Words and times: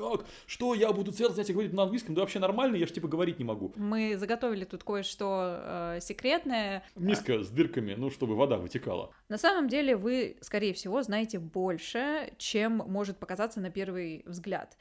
как? 0.00 0.24
Что, 0.46 0.74
я 0.74 0.92
буду 0.92 1.12
целый 1.12 1.34
занятие 1.34 1.52
говорить 1.52 1.72
на 1.72 1.82
английском? 1.82 2.14
Да 2.14 2.22
вообще 2.22 2.38
нормально, 2.38 2.76
я 2.76 2.86
же 2.86 2.92
типа 2.92 3.08
говорить 3.08 3.38
не 3.38 3.44
могу. 3.44 3.72
Мы 3.76 4.16
заготовили 4.16 4.64
тут 4.64 4.82
кое-что 4.82 5.60
э, 5.62 5.98
секретное. 6.00 6.82
Миска 6.96 7.42
с 7.42 7.50
дырками, 7.50 7.94
ну, 7.94 8.10
чтобы 8.10 8.34
вода 8.34 8.56
вытекала. 8.56 9.12
На 9.28 9.38
самом 9.38 9.68
деле 9.68 9.96
вы, 9.96 10.36
скорее 10.40 10.72
всего, 10.72 11.02
знаете 11.02 11.38
больше, 11.38 12.32
чем 12.38 12.78
может 12.78 13.18
показаться 13.18 13.60
на 13.60 13.70
первый 13.70 14.22
взгляд. 14.26 14.76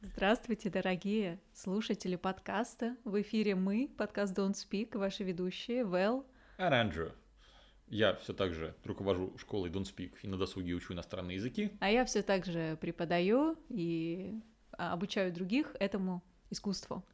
Здравствуйте, 0.00 0.70
дорогие 0.70 1.40
слушатели 1.52 2.14
подкаста. 2.14 2.96
В 3.04 3.20
эфире 3.22 3.56
мы, 3.56 3.90
подкаст 3.98 4.38
Don't 4.38 4.54
Speak, 4.54 4.96
ваши 4.96 5.24
ведущие 5.24 5.84
Вэл 5.84 6.24
And 6.58 6.70
Andrew. 6.70 7.12
Я 7.92 8.14
все 8.14 8.32
так 8.32 8.54
же 8.54 8.74
руковожу 8.84 9.34
школой 9.36 9.68
Don't 9.68 9.82
Speak 9.82 10.12
и 10.22 10.26
на 10.26 10.38
досуге 10.38 10.72
учу 10.72 10.94
иностранные 10.94 11.34
языки. 11.34 11.72
А 11.78 11.90
я 11.90 12.06
все 12.06 12.22
так 12.22 12.46
же 12.46 12.78
преподаю 12.80 13.58
и 13.68 14.40
а, 14.78 14.94
обучаю 14.94 15.30
других 15.30 15.76
этому 15.78 16.22
искусству. 16.48 17.04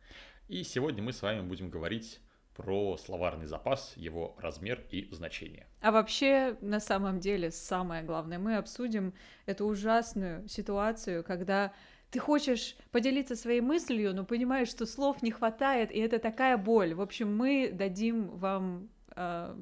И 0.46 0.62
сегодня 0.62 1.02
мы 1.02 1.12
с 1.12 1.20
вами 1.20 1.40
будем 1.40 1.68
говорить 1.68 2.20
про 2.54 2.96
словарный 2.96 3.46
запас, 3.46 3.92
его 3.96 4.36
размер 4.38 4.86
и 4.92 5.08
значение. 5.10 5.66
А 5.80 5.90
вообще, 5.90 6.56
на 6.60 6.78
самом 6.78 7.18
деле, 7.18 7.50
самое 7.50 8.04
главное, 8.04 8.38
мы 8.38 8.56
обсудим 8.56 9.14
эту 9.46 9.66
ужасную 9.66 10.48
ситуацию, 10.48 11.24
когда 11.24 11.72
ты 12.12 12.20
хочешь 12.20 12.76
поделиться 12.92 13.34
своей 13.34 13.62
мыслью, 13.62 14.14
но 14.14 14.24
понимаешь, 14.24 14.68
что 14.68 14.86
слов 14.86 15.22
не 15.22 15.32
хватает, 15.32 15.90
и 15.90 15.98
это 15.98 16.20
такая 16.20 16.56
боль. 16.56 16.94
В 16.94 17.00
общем, 17.00 17.36
мы 17.36 17.68
дадим 17.72 18.28
вам 18.28 18.90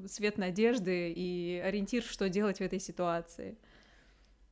свет 0.07 0.37
надежды 0.37 1.11
и 1.11 1.61
ориентир, 1.63 2.03
что 2.03 2.29
делать 2.29 2.57
в 2.57 2.61
этой 2.61 2.79
ситуации. 2.79 3.57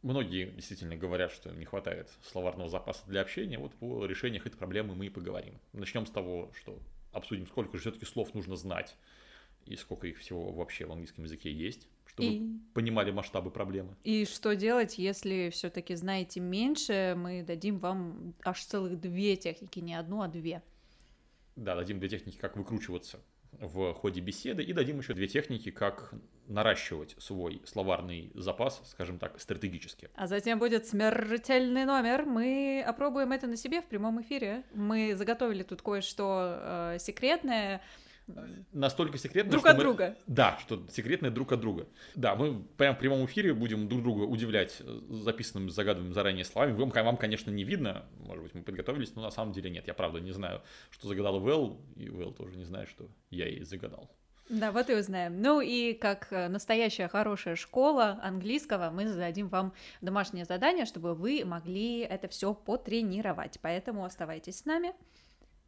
Многие 0.01 0.51
действительно 0.51 0.95
говорят, 0.95 1.31
что 1.31 1.49
не 1.49 1.65
хватает 1.65 2.11
словарного 2.21 2.69
запаса 2.69 3.03
для 3.07 3.21
общения. 3.21 3.57
Вот 3.57 3.73
по 3.73 4.05
решениях 4.05 4.45
этой 4.45 4.55
проблемы 4.55 4.93
мы 4.93 5.07
и 5.07 5.09
поговорим. 5.09 5.59
Начнем 5.73 6.05
с 6.05 6.11
того, 6.11 6.51
что 6.53 6.79
обсудим, 7.11 7.47
сколько 7.47 7.75
же 7.77 7.81
все-таки 7.81 8.05
слов 8.05 8.33
нужно 8.35 8.55
знать 8.55 8.95
и 9.65 9.75
сколько 9.75 10.05
их 10.05 10.19
всего 10.19 10.51
вообще 10.51 10.85
в 10.85 10.91
английском 10.91 11.23
языке 11.23 11.51
есть, 11.51 11.87
чтобы 12.05 12.29
и... 12.29 12.59
понимали 12.75 13.09
масштабы 13.09 13.49
проблемы. 13.49 13.95
И 14.03 14.25
что 14.25 14.55
делать, 14.55 14.99
если 14.99 15.49
все-таки 15.51 15.95
знаете 15.95 16.39
меньше, 16.39 17.15
мы 17.17 17.41
дадим 17.41 17.79
вам 17.79 18.35
аж 18.43 18.63
целых 18.63 18.99
две 18.99 19.35
техники, 19.35 19.79
не 19.79 19.95
одну, 19.95 20.21
а 20.21 20.27
две. 20.27 20.61
Да, 21.55 21.75
дадим 21.75 21.99
две 21.99 22.09
техники, 22.09 22.37
как 22.37 22.57
выкручиваться 22.57 23.19
в 23.59 23.93
ходе 23.93 24.21
беседы, 24.21 24.63
и 24.63 24.73
дадим 24.73 24.99
еще 24.99 25.13
две 25.13 25.27
техники, 25.27 25.71
как 25.71 26.13
наращивать 26.47 27.15
свой 27.17 27.61
словарный 27.65 28.31
запас, 28.35 28.81
скажем 28.85 29.17
так, 29.17 29.39
стратегически. 29.39 30.09
А 30.15 30.27
затем 30.27 30.59
будет 30.59 30.85
смертельный 30.85 31.85
номер. 31.85 32.25
Мы 32.25 32.83
опробуем 32.85 33.31
это 33.31 33.47
на 33.47 33.57
себе 33.57 33.81
в 33.81 33.85
прямом 33.85 34.21
эфире. 34.21 34.63
Мы 34.73 35.15
заготовили 35.15 35.63
тут 35.63 35.81
кое-что 35.81 36.57
э, 36.57 36.97
секретное 36.99 37.81
настолько 38.71 39.17
секретно, 39.17 39.51
друг 39.51 39.65
от 39.65 39.77
мы... 39.77 39.83
друга. 39.83 40.17
Да, 40.27 40.57
что 40.61 40.85
секретное 40.89 41.31
друг 41.31 41.51
от 41.51 41.59
друга. 41.59 41.87
Да, 42.15 42.35
мы 42.35 42.63
прямо 42.77 42.95
в 42.95 42.99
прямом 42.99 43.25
эфире 43.25 43.53
будем 43.53 43.87
друг 43.87 44.03
друга 44.03 44.23
удивлять 44.23 44.81
записанными, 45.09 45.69
загадываемыми 45.69 46.13
заранее 46.13 46.45
словами. 46.45 46.73
Вам, 46.73 46.89
вам, 46.89 47.17
конечно, 47.17 47.51
не 47.51 47.63
видно, 47.63 48.05
может 48.19 48.43
быть, 48.43 48.55
мы 48.55 48.63
подготовились, 48.63 49.15
но 49.15 49.21
на 49.21 49.31
самом 49.31 49.53
деле 49.53 49.69
нет. 49.69 49.87
Я 49.87 49.93
правда 49.93 50.19
не 50.19 50.31
знаю, 50.31 50.61
что 50.89 51.07
загадала 51.07 51.39
Вэл, 51.39 51.79
и 51.95 52.09
Вэл 52.09 52.33
тоже 52.33 52.57
не 52.57 52.65
знает, 52.65 52.89
что 52.89 53.09
я 53.29 53.47
ей 53.47 53.63
загадал. 53.63 54.09
Да, 54.49 54.71
вот 54.71 54.89
и 54.91 54.93
узнаем. 54.93 55.41
Ну 55.41 55.59
и 55.59 55.93
как 55.93 56.27
э, 56.31 56.47
настоящая 56.49 57.07
хорошая 57.07 57.55
школа 57.55 58.19
английского, 58.21 58.91
мы 58.91 59.07
зададим 59.07 59.47
вам 59.47 59.73
домашнее 60.01 60.45
задание, 60.45 60.85
чтобы 60.85 61.15
вы 61.15 61.43
могли 61.43 61.99
это 62.01 62.27
все 62.27 62.53
потренировать. 62.53 63.57
Поэтому 63.61 64.05
оставайтесь 64.05 64.59
с 64.59 64.65
нами. 64.65 64.93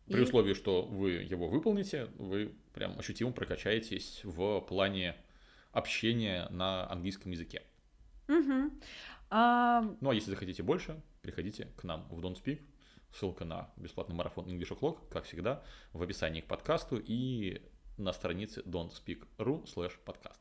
При 0.07 0.19
и... 0.19 0.23
условии, 0.23 0.53
что 0.53 0.83
вы 0.83 1.11
его 1.11 1.49
выполните, 1.49 2.07
вы 2.17 2.53
прям 2.73 2.97
ощутимо 2.97 3.31
прокачаетесь 3.31 4.21
в 4.23 4.61
плане 4.61 5.15
общения 5.71 6.47
на 6.49 6.89
английском 6.89 7.31
языке. 7.31 7.63
Угу. 8.27 8.71
А... 9.29 9.81
Ну 9.99 10.09
а 10.09 10.15
если 10.15 10.31
захотите 10.31 10.63
больше, 10.63 11.01
приходите 11.21 11.65
к 11.77 11.83
нам 11.83 12.07
в 12.09 12.19
Don't 12.19 12.41
Speak. 12.41 12.61
Ссылка 13.13 13.45
на 13.45 13.69
бесплатный 13.77 14.15
марафон 14.15 14.45
English 14.45 14.77
O'Clock, 14.77 15.09
как 15.09 15.23
всегда, 15.25 15.63
в 15.93 16.01
описании 16.03 16.41
к 16.41 16.47
подкасту 16.47 16.97
и 17.03 17.61
на 17.97 18.13
странице 18.13 18.61
don'tspeak.ru 18.61 19.65
slash 19.65 19.93
подкаст. 20.05 20.39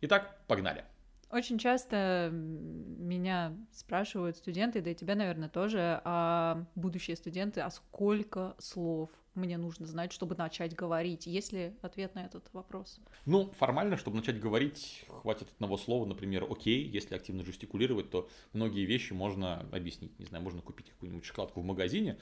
Итак, 0.00 0.44
погнали. 0.46 0.84
Очень 1.32 1.56
часто 1.56 2.28
меня 2.30 3.56
спрашивают 3.72 4.36
студенты, 4.36 4.82
да 4.82 4.90
и 4.90 4.94
тебя, 4.94 5.14
наверное, 5.14 5.48
тоже, 5.48 6.02
а 6.04 6.66
будущие 6.74 7.16
студенты, 7.16 7.62
а 7.62 7.70
сколько 7.70 8.54
слов 8.58 9.08
мне 9.34 9.56
нужно 9.56 9.86
знать, 9.86 10.12
чтобы 10.12 10.34
начать 10.34 10.74
говорить? 10.74 11.26
Есть 11.26 11.54
ли 11.54 11.72
ответ 11.80 12.14
на 12.14 12.26
этот 12.26 12.52
вопрос? 12.52 13.00
Ну, 13.24 13.50
формально, 13.52 13.96
чтобы 13.96 14.18
начать 14.18 14.38
говорить, 14.38 15.06
хватит 15.08 15.48
одного 15.54 15.78
слова, 15.78 16.04
например, 16.04 16.46
окей, 16.50 16.86
если 16.86 17.14
активно 17.14 17.46
жестикулировать, 17.46 18.10
то 18.10 18.28
многие 18.52 18.84
вещи 18.84 19.14
можно 19.14 19.60
объяснить. 19.72 20.18
Не 20.18 20.26
знаю, 20.26 20.44
можно 20.44 20.60
купить 20.60 20.90
какую-нибудь 20.90 21.24
шоколадку 21.24 21.62
в 21.62 21.64
магазине, 21.64 22.18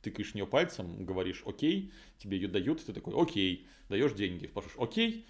тыкаешь 0.00 0.32
в 0.32 0.34
нее 0.36 0.46
пальцем, 0.46 1.04
говоришь 1.04 1.42
окей, 1.44 1.92
тебе 2.16 2.38
ее 2.38 2.48
дают, 2.48 2.82
ты 2.82 2.94
такой 2.94 3.14
окей, 3.14 3.66
даешь 3.90 4.14
деньги, 4.14 4.46
спрашиваешь 4.46 4.78
окей, 4.80 5.26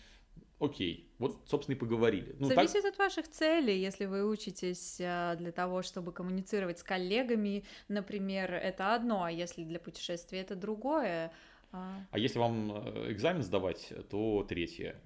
окей, 0.64 1.08
вот, 1.18 1.40
собственно, 1.46 1.76
и 1.76 1.78
поговорили. 1.78 2.34
Ну, 2.38 2.48
Зависит 2.48 2.82
так... 2.82 2.92
от 2.92 2.98
ваших 2.98 3.28
целей. 3.28 3.80
Если 3.80 4.06
вы 4.06 4.28
учитесь 4.28 5.00
а, 5.00 5.36
для 5.36 5.52
того, 5.52 5.82
чтобы 5.82 6.12
коммуницировать 6.12 6.78
с 6.78 6.82
коллегами, 6.82 7.64
например, 7.88 8.52
это 8.52 8.94
одно, 8.94 9.24
а 9.24 9.30
если 9.30 9.64
для 9.64 9.78
путешествия 9.78 10.40
это 10.40 10.56
другое. 10.56 11.32
А, 11.72 12.00
а 12.10 12.18
если 12.18 12.38
вам 12.38 12.72
э, 12.72 13.12
экзамен 13.12 13.42
сдавать, 13.42 13.92
то 14.10 14.44
третье. 14.48 15.00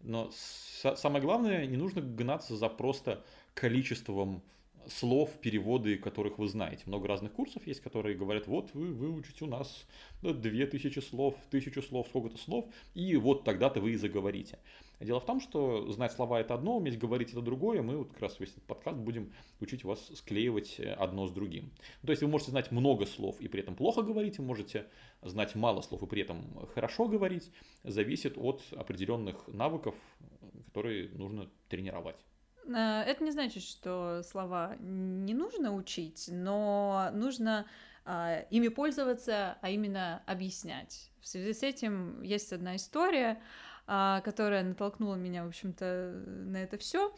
Но 0.00 0.30
самое 0.32 1.22
главное, 1.22 1.66
не 1.66 1.76
нужно 1.76 2.02
гнаться 2.02 2.56
за 2.56 2.68
просто 2.68 3.24
количеством 3.54 4.42
слов, 4.88 5.30
переводы 5.40 5.96
которых 5.96 6.38
вы 6.38 6.48
знаете. 6.48 6.84
Много 6.86 7.08
разных 7.08 7.32
курсов 7.32 7.66
есть, 7.66 7.80
которые 7.80 8.16
говорят, 8.16 8.46
вот 8.46 8.70
вы 8.74 8.92
выучите 8.92 9.44
у 9.44 9.48
нас 9.48 9.86
две 10.22 10.66
тысячи 10.66 10.98
слов, 10.98 11.36
тысячу 11.50 11.82
слов, 11.82 12.08
сколько-то 12.08 12.38
слов, 12.38 12.66
и 12.94 13.16
вот 13.16 13.44
тогда-то 13.44 13.80
вы 13.80 13.92
и 13.92 13.96
заговорите. 13.96 14.58
Дело 15.00 15.20
в 15.20 15.26
том, 15.26 15.40
что 15.40 15.90
знать 15.90 16.12
слова 16.12 16.40
это 16.40 16.54
одно, 16.54 16.76
уметь 16.76 16.98
говорить 16.98 17.30
это 17.32 17.42
другое. 17.42 17.82
Мы 17.82 17.96
вот 17.98 18.10
как 18.10 18.22
раз 18.22 18.38
весь 18.38 18.50
этот 18.50 18.62
подкаст 18.62 18.96
будем 18.96 19.32
учить 19.60 19.84
вас 19.84 20.06
склеивать 20.14 20.80
одно 20.80 21.26
с 21.26 21.32
другим. 21.32 21.70
То 22.06 22.12
есть 22.12 22.22
вы 22.22 22.28
можете 22.28 22.52
знать 22.52 22.70
много 22.70 23.04
слов 23.04 23.40
и 23.40 23.48
при 23.48 23.60
этом 23.60 23.74
плохо 23.74 24.02
говорить, 24.02 24.38
вы 24.38 24.44
можете 24.44 24.86
знать 25.20 25.56
мало 25.56 25.80
слов 25.82 26.02
и 26.02 26.06
при 26.06 26.22
этом 26.22 26.66
хорошо 26.74 27.08
говорить. 27.08 27.50
Зависит 27.82 28.38
от 28.38 28.62
определенных 28.72 29.46
навыков, 29.48 29.94
которые 30.66 31.08
нужно 31.10 31.50
тренировать. 31.68 32.16
Э, 32.66 33.02
это 33.02 33.22
не 33.24 33.30
значит, 33.30 33.62
что 33.62 34.22
слова 34.22 34.76
не 34.80 35.34
нужно 35.34 35.74
учить, 35.74 36.28
но 36.30 37.10
нужно 37.12 37.66
а, 38.06 38.44
ими 38.50 38.68
пользоваться, 38.68 39.56
а 39.62 39.70
именно 39.70 40.22
объяснять. 40.26 41.10
В 41.20 41.26
связи 41.26 41.54
с 41.54 41.62
этим 41.62 42.20
есть 42.20 42.52
одна 42.52 42.76
история, 42.76 43.40
а, 43.86 44.20
которая 44.20 44.62
натолкнула 44.62 45.14
меня, 45.14 45.44
в 45.44 45.48
общем-то, 45.48 46.22
на 46.26 46.58
это 46.58 46.76
все. 46.76 47.14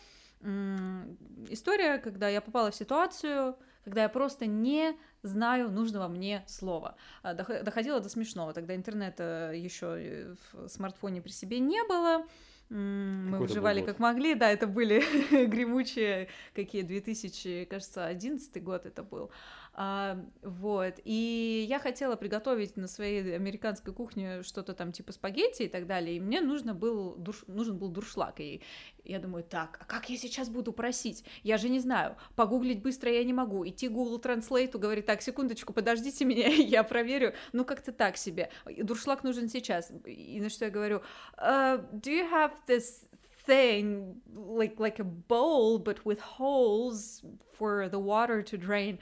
История, 1.49 1.99
когда 1.99 2.28
я 2.28 2.41
попала 2.41 2.71
в 2.71 2.77
ситуацию, 2.77 3.57
когда 3.84 4.03
я 4.03 4.09
просто 4.09 4.47
не 4.47 4.97
знаю 5.23 5.71
нужного 5.71 6.07
мне 6.07 6.45
слова. 6.47 6.95
А, 7.23 7.34
доходило 7.34 7.99
до 7.99 8.09
смешного. 8.09 8.53
Тогда 8.53 8.77
интернета 8.77 9.51
еще 9.54 10.37
в 10.53 10.69
смартфоне 10.69 11.21
при 11.21 11.33
себе 11.33 11.59
не 11.59 11.83
было. 11.89 12.27
Мы 12.68 13.39
выживали 13.39 13.80
как 13.83 13.98
могли, 14.01 14.34
да, 14.34 14.51
это 14.51 14.66
были 14.66 15.01
гремучие 15.47 16.28
какие 16.54 16.83
2000, 16.83 17.66
кажется, 17.66 18.07
11 18.07 18.63
год 18.63 18.86
это 18.86 19.03
был. 19.03 19.30
А, 19.78 20.19
вот, 20.41 20.95
и 21.05 21.67
я 21.69 21.78
хотела 21.78 22.17
приготовить 22.17 22.78
на 22.78 22.89
своей 22.89 23.37
американской 23.37 23.93
кухне 23.93 24.43
что-то 24.43 24.73
там 24.73 24.91
типа 24.91 25.13
спагетти 25.13 25.65
и 25.65 25.69
так 25.69 25.87
далее, 25.87 26.17
и 26.17 26.21
мне 26.21 26.41
нужно 26.41 26.73
был 26.73 27.15
душ... 27.17 27.45
нужен 27.47 27.77
был 27.77 27.91
дуршлаг, 27.91 28.41
и 28.41 28.63
я 29.05 29.19
думаю, 29.19 29.45
так, 29.45 29.77
а 29.78 29.84
как 29.84 30.09
я 30.09 30.17
сейчас 30.17 30.49
буду 30.49 30.73
просить? 30.73 31.25
Я 31.43 31.59
же 31.59 31.69
не 31.69 31.78
знаю, 31.78 32.17
погуглить 32.37 32.81
быстро 32.81 33.13
я 33.13 33.23
не 33.23 33.34
могу, 33.34 33.69
идти 33.69 33.89
Google 33.89 34.19
Translate, 34.19 34.78
говорит, 34.78 35.05
так, 35.05 35.21
секундочку, 35.21 35.75
подождите 35.75 36.25
меня, 36.25 36.47
я 36.49 36.83
проверю, 36.83 37.34
ну 37.53 37.67
как-то 37.67 37.93
так 37.93 38.17
себе, 38.17 38.49
дуршлаг 38.65 39.25
нужен 39.25 39.51
сейчас, 39.51 39.93
и 40.07 40.41
на 40.41 40.49
что 40.49 40.65
я 40.65 40.71
говорю, 40.71 41.03
uh, 41.37 41.84
do 41.93 42.11
you 42.11 42.27
have 42.31 42.53
this 42.67 43.07
thing 43.47 44.15
like 44.34 44.81
like 44.81 44.99
a 44.99 45.05
bowl 45.05 45.78
but 45.78 46.05
with 46.05 46.19
holes 46.19 47.23
for 47.57 47.89
the 47.89 47.99
water 47.99 48.43
to 48.43 48.57
drain 48.57 48.99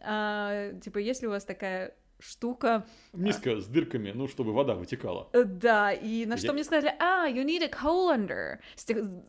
а, 0.00 0.72
типа, 0.80 0.98
если 0.98 1.26
у 1.26 1.30
вас 1.30 1.44
такая 1.44 1.94
штука. 2.20 2.86
Миска 3.12 3.60
с 3.60 3.66
дырками, 3.66 4.12
ну, 4.12 4.28
чтобы 4.28 4.52
вода 4.52 4.74
вытекала. 4.74 5.28
Э, 5.32 5.44
Да, 5.44 5.92
и 5.92 6.24
на 6.26 6.36
что 6.36 6.46
Я- 6.48 6.52
мне 6.52 6.64
сказали, 6.64 6.94
а, 6.98 7.28
you 7.28 7.44
need 7.44 7.62
a 7.62 7.68
colander. 7.68 8.58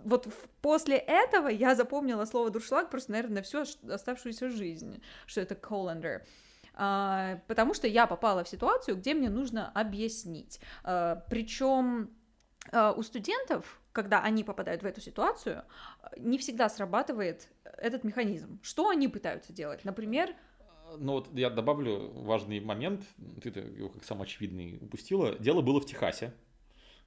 Вот 0.06 0.28
после 0.62 0.96
этого 0.98 1.48
я 1.50 1.76
запомнила 1.76 2.26
слово 2.26 2.52
дуршлаг 2.52 2.90
просто, 2.90 3.12
наверное, 3.12 3.38
на 3.38 3.42
всю 3.42 3.64
оставшуюся 3.92 4.50
жизнь, 4.50 5.02
что 5.26 5.42
это 5.42 5.56
colander. 5.56 6.22
А, 6.74 7.40
потому 7.48 7.74
что 7.74 7.88
я 7.88 8.06
попала 8.08 8.44
в 8.44 8.50
ситуацию, 8.50 8.98
где 8.98 9.14
мне 9.14 9.30
нужно 9.30 9.72
объяснить. 9.74 10.60
причем 10.84 12.12
у 12.74 13.04
студентов, 13.04 13.80
когда 13.92 14.22
они 14.22 14.44
попадают 14.44 14.82
в 14.84 14.86
эту 14.86 15.00
ситуацию, 15.00 15.64
не 16.18 16.38
всегда 16.38 16.68
срабатывает 16.68 17.48
этот 17.64 18.04
механизм. 18.04 18.60
Что 18.64 18.90
они 18.90 19.08
пытаются 19.08 19.54
делать? 19.54 19.86
Например, 19.86 20.34
Ну 20.98 21.14
вот 21.14 21.30
я 21.34 21.50
добавлю 21.50 22.12
важный 22.14 22.60
момент, 22.60 23.04
ты 23.42 23.50
его 23.50 23.90
как 23.90 24.04
самый 24.04 24.24
очевидный 24.24 24.78
упустила. 24.82 25.38
Дело 25.40 25.62
было 25.62 25.82
в 25.82 25.86
Техасе. 25.86 26.34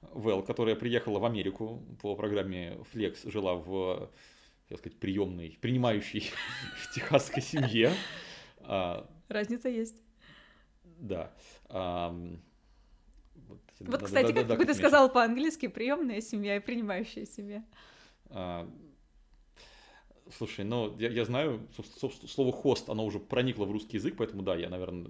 Вэл, 0.01 0.43
которая 0.43 0.75
приехала 0.75 1.19
в 1.19 1.25
Америку 1.25 1.83
по 2.01 2.15
программе 2.15 2.77
Flex, 2.93 3.29
жила 3.29 3.55
в, 3.55 4.09
так 4.69 4.77
сказать, 4.79 4.97
приемной, 4.97 5.57
принимающей 5.59 6.31
техасской 6.95 7.41
семье. 7.41 7.91
А, 8.61 9.09
разница 9.27 9.67
есть. 9.67 10.01
Да. 10.83 11.33
Ам, 11.67 12.41
вот, 13.47 13.59
Вот, 13.79 14.03
кстати, 14.03 14.31
как 14.31 14.47
бы 14.47 14.65
ты 14.65 14.73
сказал 14.73 15.11
по-английски, 15.11 15.67
приемная 15.67 16.21
семья 16.21 16.57
и 16.57 16.59
принимающая 16.59 17.25
семья. 17.25 17.63
Слушай, 20.37 20.65
ну 20.65 20.95
я, 20.99 21.09
я 21.09 21.25
знаю, 21.25 21.67
слово 22.27 22.51
хост, 22.51 22.89
оно 22.89 23.05
уже 23.05 23.19
проникло 23.19 23.65
в 23.65 23.71
русский 23.71 23.97
язык, 23.97 24.15
поэтому 24.17 24.43
да, 24.43 24.55
я, 24.55 24.69
наверное, 24.69 25.09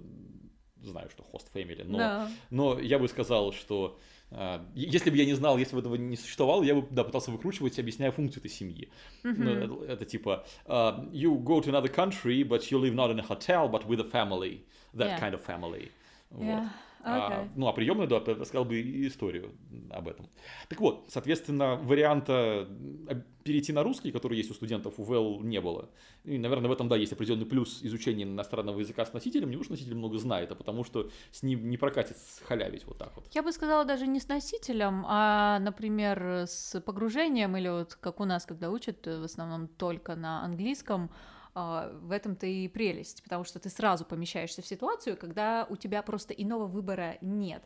знаю, 0.82 1.10
что 1.10 1.22
хост 1.22 1.48
family, 1.54 1.84
но, 1.84 1.98
Да. 1.98 2.30
но 2.50 2.78
я 2.80 2.98
бы 2.98 3.06
сказал, 3.08 3.52
что 3.52 3.98
е- 4.30 4.60
если 4.74 5.10
бы 5.10 5.16
я 5.16 5.26
не 5.26 5.34
знал, 5.34 5.58
если 5.58 5.74
бы 5.74 5.80
этого 5.80 5.96
не 5.96 6.16
существовало, 6.16 6.62
я 6.62 6.74
бы 6.74 6.86
да, 6.90 7.04
пытался 7.04 7.30
выкручивать, 7.30 7.78
объясняя 7.78 8.10
функцию 8.12 8.40
этой 8.42 8.50
семьи. 8.50 8.88
Мгм. 9.22 9.44
Ну, 9.44 9.50
это, 9.52 9.92
это 9.92 10.04
типа 10.06 10.46
а, 10.66 11.06
you 11.12 11.36
go 11.42 11.60
to 11.62 11.66
another 11.66 11.94
country, 11.94 12.42
but 12.42 12.60
you 12.70 12.80
live 12.80 12.94
not 12.94 13.10
in 13.12 13.20
a 13.20 13.26
hotel, 13.26 13.68
but 13.70 13.86
with 13.86 14.00
a 14.00 14.10
family, 14.10 14.60
that 14.94 15.18
Yeah. 15.18 15.20
kind 15.20 15.34
of 15.34 15.44
family. 15.44 15.90
Вот. 16.30 16.64
Yeah, 17.00 17.46
А, 17.46 17.48
ну, 17.56 17.66
а 17.66 17.72
приемную, 17.72 18.08
да, 18.08 18.20
рассказал 18.20 18.64
бы 18.64 18.80
историю 19.06 19.52
об 19.90 20.08
этом. 20.08 20.28
Так 20.68 20.80
вот, 20.80 21.06
соответственно, 21.08 21.76
варианта 21.76 22.68
э, 23.08 23.22
перейти 23.42 23.72
на 23.72 23.82
русский, 23.82 24.12
который 24.12 24.36
есть 24.36 24.50
у 24.50 24.54
студентов, 24.54 24.94
у 24.98 25.04
ВЭЛ 25.04 25.40
не 25.40 25.60
было. 25.60 25.88
И, 26.24 26.36
наверное, 26.36 26.68
в 26.68 26.72
этом, 26.72 26.88
да, 26.88 26.96
есть 26.96 27.12
определенный 27.12 27.46
плюс 27.46 27.82
изучения 27.82 28.24
иностранного 28.24 28.80
языка 28.80 29.06
с 29.06 29.12
носителем. 29.14 29.50
Не 29.50 29.62
что 29.62 29.72
носитель 29.72 29.94
много 29.94 30.18
знает, 30.18 30.52
а 30.52 30.54
потому 30.54 30.84
что 30.84 31.10
с 31.32 31.42
ним 31.42 31.70
не 31.70 31.78
прокатит 31.78 32.16
халявить 32.46 32.84
вот 32.86 32.98
так 32.98 33.12
вот. 33.16 33.24
Я 33.32 33.42
бы 33.42 33.52
сказала 33.52 33.84
даже 33.84 34.06
не 34.06 34.20
с 34.20 34.28
носителем, 34.28 35.04
а, 35.06 35.58
например, 35.60 36.44
с 36.46 36.80
погружением, 36.80 37.56
или 37.56 37.68
вот 37.68 37.94
как 37.94 38.20
у 38.20 38.24
нас, 38.24 38.44
когда 38.44 38.70
учат 38.70 39.06
э, 39.06 39.20
в 39.20 39.24
основном 39.24 39.68
только 39.68 40.16
на 40.16 40.44
английском, 40.44 41.10
в 41.54 42.10
этом-то 42.10 42.46
и 42.46 42.68
прелесть, 42.68 43.22
потому 43.22 43.44
что 43.44 43.58
ты 43.58 43.68
сразу 43.70 44.04
помещаешься 44.04 44.62
в 44.62 44.66
ситуацию, 44.66 45.16
когда 45.16 45.66
у 45.68 45.76
тебя 45.76 46.02
просто 46.02 46.32
иного 46.34 46.66
выбора 46.66 47.18
нет. 47.20 47.62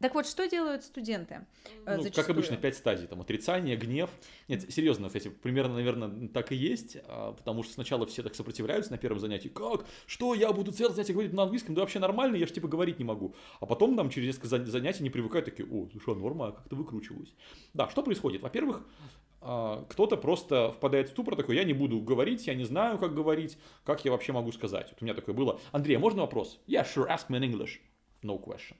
Так 0.00 0.14
вот, 0.14 0.26
что 0.26 0.48
делают 0.48 0.82
студенты? 0.82 1.46
э, 1.84 1.96
Ну, 1.98 2.10
как 2.10 2.30
обычно, 2.30 2.56
пять 2.56 2.74
стадий. 2.74 3.06
Там 3.06 3.20
отрицание, 3.20 3.76
гнев. 3.76 4.08
Нет, 4.48 4.72
серьезно, 4.72 5.08
кстати, 5.08 5.28
примерно, 5.28 5.74
наверное, 5.74 6.26
так 6.28 6.52
и 6.52 6.56
есть. 6.56 6.96
а, 7.04 7.32
Потому 7.34 7.62
что 7.62 7.74
сначала 7.74 8.06
все 8.06 8.22
так 8.22 8.34
сопротивляются 8.34 8.92
на 8.92 8.96
первом 8.96 9.20
занятии. 9.20 9.48
Как? 9.48 9.84
Что? 10.06 10.32
Я 10.34 10.54
буду 10.54 10.72
целое 10.72 10.94
занятие 10.94 11.12
говорить 11.12 11.34
на 11.34 11.42
английском? 11.42 11.74
Да 11.74 11.82
вообще 11.82 11.98
нормально, 11.98 12.36
я 12.36 12.46
же 12.46 12.52
типа 12.54 12.66
говорить 12.66 12.98
не 12.98 13.04
могу. 13.04 13.34
А 13.60 13.66
потом 13.66 13.94
там 13.94 14.08
через 14.08 14.28
несколько 14.28 14.48
зан- 14.48 14.64
занятий 14.64 15.02
не 15.02 15.10
привыкают, 15.10 15.44
такие, 15.44 15.68
о, 15.70 15.86
слушай, 15.90 16.14
а 16.14 16.16
норма, 16.16 16.46
а 16.46 16.52
как-то 16.52 16.76
выкручиваюсь. 16.76 17.34
Да, 17.74 17.90
что 17.90 18.02
происходит? 18.02 18.40
Во-первых, 18.40 18.78
а, 18.78 19.02
кто-то 19.40 20.16
просто 20.16 20.72
впадает 20.72 21.08
в 21.08 21.10
ступор, 21.12 21.34
такой, 21.34 21.56
я 21.56 21.64
не 21.64 21.72
буду 21.72 22.00
говорить, 22.00 22.46
я 22.46 22.54
не 22.54 22.64
знаю, 22.64 22.98
как 22.98 23.14
говорить, 23.14 23.58
как 23.84 24.04
я 24.04 24.10
вообще 24.10 24.32
могу 24.32 24.52
сказать. 24.52 24.88
Вот 24.90 25.00
у 25.00 25.04
меня 25.04 25.14
такое 25.14 25.34
было. 25.34 25.60
Андрей, 25.72 25.96
а 25.96 25.98
можно 25.98 26.22
вопрос? 26.22 26.60
Yeah, 26.66 26.84
sure, 26.84 27.08
ask 27.08 27.28
me 27.28 27.38
in 27.38 27.50
English. 27.50 27.80
No 28.22 28.38
question. 28.38 28.76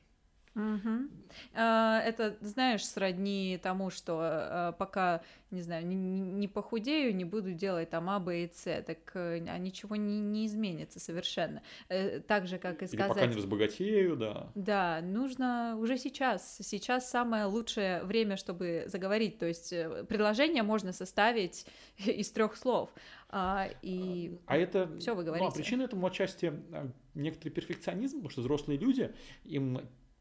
А, 1.55 2.01
Это, 2.01 2.37
знаешь, 2.41 2.85
сродни 2.87 3.59
тому, 3.63 3.91
что 3.91 4.19
а, 4.21 4.73
пока, 4.73 5.23
не 5.51 5.63
знаю, 5.63 5.87
не, 5.87 6.49
похудею, 6.49 7.15
не 7.15 7.25
буду 7.25 7.53
делать 7.53 7.91
там 7.91 8.11
А, 8.11 8.19
Б 8.19 8.45
и 8.45 8.51
С, 8.53 8.83
так 8.83 8.99
э, 9.15 9.45
а 9.49 9.59
ничего 9.59 9.97
не, 9.97 10.21
не 10.21 10.47
изменится 10.47 10.99
совершенно. 11.01 11.63
Э, 11.89 12.21
Так 12.21 12.47
же, 12.47 12.59
как 12.59 12.83
и 12.83 12.87
Или 12.87 12.97
пока 12.97 13.13
сказать... 13.13 13.31
не 13.31 13.37
разбогатею, 13.37 14.17
да. 14.17 14.51
Да, 14.55 15.01
нужно 15.03 15.77
уже 15.79 15.97
сейчас. 15.97 16.59
Сейчас 16.61 17.09
самое 17.09 17.45
лучшее 17.45 18.03
время, 18.03 18.37
чтобы 18.37 18.85
заговорить. 18.87 19.39
То 19.39 19.47
есть 19.47 19.73
э, 19.73 20.05
предложение 20.09 20.63
можно 20.63 20.93
составить 20.93 21.67
из 21.97 22.31
трех 22.33 22.57
слов. 22.57 22.91
А, 23.29 23.69
И 23.83 24.39
А 24.47 24.57
это... 24.57 24.91
Всё, 24.99 25.15
вы 25.15 25.23
Ну, 25.25 25.31
а 25.31 25.37
говорите. 25.37 25.55
причина 25.57 25.83
этому 25.83 26.07
отчасти 26.07 26.53
а, 26.73 26.91
некоторый 27.15 27.51
перфекционизм, 27.51 28.17
потому 28.17 28.31
что 28.31 28.41
взрослые 28.41 28.79
люди, 28.79 29.15
им 29.45 29.81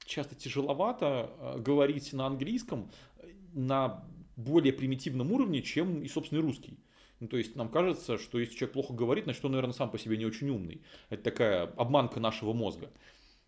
часто 0.09 0.35
тяжеловато 0.35 1.05
а, 1.39 1.59
говорить 1.59 2.13
на 2.13 2.25
английском 2.25 2.89
э, 3.17 3.27
на 3.53 4.03
более 4.35 4.73
примитивном 4.73 5.31
уровне, 5.31 5.61
чем 5.61 6.01
и 6.01 6.07
собственный 6.07 6.41
русский. 6.41 6.79
Ну, 7.19 7.27
то 7.27 7.37
есть 7.37 7.55
нам 7.55 7.69
кажется, 7.69 8.17
что 8.17 8.39
если 8.39 8.55
человек 8.55 8.73
плохо 8.73 8.93
говорит, 8.93 9.25
значит 9.25 9.43
он, 9.43 9.51
наверное, 9.51 9.73
сам 9.73 9.91
по 9.91 9.99
себе 9.99 10.17
не 10.17 10.25
очень 10.25 10.49
умный. 10.49 10.81
Это 11.09 11.23
такая 11.23 11.63
обманка 11.75 12.19
нашего 12.19 12.53
мозга. 12.53 12.89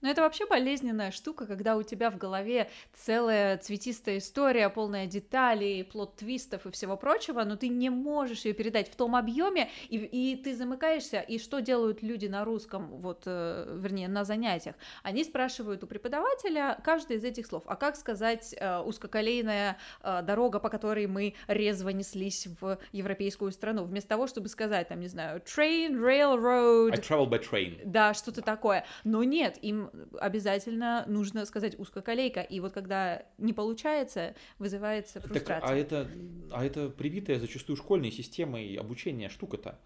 Но 0.01 0.09
это 0.09 0.21
вообще 0.21 0.45
болезненная 0.45 1.12
штука, 1.12 1.45
когда 1.45 1.77
у 1.77 1.83
тебя 1.83 2.09
в 2.09 2.18
голове 2.18 2.69
целая 2.94 3.57
цветистая 3.57 4.18
история, 4.18 4.69
полная 4.69 5.06
деталей, 5.06 5.83
плод-твистов 5.83 6.65
и 6.65 6.71
всего 6.71 6.98
прочего, 6.98 7.44
но 7.44 7.56
ты 7.56 7.68
не 7.68 7.89
можешь 7.89 8.45
ее 8.45 8.53
передать 8.53 8.92
в 8.92 8.95
том 8.95 9.15
объеме, 9.15 9.69
и, 9.89 9.98
и 9.98 10.36
ты 10.36 10.56
замыкаешься. 10.56 11.19
И 11.19 11.38
что 11.38 11.59
делают 11.59 12.01
люди 12.01 12.27
на 12.27 12.44
русском, 12.44 12.88
вот, 12.98 13.24
э, 13.25 13.77
вернее, 13.80 14.07
на 14.07 14.24
занятиях? 14.24 14.75
Они 15.03 15.24
спрашивают 15.24 15.83
у 15.83 15.88
преподавателя 15.88 16.80
каждый 16.83 17.18
из 17.18 17.24
этих 17.24 17.45
слов. 17.45 17.63
А 17.68 17.75
как 17.75 17.95
сказать 17.95 18.56
э, 18.57 18.80
узкоколейная 18.80 19.77
э, 20.01 20.21
дорога, 20.24 20.59
по 20.59 20.69
которой 20.69 21.07
мы 21.07 21.36
резво 21.48 21.89
неслись 21.89 22.48
в 22.59 22.80
европейскую 22.92 23.51
страну, 23.51 23.83
вместо 23.83 24.09
того, 24.09 24.27
чтобы 24.27 24.48
сказать, 24.48 24.88
там, 24.88 25.00
не 25.00 25.07
знаю, 25.07 25.42
train, 25.42 25.92
railroad, 25.92 26.92
I 26.92 26.98
travel 26.98 27.30
by 27.30 27.42
train. 27.42 27.81
да, 27.86 28.13
что-то 28.13 28.42
такое. 28.42 28.86
Но 29.03 29.24
нет, 29.24 29.57
им 29.62 29.91
обязательно 30.20 31.06
нужно 31.08 31.46
сказать 31.46 31.77
узкоколейка. 31.80 32.42
И 32.42 32.60
вот 32.60 32.74
когда 32.74 33.24
не 33.38 33.54
получается, 33.54 34.36
вызывается 34.60 35.20
Так, 35.22 35.32
фрустрация. 35.32 35.70
а 35.70 35.75
это, 35.75 36.08
а 36.51 36.65
это 36.65 36.89
привитая 36.89 37.39
зачастую 37.39 37.77
школьной 37.77 38.12
системой 38.12 38.75
обучения 38.75 39.30
штука-то. 39.30 39.80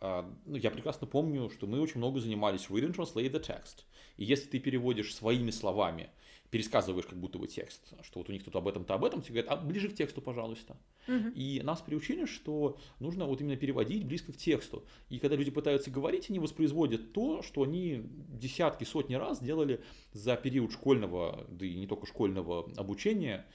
А, 0.00 0.32
ну, 0.46 0.56
я 0.56 0.70
прекрасно 0.70 1.06
помню, 1.06 1.50
что 1.50 1.66
мы 1.66 1.80
очень 1.80 1.98
много 1.98 2.20
занимались 2.20 2.66
read 2.68 2.88
and 2.88 2.94
translate 2.94 3.32
the 3.32 3.44
text. 3.44 3.84
И 4.16 4.24
если 4.24 4.48
ты 4.48 4.58
переводишь 4.58 5.14
своими 5.14 5.50
словами, 5.50 6.10
пересказываешь 6.50 7.06
как 7.06 7.18
будто 7.18 7.38
бы 7.38 7.46
текст, 7.46 7.92
что 8.02 8.20
вот 8.20 8.28
у 8.28 8.32
них 8.32 8.42
тут 8.42 8.56
об 8.56 8.66
этом-то 8.66 8.94
об 8.94 9.04
этом, 9.04 9.20
тебе 9.20 9.42
говорят, 9.42 9.52
а 9.52 9.62
ближе 9.62 9.88
к 9.88 9.94
тексту, 9.94 10.22
пожалуйста. 10.22 10.76
Мгм. 11.06 11.30
И 11.30 11.60
нас 11.62 11.80
приучили, 11.80 12.24
что 12.24 12.78
нужно 13.00 13.26
вот 13.26 13.40
именно 13.40 13.56
переводить 13.56 14.06
близко 14.06 14.32
к 14.32 14.36
тексту. 14.36 14.84
И 15.10 15.18
когда 15.18 15.36
люди 15.36 15.50
пытаются 15.50 15.90
говорить, 15.90 16.30
они 16.30 16.38
воспроизводят 16.38 17.12
то, 17.12 17.42
что 17.42 17.62
они 17.62 18.02
десятки, 18.28 18.84
сотни 18.84 19.14
раз 19.14 19.42
делали 19.42 19.82
за 20.12 20.36
период 20.36 20.72
школьного, 20.72 21.46
да 21.50 21.66
и 21.66 21.74
не 21.74 21.86
только 21.86 22.06
школьного 22.06 22.70
обучения, 22.76 23.46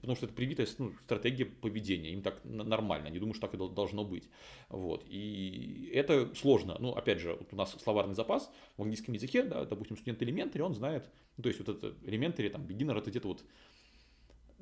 потому 0.00 0.16
что 0.16 0.26
это 0.26 0.34
привитая 0.34 0.66
ну, 0.78 0.92
стратегия 1.02 1.44
поведения, 1.44 2.12
им 2.12 2.22
так 2.22 2.40
нормально, 2.44 3.08
они 3.08 3.18
думают, 3.18 3.36
что 3.36 3.46
так 3.46 3.54
и 3.54 3.56
дол- 3.56 3.70
должно 3.70 4.04
быть. 4.04 4.28
Вот. 4.68 5.04
И 5.08 5.90
это 5.94 6.34
сложно. 6.34 6.76
Ну, 6.80 6.92
опять 6.92 7.20
же, 7.20 7.34
вот 7.34 7.52
у 7.52 7.56
нас 7.56 7.76
словарный 7.82 8.14
запас 8.14 8.50
в 8.76 8.82
английском 8.82 9.14
языке, 9.14 9.42
да, 9.42 9.64
допустим, 9.64 9.96
студент 9.96 10.22
элементари, 10.22 10.62
он 10.62 10.74
знает, 10.74 11.08
ну, 11.36 11.42
то 11.42 11.48
есть 11.48 11.60
вот 11.60 11.68
это 11.68 11.94
элементари, 12.04 12.48
там, 12.48 12.62
beginner, 12.62 12.98
это 12.98 13.10
где-то 13.10 13.28
вот 13.28 13.44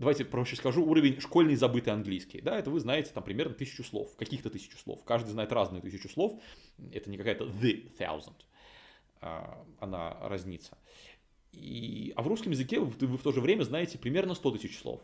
давайте 0.01 0.25
проще 0.25 0.57
скажу, 0.57 0.85
уровень 0.85 1.21
школьный 1.21 1.55
забытый 1.55 1.93
английский. 1.93 2.41
Да, 2.41 2.59
это 2.59 2.71
вы 2.71 2.81
знаете 2.81 3.11
там 3.13 3.23
примерно 3.23 3.55
тысячу 3.55 3.85
слов, 3.85 4.17
каких-то 4.17 4.51
тысячу 4.51 4.77
слов. 4.79 5.05
Каждый 5.05 5.31
знает 5.31 5.53
разную 5.53 5.83
тысячу 5.83 6.09
слов. 6.09 6.41
Это 6.93 7.11
не 7.11 7.17
какая-то 7.17 7.45
the 7.45 7.97
thousand. 7.99 8.35
А, 9.21 9.65
Она 9.79 10.17
разнится. 10.23 10.77
И, 11.53 12.13
а 12.17 12.23
в 12.23 12.29
русском 12.29 12.53
языке 12.53 12.81
вы, 12.81 12.87
вы 12.87 13.17
в 13.17 13.23
то 13.23 13.33
же 13.33 13.41
время 13.41 13.65
знаете 13.65 13.99
примерно 13.99 14.35
100 14.35 14.51
тысяч 14.53 14.79
слов. 14.79 15.01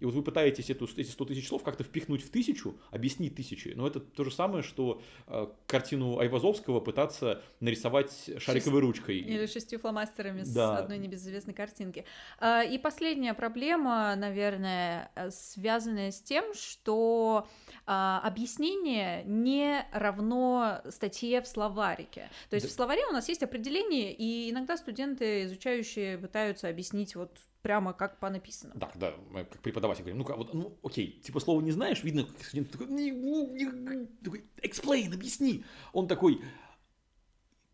И 0.00 0.04
вот 0.06 0.14
вы 0.14 0.22
пытаетесь 0.22 0.70
эту, 0.70 0.88
эти 0.96 1.08
100 1.10 1.24
тысяч 1.26 1.48
слов 1.48 1.62
как-то 1.62 1.84
впихнуть 1.84 2.22
в 2.24 2.30
тысячу, 2.30 2.74
объяснить 2.90 3.34
тысячи. 3.36 3.68
Но 3.76 3.86
это 3.86 4.00
то 4.00 4.24
же 4.24 4.30
самое, 4.30 4.62
что 4.62 5.02
э, 5.26 5.46
картину 5.66 6.18
Айвазовского 6.18 6.80
пытаться 6.80 7.42
нарисовать 7.60 8.30
шариковой 8.38 8.80
ручкой. 8.80 9.18
Или 9.18 9.46
шестью 9.46 9.78
фломастерами 9.78 10.42
Да. 10.44 10.76
с 10.76 10.80
одной 10.80 10.98
небезызвестной 10.98 11.54
картинки. 11.54 12.04
А, 12.38 12.62
И 12.62 12.78
последняя 12.78 13.34
проблема, 13.34 14.14
наверное, 14.16 15.10
э, 15.14 15.30
связанная 15.30 16.10
с 16.10 16.20
тем, 16.22 16.54
что 16.54 17.46
а, 17.86 18.20
объяснение 18.24 19.22
не 19.24 19.84
равно 19.92 20.80
статье 20.88 21.42
в 21.42 21.46
словарике. 21.46 22.30
То 22.48 22.54
есть 22.54 22.66
Да. 22.66 22.70
в 22.70 22.74
словаре 22.74 23.06
у 23.06 23.12
нас 23.12 23.28
есть 23.28 23.42
определение, 23.42 24.14
и 24.14 24.50
иногда 24.50 24.76
студенты, 24.76 25.44
изучающие, 25.44 26.16
пытаются 26.18 26.68
объяснить 26.68 27.14
вот 27.16 27.38
прямо 27.62 27.92
как 27.92 28.18
по 28.18 28.30
написанному. 28.30 28.80
Так, 28.80 28.96
да, 28.96 29.14
мы 29.30 29.44
как 29.44 29.60
преподаватель 29.60 30.02
говорим, 30.02 30.18
ну-ка, 30.18 30.36
вот, 30.36 30.54
ну, 30.54 30.78
окей, 30.82 31.20
типа 31.20 31.40
слова 31.40 31.60
не 31.60 31.72
знаешь, 31.72 32.02
видно, 32.02 32.24
как 32.24 32.42
студент 32.44 32.70
такой, 32.70 32.86
«Не, 32.88 33.10
не, 33.10 33.64
не», 33.64 34.06
такой, 34.22 34.44
explain, 34.62 35.14
объясни. 35.14 35.64
Он 35.92 36.08
такой 36.08 36.42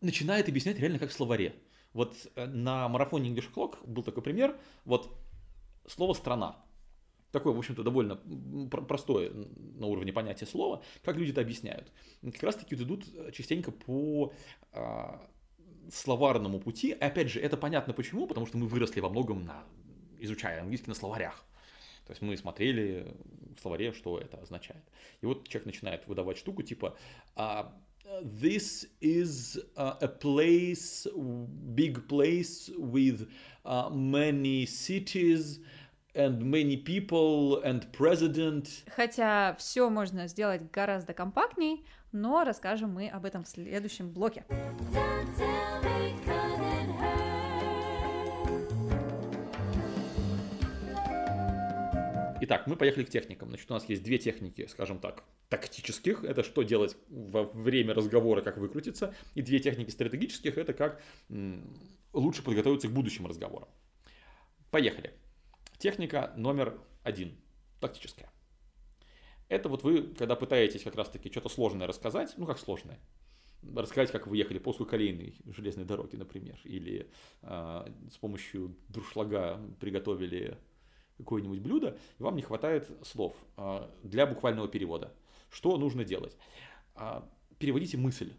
начинает 0.01 0.49
объяснять 0.49 0.79
реально 0.79 0.99
как 0.99 1.09
в 1.09 1.13
словаре. 1.13 1.55
Вот 1.93 2.15
э, 2.35 2.45
на 2.45 2.87
марафоне 2.89 3.29
English 3.29 3.51
Clock 3.53 3.85
был 3.85 4.03
такой 4.03 4.23
пример, 4.23 4.59
вот 4.85 5.17
слово 5.87 6.13
«страна». 6.13 6.63
Такое, 7.31 7.53
в 7.53 7.57
общем-то, 7.57 7.83
довольно 7.83 8.15
простое 8.69 9.31
на 9.31 9.85
уровне 9.87 10.13
понятия 10.13 10.45
слова, 10.45 10.81
как 11.03 11.17
люди 11.17 11.31
это 11.31 11.41
объясняют. 11.41 11.91
Как 12.21 12.41
раз-таки 12.41 12.75
идут 12.75 13.05
э, 13.13 13.31
частенько 13.31 13.71
по 13.71 14.33
а, 14.71 15.29
словарному 15.91 16.59
пути. 16.59 16.89
И 16.89 16.93
опять 16.93 17.29
же, 17.29 17.39
это 17.39 17.57
понятно 17.57 17.93
почему, 17.93 18.27
потому 18.27 18.45
что 18.45 18.57
мы 18.57 18.67
выросли 18.67 18.99
во 18.99 19.09
многом 19.09 19.45
на, 19.45 19.63
изучая 20.19 20.61
английский 20.61 20.89
на 20.89 20.95
словарях. 20.95 21.43
То 22.05 22.11
есть 22.11 22.21
мы 22.21 22.37
смотрели 22.37 23.13
в 23.57 23.61
словаре, 23.61 23.91
что 23.91 24.17
это 24.17 24.37
означает. 24.37 24.83
И 25.21 25.25
вот 25.25 25.47
человек 25.47 25.65
начинает 25.65 26.07
выдавать 26.07 26.37
штуку 26.37 26.63
типа 26.63 26.95
а, 27.35 27.73
This 28.23 28.87
is 29.01 29.59
a 29.75 30.07
place, 30.07 31.05
big 31.75 32.07
place 32.07 32.69
with 32.77 33.27
uh, 33.65 33.89
many 33.89 34.65
cities 34.65 35.59
and 36.15 36.41
many 36.41 36.77
people 36.77 37.61
and 37.63 37.91
president. 37.91 38.85
Хотя 38.95 39.55
все 39.59 39.89
можно 39.89 40.27
сделать 40.27 40.71
гораздо 40.71 41.13
компактней, 41.13 41.85
но 42.11 42.43
расскажем 42.43 42.91
мы 42.91 43.07
об 43.07 43.25
этом 43.25 43.43
в 43.43 43.47
следующем 43.47 44.11
блоке. 44.11 44.45
Итак, 52.39 52.67
мы 52.67 52.75
поехали 52.75 53.03
к 53.03 53.09
техникам. 53.09 53.49
Значит, 53.49 53.69
у 53.71 53.73
нас 53.73 53.89
есть 53.89 54.03
две 54.03 54.17
техники, 54.17 54.67
скажем 54.67 54.99
так, 54.99 55.23
тактических. 55.49 56.23
Это 56.23 56.43
что 56.43 56.63
делать 56.63 56.95
во 57.09 57.43
время 57.43 57.93
разговора, 57.93 58.41
как 58.41 58.57
выкрутиться. 58.57 59.13
И 59.35 59.41
две 59.41 59.59
техники 59.59 59.89
стратегических. 59.89 60.57
Это 60.57 60.73
как 60.73 61.01
лучше 62.13 62.43
подготовиться 62.43 62.87
к 62.87 62.91
будущим 62.91 63.27
разговорам. 63.27 63.67
Поехали. 64.71 65.13
Техника 65.77 66.31
номер 66.37 66.79
один. 67.03 67.35
Тактическая. 67.81 68.31
Это 69.49 69.69
вот 69.69 69.83
вы, 69.83 70.01
когда 70.01 70.35
пытаетесь 70.35 70.83
как 70.83 70.95
раз-таки 70.95 71.31
что-то 71.31 71.49
сложное 71.49 71.87
рассказать, 71.87 72.33
ну 72.37 72.45
как 72.45 72.59
сложное, 72.59 72.99
рассказать, 73.75 74.11
как 74.11 74.27
вы 74.27 74.37
ехали 74.37 74.59
по 74.59 74.69
узкоколейной 74.69 75.35
железной 75.45 75.85
дороге, 75.85 76.17
например, 76.17 76.59
или 76.63 77.09
э, 77.41 77.91
с 78.11 78.17
помощью 78.17 78.75
дуршлага 78.89 79.59
приготовили 79.79 80.57
какое-нибудь 81.17 81.59
блюдо, 81.59 81.97
и 82.19 82.23
вам 82.23 82.35
не 82.35 82.43
хватает 82.43 82.89
слов 83.03 83.35
а, 83.55 83.91
для 84.03 84.27
буквального 84.27 84.67
перевода. 84.67 85.11
Что 85.49 85.75
нужно 85.77 86.03
делать? 86.03 86.37
А, 86.93 87.27
Переводите 87.59 87.97
мысль. 87.97 88.33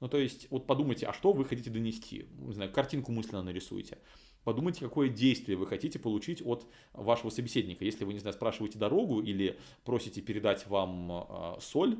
Ну, 0.00 0.08
то 0.08 0.18
есть, 0.18 0.50
вот 0.50 0.66
подумайте, 0.66 1.06
а 1.06 1.12
что 1.12 1.32
вы 1.32 1.44
хотите 1.44 1.70
донести? 1.70 2.26
Не 2.38 2.52
знаю, 2.52 2.72
картинку 2.72 3.12
мысленно 3.12 3.42
нарисуйте. 3.42 3.98
Подумайте, 4.44 4.80
какое 4.80 5.08
действие 5.08 5.56
вы 5.56 5.66
хотите 5.66 5.98
получить 5.98 6.42
от 6.44 6.66
вашего 6.92 7.30
собеседника. 7.30 7.84
Если 7.84 8.04
вы, 8.04 8.12
не 8.12 8.20
знаю, 8.20 8.34
спрашиваете 8.34 8.78
дорогу 8.78 9.20
или 9.20 9.58
просите 9.84 10.20
передать 10.22 10.66
вам 10.66 11.12
а, 11.12 11.58
соль, 11.60 11.98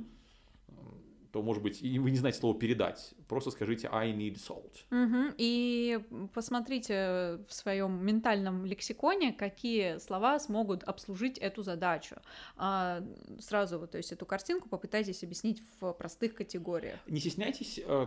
то, 1.33 1.43
может 1.43 1.63
быть, 1.63 1.83
и 1.83 1.99
вы 1.99 2.11
не 2.11 2.17
знаете 2.17 2.39
слово 2.39 2.59
передать. 2.59 3.15
Просто 3.29 3.51
скажите 3.51 3.89
I 3.93 4.13
need 4.13 4.35
salt. 4.35 4.73
Мгм. 4.91 5.35
И 5.39 6.01
посмотрите 6.35 7.41
в 7.49 7.53
своем 7.55 8.05
ментальном 8.05 8.67
лексиконе, 8.67 9.33
какие 9.33 9.99
слова 9.99 10.39
смогут 10.39 10.83
обслужить 10.83 11.39
эту 11.39 11.63
задачу. 11.63 12.17
А, 12.57 13.03
Сразу 13.39 13.87
то 13.87 13.99
есть 13.99 14.13
эту 14.13 14.27
картинку 14.27 14.69
попытайтесь 14.69 15.23
объяснить 15.23 15.63
в 15.81 15.93
простых 15.93 16.35
категориях. 16.35 16.99
не 17.07 17.21
стесняйтесь 17.21 17.81
э, 17.85 18.07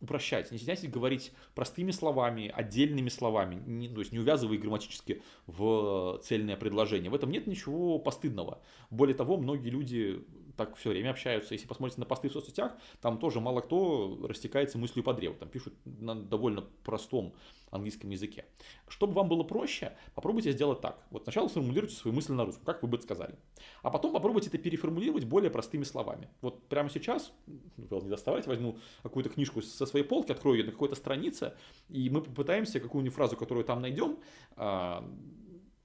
упрощать, 0.00 0.50
не 0.50 0.58
стесняйтесь 0.58 0.90
говорить 0.90 1.32
простыми 1.54 1.90
словами, 1.90 2.52
отдельными 2.54 3.08
словами, 3.08 3.56
не, 3.66 3.88
то 3.88 4.00
есть 4.00 4.12
не 4.12 4.18
увязывая 4.18 4.58
грамматически 4.58 5.22
в 5.46 6.20
цельное 6.22 6.56
предложение. 6.56 7.10
В 7.10 7.14
этом 7.14 7.30
нет 7.30 7.46
ничего 7.46 7.98
постыдного. 7.98 8.60
Более 8.90 9.14
того, 9.14 9.36
многие 9.36 9.70
люди 9.70 10.24
так 10.58 10.76
все 10.76 10.90
время 10.90 11.10
общаются. 11.10 11.54
Если 11.54 11.66
посмотрите 11.66 12.00
на 12.00 12.06
посты 12.06 12.28
в 12.28 12.32
соцсетях, 12.32 12.76
там 13.00 13.18
тоже 13.18 13.40
мало 13.40 13.60
кто 13.60 14.18
растекается 14.22 14.76
мыслью 14.76 15.04
по 15.04 15.14
древу. 15.14 15.36
Там 15.36 15.48
пишут 15.48 15.72
на 15.84 16.14
довольно 16.14 16.62
простом 16.84 17.32
английском 17.70 18.10
языке. 18.10 18.44
Чтобы 18.88 19.12
вам 19.12 19.28
было 19.28 19.44
проще, 19.44 19.96
попробуйте 20.14 20.52
сделать 20.52 20.80
так. 20.80 21.06
Вот 21.10 21.22
сначала 21.22 21.48
сформулируйте 21.48 21.94
свои 21.94 22.12
мысли 22.12 22.32
на 22.32 22.44
русском, 22.44 22.64
как 22.64 22.82
вы 22.82 22.88
бы 22.88 23.00
сказали. 23.00 23.36
А 23.82 23.90
потом 23.90 24.12
попробуйте 24.12 24.48
это 24.48 24.58
переформулировать 24.58 25.24
более 25.24 25.50
простыми 25.50 25.84
словами. 25.84 26.28
Вот 26.40 26.66
прямо 26.68 26.90
сейчас, 26.90 27.32
Вэл, 27.76 28.02
не 28.02 28.10
доставайте, 28.10 28.48
возьму 28.48 28.78
какую-то 29.02 29.30
книжку 29.30 29.62
со 29.62 29.86
своей 29.86 30.04
полки, 30.04 30.32
открою 30.32 30.58
ее 30.58 30.64
на 30.64 30.72
какой-то 30.72 30.96
странице, 30.96 31.54
и 31.88 32.10
мы 32.10 32.20
попытаемся 32.20 32.80
какую-нибудь 32.80 33.14
фразу, 33.14 33.36
которую 33.36 33.64
там 33.64 33.80
найдем, 33.80 34.18
а, 34.56 35.08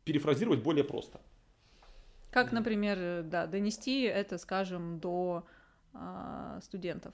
перефразировать 0.03 0.63
более 0.63 0.83
просто. 0.83 1.21
Как, 2.33 2.51
например, 2.51 2.97
э, 2.99 3.23
да, 3.23 3.45
донести 3.45 4.01
это, 4.01 4.39
скажем, 4.39 4.99
до 4.99 5.45
а, 5.93 6.59
студентов. 6.61 7.13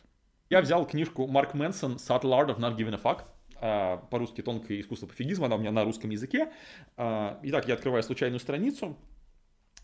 Я 0.50 0.62
взял 0.62 0.88
книжку 0.88 1.28
Марк 1.28 1.54
Мэнсон 1.54 1.96
«Subtle 1.96 2.32
Art 2.32 2.56
of 2.56 2.58
Not 2.58 2.78
Giving 2.78 2.96
a 2.96 2.98
Fuck». 2.98 3.24
а, 3.58 3.98
По-русски 3.98 4.42
«Тонкое 4.42 4.80
искусство 4.80 5.08
пофигизма», 5.08 5.48
она 5.48 5.58
у 5.58 5.60
меня 5.60 5.72
на 5.72 5.84
русском 5.84 6.10
языке. 6.10 6.54
А, 6.96 7.38
Итак, 7.44 7.68
я 7.68 7.74
открываю 7.74 8.02
случайную 8.02 8.40
страницу. 8.40 8.98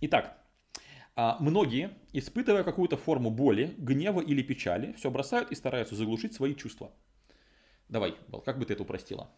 Итак, 0.02 0.38
многие, 1.40 1.92
испытывая 2.12 2.64
какую-то 2.64 2.98
форму 2.98 3.30
боли, 3.30 3.74
гнева 3.78 4.22
или 4.22 4.42
печали, 4.42 4.94
все 4.94 5.10
бросают 5.10 5.52
и 5.52 5.56
стараются 5.56 5.96
заглушить 5.96 6.34
свои 6.34 6.54
чувства. 6.54 6.92
Давай, 7.88 8.16
Вэл, 8.28 8.42
как 8.42 8.60
бы 8.60 8.66
ты 8.66 8.74
это 8.74 8.84
упростила? 8.84 9.30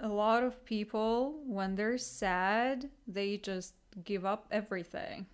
A 0.00 0.08
lot 0.08 0.44
of 0.44 0.54
people, 0.64 1.42
when 1.46 1.74
they're 1.74 1.98
sad, 1.98 2.90
they 3.06 3.40
just 3.40 3.74
give 3.96 4.22
up 4.22 4.40
everything. 4.50 5.26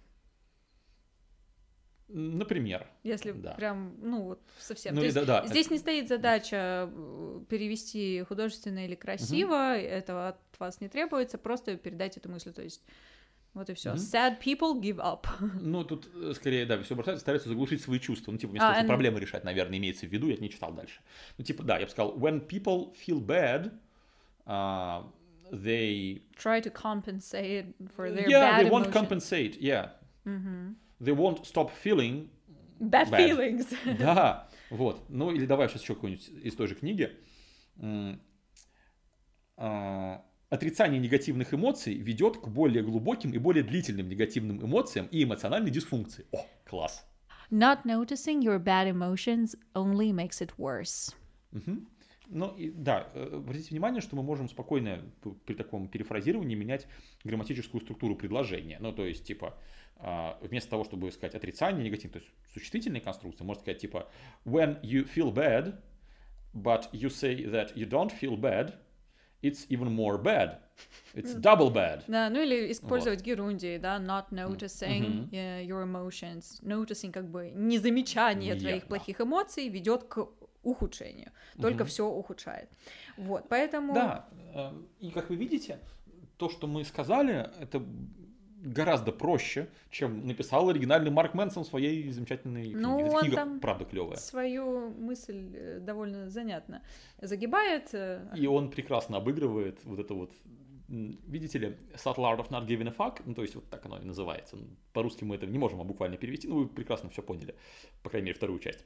Например. 2.08 2.86
Если 3.02 3.32
Да. 3.32 3.52
прям, 3.54 3.94
ну, 4.00 4.22
вот 4.24 4.42
совсем. 4.58 4.94
Ну 4.94 5.00
То 5.00 5.04
есть 5.06 5.14
да, 5.16 5.24
да. 5.24 5.46
Здесь 5.46 5.70
не 5.70 5.78
стоит 5.78 6.06
задача 6.08 6.90
э, 6.92 7.40
перевести 7.48 8.22
художественно 8.28 8.84
или 8.84 8.94
красиво, 8.94 9.74
этого 9.76 10.28
от 10.28 10.38
вас 10.58 10.80
не 10.82 10.88
требуется, 10.88 11.38
просто 11.38 11.76
передать 11.78 12.18
эту 12.18 12.28
мысль. 12.28 12.52
То 12.52 12.62
есть 12.62 12.84
вот 13.54 13.70
и 13.70 13.74
все. 13.74 13.90
Мгм. 13.92 13.98
Sad 14.00 14.38
people 14.42 14.78
give 14.80 14.96
up. 14.98 15.26
Ну, 15.60 15.82
тут 15.82 16.10
э, 16.14 16.34
скорее, 16.34 16.66
да, 16.66 16.80
все 16.82 16.94
бросают, 16.94 17.20
стараются 17.20 17.48
заглушить 17.48 17.80
свои 17.80 17.98
чувства. 17.98 18.32
Ну, 18.32 18.38
типа, 18.38 18.50
вместо 18.50 18.68
А, 18.68 18.72
того, 18.74 18.84
and- 18.84 18.88
проблемы 18.88 19.18
решать, 19.18 19.42
наверное, 19.44 19.78
имеется 19.78 20.06
в 20.06 20.10
виду, 20.10 20.28
я 20.28 20.36
не 20.36 20.50
читал 20.50 20.74
дальше. 20.74 21.00
Ну, 21.38 21.44
типа, 21.44 21.62
да, 21.62 21.78
я 21.78 21.86
бы 21.86 21.90
сказал, 21.90 22.18
when 22.18 22.46
people 22.46 22.94
feel 22.94 23.18
bad, 23.24 23.72
uh, 24.44 25.06
they... 25.62 26.22
Try 26.36 26.60
to 26.60 26.70
compensate 26.70 27.74
for 27.94 28.10
their 28.10 28.28
yeah, 28.28 28.40
bad 28.40 28.66
they 28.66 28.70
won't 28.70 28.92
compensate, 28.92 29.60
yeah. 29.60 29.88
They 31.00 31.12
won't 31.12 31.46
stop 31.46 31.70
feeling. 31.70 32.30
Bad, 32.80 33.10
Bad. 33.10 33.20
feelings. 33.20 33.74
Да, 33.98 34.48
вот. 34.70 35.04
Ну, 35.08 35.30
или 35.30 35.46
давай 35.46 35.68
сейчас 35.68 35.82
еще 35.82 35.94
какую-нибудь 35.94 36.28
из 36.42 36.54
той 36.54 36.66
же 36.66 36.74
книги. 36.74 37.10
А, 39.56 40.24
Отрицание 40.50 41.00
негативных 41.00 41.52
эмоций 41.52 41.94
ведет 41.94 42.36
к 42.36 42.46
более 42.46 42.82
глубоким 42.82 43.32
и 43.32 43.38
более 43.38 43.64
длительным 43.64 44.08
негативным 44.08 44.64
эмоциям 44.64 45.06
и 45.06 45.24
эмоциональной 45.24 45.70
дисфункции. 45.70 46.26
О, 46.32 46.46
класс. 46.64 47.04
Not 47.50 47.84
noticing 47.84 48.40
your 48.40 48.58
bad 48.58 48.86
emotions 48.86 49.56
only 49.74 50.12
makes 50.12 50.40
it 50.40 50.50
worse. 50.56 51.12
Мгм. 51.52 51.88
Ну, 52.28 52.54
и, 52.56 52.70
да, 52.70 53.08
э, 53.14 53.36
обратите 53.36 53.70
внимание, 53.70 54.00
что 54.00 54.16
мы 54.16 54.22
можем 54.22 54.48
спокойно 54.48 55.02
при 55.44 55.54
таком 55.54 55.88
перефразировании 55.88 56.54
менять 56.54 56.86
грамматическую 57.22 57.80
структуру 57.80 58.16
предложения. 58.16 58.78
Ну, 58.80 58.92
то 58.92 59.04
есть, 59.04 59.26
типа, 59.26 59.54
а, 59.96 60.38
вместо 60.40 60.70
того, 60.70 60.84
чтобы 60.84 61.12
сказать 61.12 61.34
отрицание, 61.34 61.84
негатив, 61.84 62.12
то 62.12 62.18
есть 62.18 62.30
существительные 62.52 63.00
конструкции, 63.00 63.44
можно 63.44 63.62
сказать, 63.62 63.80
типа, 63.80 64.08
when 64.44 64.80
you 64.82 65.06
feel 65.06 65.32
bad, 65.32 65.80
but 66.54 66.90
you 66.92 67.08
say 67.08 67.44
that 67.44 67.74
you 67.74 67.88
don't 67.88 68.10
feel 68.10 68.36
bad, 68.36 68.74
it's 69.42 69.66
even 69.68 69.90
more 69.90 70.20
bad. 70.20 70.58
It's 71.14 71.34
double 71.34 71.72
bad. 71.72 72.02
Да, 72.08 72.28
ну 72.30 72.42
или 72.42 72.72
использовать 72.72 73.22
герундии, 73.22 73.78
да, 73.78 73.98
not 73.98 74.30
noticing 74.30 75.28
э, 75.30 75.64
your 75.64 75.84
emotions. 75.84 76.60
Noticing 76.62 77.12
как 77.12 77.28
бы 77.28 77.52
незамечание 77.54 78.54
твоих 78.54 78.82
Верно. 78.82 78.88
плохих 78.88 79.20
эмоций 79.20 79.68
ведет 79.68 80.04
к 80.04 80.26
ухудшению. 80.64 81.30
Только 81.60 81.84
Мгм. 81.84 81.86
все 81.86 82.08
ухудшает. 82.08 82.68
Вот, 83.16 83.48
поэтому... 83.48 83.94
Да, 83.94 84.26
э, 84.54 84.72
и 85.00 85.10
как 85.10 85.30
вы 85.30 85.36
видите, 85.36 85.78
то, 86.36 86.48
что 86.48 86.66
мы 86.66 86.84
сказали, 86.84 87.50
это 87.60 87.82
гораздо 88.64 89.12
проще, 89.12 89.68
чем 89.90 90.26
написал 90.26 90.68
оригинальный 90.70 91.10
Марк 91.10 91.34
Мэнсон 91.34 91.64
в 91.64 91.66
своей 91.66 92.10
замечательной 92.10 92.62
книге. 92.62 92.78
Ну, 92.78 92.98
Эта 93.06 93.14
он 93.16 93.20
книга, 93.20 93.36
там 93.36 93.60
правда, 93.60 93.84
клевая. 93.84 94.16
Свою 94.16 94.88
мысль 94.90 95.50
э, 95.54 95.78
довольно 95.80 96.30
занятно 96.30 96.82
загибает. 97.20 97.90
э, 97.92 98.26
И 98.34 98.46
он 98.46 98.70
прекрасно 98.70 99.18
обыгрывает 99.18 99.84
вот 99.84 99.98
это 99.98 100.14
вот, 100.14 100.32
видите 100.88 101.58
ли, 101.58 101.76
subtle 101.94 102.24
art 102.24 102.38
of 102.38 102.48
not 102.48 102.66
giving 102.66 102.88
a 102.88 102.94
fuck, 102.96 103.20
ну, 103.26 103.34
то 103.34 103.42
есть 103.42 103.54
вот 103.54 103.68
так 103.68 103.84
оно 103.84 103.98
и 103.98 104.04
называется. 104.04 104.56
По-русски 104.94 105.24
мы 105.24 105.36
это 105.36 105.46
не 105.46 105.58
можем 105.58 105.86
буквально 105.86 106.16
перевести, 106.16 106.48
но 106.48 106.56
вы 106.56 106.66
прекрасно 106.66 107.10
все 107.10 107.22
поняли, 107.22 107.54
по 108.02 108.08
крайней 108.08 108.26
мере, 108.26 108.36
вторую 108.36 108.60
часть. 108.60 108.84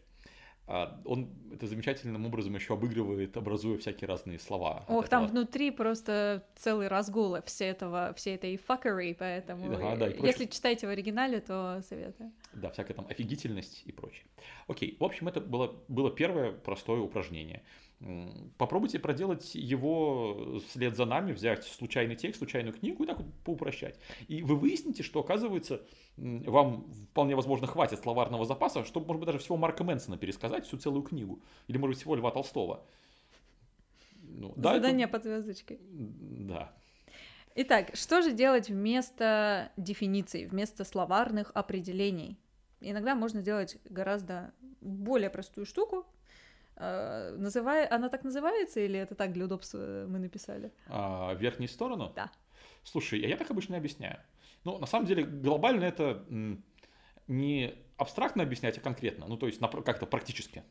А, 0.69 1.01
Он 1.07 1.31
это 1.51 1.67
замечательным 1.67 2.27
образом 2.27 2.55
еще 2.55 2.75
обыгрывает, 2.75 3.37
образуя 3.37 3.79
всякие 3.79 4.07
разные 4.07 4.39
слова. 4.39 4.85
Ох, 4.87 5.09
там 5.09 5.27
внутри 5.27 5.71
просто 5.71 6.45
целый 6.57 6.89
разгул 6.89 7.37
все 7.47 7.65
этого, 7.65 8.13
всей 8.15 8.35
этой 8.35 8.55
fuckery, 8.57 9.17
поэтому 9.19 9.75
Ага, 9.75 9.97
да, 9.97 10.09
и 10.09 10.27
если 10.27 10.45
читаете 10.45 10.87
в 10.87 10.91
оригинале, 10.91 11.41
то 11.41 11.81
советую. 11.89 12.33
Да, 12.53 12.71
всякая 12.71 12.95
там 12.95 13.07
офигительность 13.09 13.83
и 13.87 13.93
прочее. 13.93 14.25
Окей, 14.67 14.97
в 15.01 15.05
общем, 15.05 15.29
это 15.29 15.41
было, 15.41 15.75
было 15.89 16.11
первое 16.11 16.53
простое 16.53 17.01
упражнение. 17.01 17.63
Попробуйте 18.59 19.01
проделать 19.01 19.57
его 19.57 20.61
вслед 20.69 20.95
за 20.97 21.05
нами, 21.05 21.33
взять 21.33 21.65
случайный 21.65 22.15
текст, 22.15 22.39
случайную 22.39 22.73
книгу 22.73 23.03
и 23.03 23.07
так 23.07 23.19
вот 23.19 23.27
поупрощать. 23.45 23.99
И 24.29 24.43
вы 24.43 24.55
выясните, 24.55 25.03
что, 25.03 25.19
оказывается, 25.19 25.83
вам 26.17 26.89
вполне 27.11 27.35
возможно 27.35 27.67
хватит 27.67 27.99
словарного 28.01 28.45
запаса, 28.45 28.85
чтобы, 28.85 29.07
может 29.07 29.21
быть, 29.21 29.27
даже 29.27 29.39
всего 29.41 29.57
Марка 29.57 29.83
Мэнсона 29.83 30.17
пересказать 30.17 30.65
всю 30.67 30.77
целую 30.79 31.03
книгу. 31.03 31.43
Или, 31.67 31.79
может 31.79 31.97
быть, 31.97 31.99
всего 31.99 32.15
Льва 32.15 32.31
Толстого. 32.31 32.85
Ну, 34.23 34.53
да, 34.57 34.71
это- 34.71 34.83
Задание 34.83 35.09
под 35.09 35.25
звездочкой. 35.25 35.81
Да. 35.83 36.73
Итак, 37.57 37.91
что 37.97 38.23
же 38.23 38.31
делать 38.33 38.69
вместо 38.69 39.73
дефиниций, 39.77 40.47
вместо 40.47 40.85
словарных 40.85 41.51
определений? 41.55 42.39
Иногда 42.81 43.17
можно 43.17 43.41
сделать 43.41 43.79
гораздо 43.87 44.53
более 44.81 45.31
простую 45.31 45.67
штуку. 45.67 46.07
Э, 46.79 47.35
Называя... 47.37 47.89
Она 47.91 48.09
так 48.09 48.25
называется 48.25 48.81
или 48.81 48.99
это 48.99 49.15
так 49.15 49.33
для 49.33 49.45
удобства 49.45 50.07
мы 50.09 50.19
написали? 50.19 50.73
А, 50.89 51.35
верхнюю 51.35 51.69
сторону? 51.69 52.13
Да. 52.15 52.31
Слушай, 52.85 53.23
а 53.25 53.29
я 53.29 53.37
так 53.37 53.51
обычно 53.51 53.77
объясняю. 53.77 54.19
Ну, 54.65 54.79
на 54.79 54.87
самом 54.87 55.07
деле, 55.07 55.25
глобально 55.25 55.85
это 55.85 56.25
не 57.27 57.75
абстрактно 57.97 58.43
объяснять, 58.43 58.79
а 58.79 58.81
конкретно. 58.81 59.27
Ну, 59.27 59.37
то 59.37 59.47
есть 59.47 59.61
как-то 59.61 60.07
практически. 60.07 60.63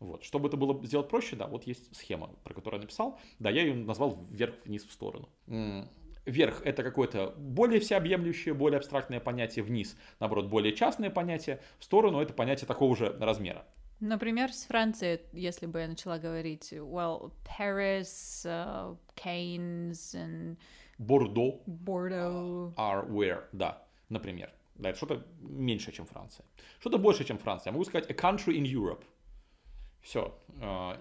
Вот. 0.00 0.24
Чтобы 0.24 0.48
это 0.48 0.56
было 0.56 0.84
сделать 0.84 1.08
проще, 1.08 1.36
да, 1.36 1.46
вот 1.46 1.64
есть 1.64 1.94
схема, 1.96 2.30
про 2.42 2.54
которую 2.54 2.80
я 2.80 2.82
написал. 2.82 3.20
Да, 3.38 3.50
я 3.50 3.62
ее 3.62 3.74
назвал 3.74 4.26
вверх-вниз 4.30 4.84
в 4.84 4.92
сторону. 4.92 5.28
Вверх 6.24 6.62
это 6.64 6.82
какое-то 6.82 7.34
более 7.36 7.80
всеобъемлющее, 7.80 8.54
более 8.54 8.78
абстрактное 8.78 9.18
понятие, 9.18 9.64
вниз, 9.64 9.96
наоборот, 10.20 10.46
более 10.46 10.72
частное 10.72 11.10
понятие, 11.10 11.60
в 11.78 11.84
сторону 11.84 12.20
это 12.20 12.32
понятие 12.32 12.68
такого 12.68 12.96
же 12.96 13.16
размера. 13.18 13.64
Например, 14.02 14.52
с 14.52 14.64
Франции, 14.64 15.20
если 15.32 15.66
бы 15.66 15.78
я 15.80 15.86
начала 15.86 16.18
говорить, 16.18 16.72
well, 16.72 17.32
Paris, 17.44 18.44
uh, 18.44 18.96
Keynes 19.14 20.14
and 20.14 20.56
Бордо 20.98 21.60
Bordeaux. 21.66 22.74
are 22.76 23.06
where, 23.08 23.44
да, 23.52 23.86
например. 24.08 24.52
Да, 24.74 24.88
это 24.90 24.96
что-то 24.96 25.24
меньше, 25.40 25.92
чем 25.92 26.06
Франция. 26.06 26.44
Что-то 26.80 26.98
больше, 26.98 27.24
чем 27.24 27.38
Франция. 27.38 27.70
Я 27.70 27.72
могу 27.74 27.84
сказать 27.84 28.10
a 28.10 28.14
country 28.14 28.56
in 28.58 28.64
Europe. 28.64 29.04
Все. 30.00 30.34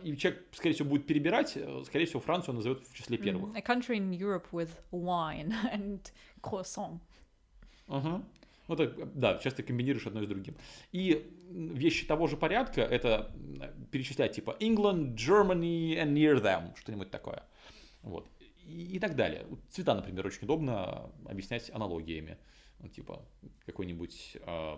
И 0.03 0.15
человек, 0.15 0.45
скорее 0.51 0.75
всего, 0.75 0.89
будет 0.89 1.07
перебирать. 1.07 1.53
э, 1.57 1.83
Скорее 1.85 2.05
всего, 2.05 2.19
Францию 2.19 2.53
назовет 2.53 2.87
в 2.87 2.93
числе 2.93 3.17
первых. 3.17 3.55
A 3.55 3.61
country 3.61 3.97
in 3.97 4.11
Europe 4.11 4.45
with 4.51 4.69
wine 4.91 5.51
and 5.73 6.11
croissant. 6.43 6.99
Ага. 7.87 8.21
Ну, 8.71 8.77
так, 8.77 9.19
да, 9.19 9.37
часто 9.37 9.63
комбинируешь 9.63 10.07
одно 10.07 10.23
с 10.23 10.27
другим. 10.27 10.55
И 10.93 11.29
вещи 11.49 12.07
того 12.07 12.27
же 12.27 12.37
порядка, 12.37 12.79
это 12.79 13.29
м, 13.35 13.85
перечислять 13.91 14.31
типа 14.31 14.55
England, 14.61 15.15
Germany 15.15 16.01
and 16.01 16.13
near 16.13 16.41
them, 16.41 16.73
что-нибудь 16.79 17.11
такое. 17.11 17.43
Вот. 18.01 18.29
И, 18.65 18.95
и 18.95 18.99
так 18.99 19.17
далее. 19.17 19.45
Цвета, 19.67 19.93
например, 19.93 20.25
очень 20.25 20.45
удобно 20.45 21.11
объяснять 21.25 21.69
аналогиями. 21.71 22.37
Ну, 22.79 22.87
типа 22.87 23.25
какой-нибудь 23.65 24.37
а, 24.45 24.77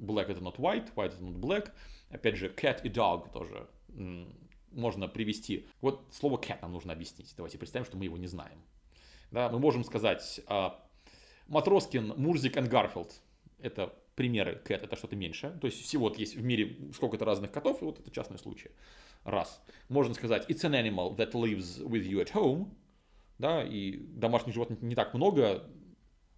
black 0.00 0.26
это 0.26 0.40
not 0.40 0.56
white, 0.56 0.92
white 0.96 1.14
это 1.14 1.22
not 1.22 1.38
black. 1.38 1.70
Опять 2.08 2.34
же, 2.34 2.48
cat 2.48 2.80
и 2.82 2.88
dog 2.88 3.30
тоже 3.32 3.68
можно 4.72 5.06
привести. 5.06 5.68
Вот 5.80 6.04
слово 6.10 6.36
cat 6.36 6.58
нам 6.62 6.72
нужно 6.72 6.92
объяснить. 6.92 7.32
Давайте 7.36 7.58
представим, 7.58 7.86
что 7.86 7.96
мы 7.96 8.06
его 8.06 8.18
не 8.18 8.26
знаем. 8.26 8.60
Да, 9.30 9.48
мы 9.50 9.60
можем 9.60 9.84
сказать 9.84 10.40
а, 10.48 10.84
Матроскин, 11.50 12.14
Мурзик 12.16 12.56
и 12.56 12.60
Гарфилд. 12.60 13.12
Это 13.58 13.94
примеры 14.14 14.56
кэт, 14.64 14.82
это 14.82 14.96
что-то 14.96 15.16
меньше. 15.16 15.56
То 15.60 15.66
есть 15.66 15.82
всего 15.82 16.04
вот 16.08 16.18
есть 16.18 16.34
в 16.34 16.42
мире 16.42 16.76
сколько-то 16.94 17.24
разных 17.24 17.52
котов, 17.52 17.82
и 17.82 17.84
вот 17.84 17.98
это 18.00 18.10
частный 18.10 18.38
случай. 18.38 18.70
Раз. 19.24 19.62
Можно 19.88 20.14
сказать, 20.14 20.48
it's 20.48 20.64
an 20.64 20.72
animal 20.72 21.14
that 21.16 21.32
lives 21.32 21.78
with 21.78 22.06
you 22.06 22.22
at 22.22 22.32
home. 22.32 22.70
Да, 23.38 23.62
и 23.62 23.98
домашних 23.98 24.54
животных 24.54 24.80
не 24.80 24.94
так 24.94 25.12
много. 25.14 25.64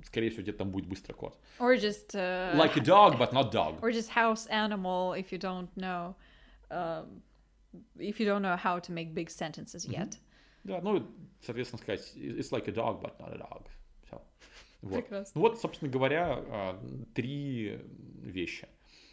Скорее 0.05 0.31
всего, 0.31 0.43
где-то 0.43 0.59
там 0.59 0.71
будет 0.73 0.87
быстро 0.87 1.15
кот. 1.15 1.39
Or 1.61 1.77
just 1.77 2.15
uh, 2.15 2.57
Like 2.57 2.77
a 2.77 2.85
dog, 2.85 3.19
but 3.19 3.33
not 3.33 3.53
dog. 3.53 3.81
or 3.83 3.93
just 3.93 4.11
house 4.11 4.47
animal 4.49 5.13
if 5.15 5.31
you 5.31 5.39
don't 5.39 5.69
know 5.77 6.15
um, 6.71 7.23
if 7.99 8.19
you 8.19 8.27
don't 8.27 8.43
know 8.43 8.57
how 8.57 8.79
to 8.81 8.93
make 8.93 9.15
big 9.15 9.31
sentences 9.31 9.87
yet. 9.87 10.19
Да, 10.65 10.81
ну, 10.81 11.07
соответственно, 11.45 11.83
сказать, 11.83 12.13
it's 12.17 12.51
like 12.53 12.69
a 12.69 12.73
dog, 12.73 13.03
but 13.03 13.19
not 13.21 13.33
a 13.33 13.39
dog. 13.39 13.67
Все. 14.05 14.21
Вот. 14.83 14.97
Прекрасно. 15.03 15.33
Ну 15.35 15.41
вот, 15.41 15.61
собственно 15.61 15.91
говоря, 15.91 16.35
а, 16.39 16.85
три 17.15 17.81
вещи. 18.21 18.69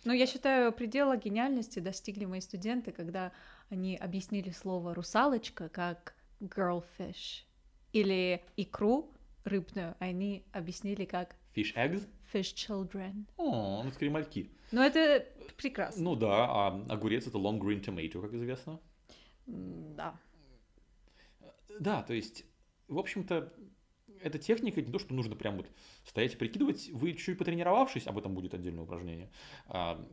Ну, 0.05 0.13
я 0.13 0.25
считаю, 0.25 0.71
предела 0.71 1.17
гениальности 1.17 1.79
достигли 1.79 2.25
мои 2.25 2.41
студенты, 2.41 2.91
когда 2.91 3.32
они 3.69 3.95
объяснили 3.97 4.49
слово 4.49 4.93
русалочка 4.95 5.69
как 5.69 6.15
girlfish 6.41 7.43
или 7.91 8.41
икру 8.55 9.13
рыбную 9.43 9.95
они 9.99 10.45
объяснили 10.51 11.05
как 11.05 11.36
Fish 11.55 11.73
eggs. 11.75 12.08
fish 12.34 12.53
children. 12.53 13.25
О, 13.38 13.84
ну 13.84 13.91
скорее 13.91 14.12
мальки. 14.12 14.49
Ну, 14.71 14.82
это 14.82 15.25
прекрасно. 15.58 16.03
Ну 16.03 16.15
да, 16.15 16.45
а 16.45 16.86
огурец 16.89 17.27
это 17.27 17.38
long 17.38 17.60
green 17.60 17.84
tomato, 17.84 18.21
как 18.21 18.34
известно. 18.34 18.79
Да. 19.47 20.19
Да, 21.79 22.03
то 22.03 22.13
есть, 22.13 22.45
в 22.88 22.99
общем-то, 22.99 23.51
эта 24.21 24.38
техника 24.38 24.82
не 24.82 24.91
то, 24.91 24.99
что 24.99 25.13
нужно 25.13 25.36
прям 25.36 25.58
вот 25.58 25.67
стоять 26.05 26.34
и 26.34 26.38
прикидывать. 26.38 26.89
Вы 26.91 27.13
чуть 27.13 27.38
потренировавшись, 27.38 28.08
об 28.08 28.17
этом 28.17 28.34
будет 28.34 28.53
отдельное 28.53 28.84
упражнение, 28.84 29.32
а, 29.67 30.05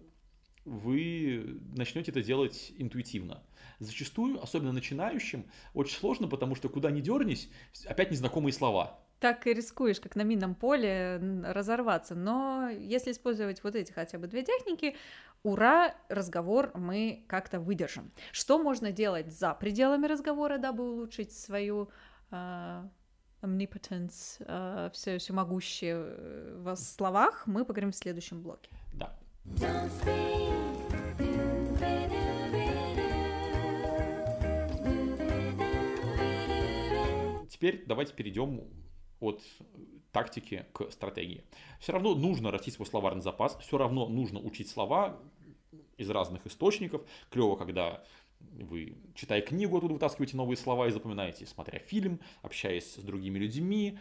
вы 0.66 1.60
начнете 1.76 2.10
это 2.10 2.22
делать 2.22 2.72
интуитивно. 2.76 3.42
Зачастую, 3.78 4.42
особенно 4.42 4.72
начинающим, 4.72 5.46
очень 5.74 5.96
сложно, 5.96 6.26
потому 6.26 6.56
что 6.56 6.68
куда 6.68 6.90
ни 6.90 7.00
дернись, 7.00 7.50
опять 7.86 8.10
незнакомые 8.10 8.52
слова. 8.52 8.98
Так 9.20 9.46
и 9.46 9.54
рискуешь, 9.54 10.00
как 10.00 10.16
на 10.16 10.22
минном 10.22 10.54
поле, 10.54 11.18
разорваться. 11.44 12.14
Но 12.14 12.68
если 12.68 13.12
использовать 13.12 13.62
вот 13.62 13.76
эти 13.76 13.92
хотя 13.92 14.18
бы 14.18 14.26
две 14.26 14.42
техники, 14.42 14.96
ура, 15.42 15.94
разговор 16.08 16.72
мы 16.74 17.24
как-то 17.28 17.60
выдержим. 17.60 18.10
Что 18.32 18.58
можно 18.58 18.90
делать 18.90 19.32
за 19.32 19.54
пределами 19.54 20.06
разговора, 20.06 20.58
дабы 20.58 20.84
улучшить 20.84 21.32
свою 21.32 21.90
а, 22.30 22.90
omnipotence, 23.42 24.42
а, 24.46 24.90
все, 24.90 25.18
всемогущее 25.18 25.94
э, 25.96 26.56
в 26.58 26.76
словах, 26.76 27.46
мы 27.46 27.64
поговорим 27.64 27.92
в 27.92 27.96
следующем 27.96 28.42
блоке. 28.42 28.70
Да. 28.92 29.16
Теперь 37.48 37.84
давайте 37.86 38.12
перейдем 38.12 38.64
от 39.20 39.42
тактики 40.12 40.66
к 40.72 40.90
стратегии. 40.90 41.44
Все 41.80 41.92
равно 41.92 42.14
нужно 42.14 42.50
растить 42.50 42.74
свой 42.74 42.86
словарный 42.86 43.22
запас, 43.22 43.56
все 43.60 43.78
равно 43.78 44.08
нужно 44.08 44.40
учить 44.40 44.68
слова 44.68 45.18
из 45.96 46.10
разных 46.10 46.46
источников. 46.46 47.02
Клево, 47.30 47.56
когда 47.56 48.04
вы, 48.52 48.96
читая 49.14 49.40
книгу, 49.40 49.76
оттуда 49.76 49.94
вытаскиваете 49.94 50.36
новые 50.36 50.56
слова 50.56 50.86
и 50.86 50.90
запоминаете, 50.90 51.46
смотря 51.46 51.78
фильм, 51.78 52.20
общаясь 52.42 52.94
с 52.94 53.02
другими 53.02 53.38
людьми 53.38 53.98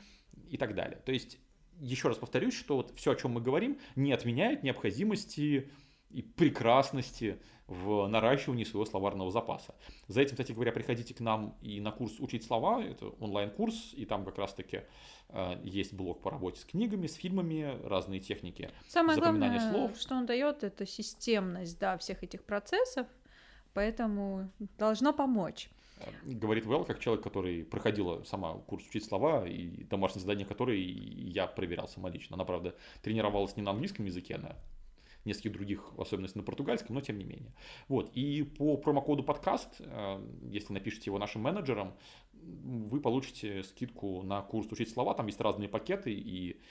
и 0.49 0.57
так 0.57 0.75
далее. 0.75 0.99
То 1.05 1.11
есть, 1.11 1.39
еще 1.79 2.07
раз 2.07 2.17
повторюсь, 2.17 2.55
что 2.55 2.77
вот 2.77 2.93
все, 2.95 3.11
о 3.11 3.15
чем 3.15 3.31
мы 3.31 3.41
говорим, 3.41 3.79
не 3.95 4.13
отменяет 4.13 4.63
необходимости 4.63 5.69
и 6.09 6.21
прекрасности 6.21 7.39
в 7.67 8.07
наращивании 8.07 8.63
своего 8.63 8.85
словарного 8.85 9.31
запаса. 9.31 9.73
За 10.07 10.21
этим, 10.21 10.31
кстати 10.31 10.51
говоря, 10.51 10.71
приходите 10.71 11.13
к 11.15 11.19
нам 11.19 11.57
и 11.61 11.79
на 11.81 11.91
курс 11.91 12.19
«Учить 12.19 12.43
слова», 12.43 12.83
это 12.83 13.07
онлайн-курс, 13.19 13.93
и 13.93 14.05
там 14.05 14.23
как 14.23 14.37
раз-таки 14.37 14.81
э, 15.29 15.61
есть 15.63 15.93
блок 15.93 16.21
по 16.21 16.29
работе 16.29 16.61
с 16.61 16.65
книгами, 16.65 17.07
с 17.07 17.15
фильмами, 17.15 17.79
разные 17.83 18.19
техники 18.19 18.69
Самое 18.87 19.15
запоминания 19.15 19.59
главное, 19.59 19.87
слов. 19.87 19.99
что 19.99 20.15
он 20.15 20.27
дает, 20.27 20.63
это 20.63 20.85
системность, 20.85 21.79
да, 21.79 21.97
всех 21.97 22.23
этих 22.23 22.43
процессов, 22.43 23.07
поэтому 23.75 24.49
должно 24.79 25.13
помочь. 25.13 25.69
Говорит 26.23 26.65
Вэл, 26.65 26.85
как 26.85 26.99
человек, 26.99 27.23
который 27.23 27.63
проходила 27.63 28.23
сама 28.23 28.53
курс 28.53 28.87
«Учить 28.87 29.05
слова», 29.05 29.47
и 29.47 29.83
домашнее 29.83 30.21
задание 30.21 30.45
которой 30.45 30.81
я 30.81 31.47
проверял 31.47 31.87
самолично. 31.87 32.35
Она, 32.35 32.45
правда, 32.45 32.75
тренировалась 33.01 33.55
не 33.55 33.63
на 33.63 33.71
английском 33.71 34.05
языке, 34.05 34.37
на 34.37 34.55
нескольких 35.25 35.53
других, 35.53 35.93
в 35.93 36.01
особенности 36.01 36.37
на 36.37 36.43
португальском, 36.43 36.95
но 36.95 37.01
тем 37.01 37.17
не 37.17 37.25
менее. 37.25 37.53
Вот, 37.87 38.11
и 38.13 38.43
по 38.43 38.77
промокоду 38.77 39.23
подкаст, 39.23 39.75
э, 39.79 40.27
если 40.51 40.73
напишите 40.73 41.05
его 41.05 41.17
нашим 41.17 41.41
менеджерам, 41.41 41.95
вы 42.33 42.99
получите 43.01 43.63
скидку 43.63 44.21
на 44.21 44.41
курс 44.41 44.71
«Учить 44.71 44.89
слова», 44.89 45.13
там 45.15 45.27
есть 45.27 45.41
разные 45.41 45.67
пакеты, 45.67 46.13
и 46.13 46.61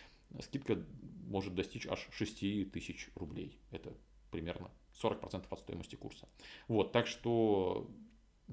скидка 0.40 0.78
может 1.26 1.54
достичь 1.54 1.86
аж 1.86 2.06
6 2.12 2.70
тысяч 2.70 3.10
рублей. 3.16 3.58
Это 3.72 3.92
примерно 4.30 4.70
40% 5.02 5.46
от 5.50 5.60
стоимости 5.60 5.96
курса. 5.96 6.28
Вот, 6.68 6.92
так 6.92 7.06
что 7.06 7.90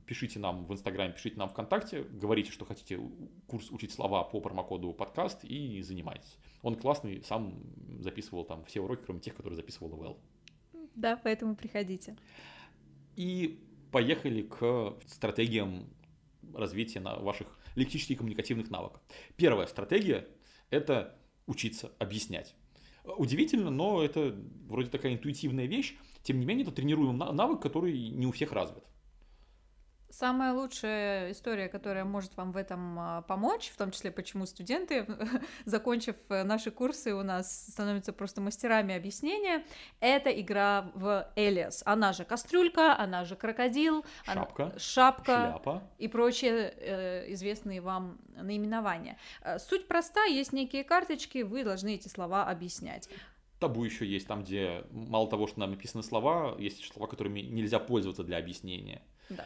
пишите 0.06 0.40
нам 0.40 0.66
в 0.66 0.74
Инстаграме, 0.74 1.14
пишите 1.14 1.38
нам 1.38 1.50
ВКонтакте, 1.50 2.04
говорите, 2.04 2.52
что 2.52 2.66
хотите 2.66 3.00
курс 3.48 3.72
учить 3.72 3.92
слова 3.92 4.24
по 4.24 4.40
промокоду 4.40 4.94
подкаст 4.94 5.44
и 5.44 5.82
занимайтесь. 5.82 6.38
Он 6.62 6.76
классный, 6.76 7.24
сам 7.24 7.62
записывал 8.00 8.46
там 8.46 8.64
все 8.64 8.82
уроки, 8.82 9.04
кроме 9.06 9.20
тех, 9.20 9.36
которые 9.36 9.58
записывал 9.58 9.90
Вэл. 9.96 10.18
Да, 10.96 11.20
поэтому 11.22 11.56
приходите. 11.56 12.18
И 13.16 13.60
поехали 13.92 14.44
к 14.44 14.98
стратегиям 15.08 15.90
развития 16.54 17.00
на 17.00 17.18
ваших 17.18 17.60
лексических 17.76 18.16
и 18.16 18.18
коммуникативных 18.18 18.70
навыков. 18.70 19.02
Первая 19.36 19.68
стратегия– 19.68 20.28
это 20.70 21.18
учиться 21.46 21.92
объяснять. 22.00 22.56
Удивительно, 23.04 23.70
но 23.72 24.04
это 24.04 24.36
вроде 24.68 24.90
такая 24.90 25.14
интуитивная 25.14 25.66
вещь. 25.66 25.96
Тем 26.24 26.40
не 26.40 26.46
менее, 26.46 26.64
это 26.66 26.74
тренируем 26.76 27.18
на- 27.18 27.32
навык, 27.32 27.62
который 27.62 28.10
не 28.10 28.28
у 28.28 28.32
всех 28.32 28.52
развит. 28.52 28.84
Самая 30.14 30.52
лучшая 30.54 31.32
история, 31.32 31.70
которая 31.70 32.04
может 32.04 32.36
вам 32.36 32.52
в 32.52 32.58
этом 32.58 33.00
а, 33.00 33.22
помочь, 33.22 33.70
в 33.70 33.78
том 33.78 33.92
числе, 33.92 34.12
почему 34.12 34.46
студенты, 34.46 35.06
закончив 35.66 36.16
э, 36.28 36.44
наши 36.44 36.70
курсы, 36.70 37.14
у 37.16 37.24
нас 37.24 37.68
становятся 37.72 38.12
просто 38.12 38.42
мастерами 38.42 38.94
объяснения, 38.94 39.64
это 40.02 40.30
игра 40.30 40.92
в 40.96 41.32
Элиас. 41.38 41.82
Она 41.86 42.12
же 42.12 42.26
кастрюлька, 42.26 42.94
она 43.00 43.24
же 43.24 43.38
крокодил, 43.38 44.04
она- 44.26 44.42
Шапка, 44.42 44.74
шапка 44.78 45.24
Шляпа. 45.54 45.84
и 45.98 46.10
прочие 46.10 46.74
э, 46.76 47.32
известные 47.32 47.80
вам 47.80 48.20
наименования. 48.36 49.18
Э, 49.44 49.60
Суть 49.60 49.88
проста, 49.88 50.26
есть 50.26 50.52
некие 50.52 50.84
карточки, 50.84 51.42
вы 51.42 51.64
должны 51.64 51.96
эти 51.96 52.10
слова 52.10 52.44
объяснять. 52.50 53.08
Табу 53.62 53.84
еще 53.84 54.08
есть 54.08 54.28
там, 54.28 54.44
где 54.44 54.84
мало 54.90 55.30
того, 55.30 55.46
что 55.46 55.60
нам 55.60 55.70
написаны 55.70 56.02
слова, 56.02 56.56
есть 56.58 56.84
слова, 56.92 57.08
которыми 57.08 57.42
нельзя 57.42 57.78
пользоваться 57.78 58.24
для 58.24 58.38
объяснения. 58.38 59.04
Да. 59.30 59.46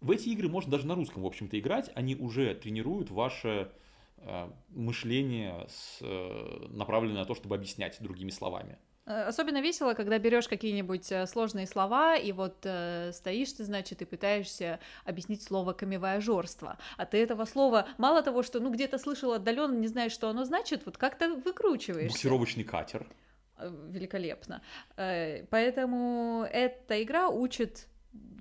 В 0.00 0.10
эти 0.10 0.30
игры 0.30 0.48
можно 0.48 0.70
даже 0.70 0.86
на 0.86 0.94
русском, 0.94 1.22
в 1.22 1.26
общем-то, 1.26 1.58
играть. 1.60 1.90
Они 1.94 2.16
уже 2.16 2.54
тренируют 2.54 3.10
ваше 3.10 3.70
э, 4.16 4.50
мышление, 4.70 5.66
с, 5.68 5.98
э, 6.00 6.66
направленное 6.70 7.20
на 7.20 7.24
то, 7.26 7.34
чтобы 7.34 7.54
объяснять 7.54 7.98
другими 8.00 8.30
словами. 8.30 8.78
Э, 9.04 9.24
Особенно 9.24 9.60
весело, 9.60 9.92
когда 9.92 10.18
берешь 10.18 10.48
какие-нибудь 10.48 11.12
э, 11.12 11.26
сложные 11.26 11.66
слова, 11.66 12.16
и 12.16 12.32
вот 12.32 12.56
э, 12.64 13.12
стоишь 13.12 13.52
ты, 13.52 13.64
значит, 13.64 14.00
и 14.00 14.06
пытаешься 14.06 14.80
объяснить 15.04 15.42
слово 15.42 15.74
камевояжерство. 15.74 16.78
А 16.96 17.04
ты 17.04 17.18
этого 17.18 17.44
слова, 17.44 17.86
мало 17.98 18.22
того, 18.22 18.42
что 18.42 18.60
ну 18.60 18.72
где-то 18.72 18.96
слышал 18.96 19.34
отдаленно, 19.34 19.76
не 19.76 19.88
знаешь, 19.88 20.12
что 20.12 20.30
оно 20.30 20.44
значит, 20.44 20.86
вот 20.86 20.96
как-то 20.96 21.34
выкручиваешься. 21.34 22.14
Буксировочный 22.14 22.64
катер. 22.64 23.06
Великолепно. 23.88 24.62
Э, 24.96 25.44
Поэтому 25.50 26.46
эта 26.50 27.02
игра 27.02 27.28
учит 27.28 27.88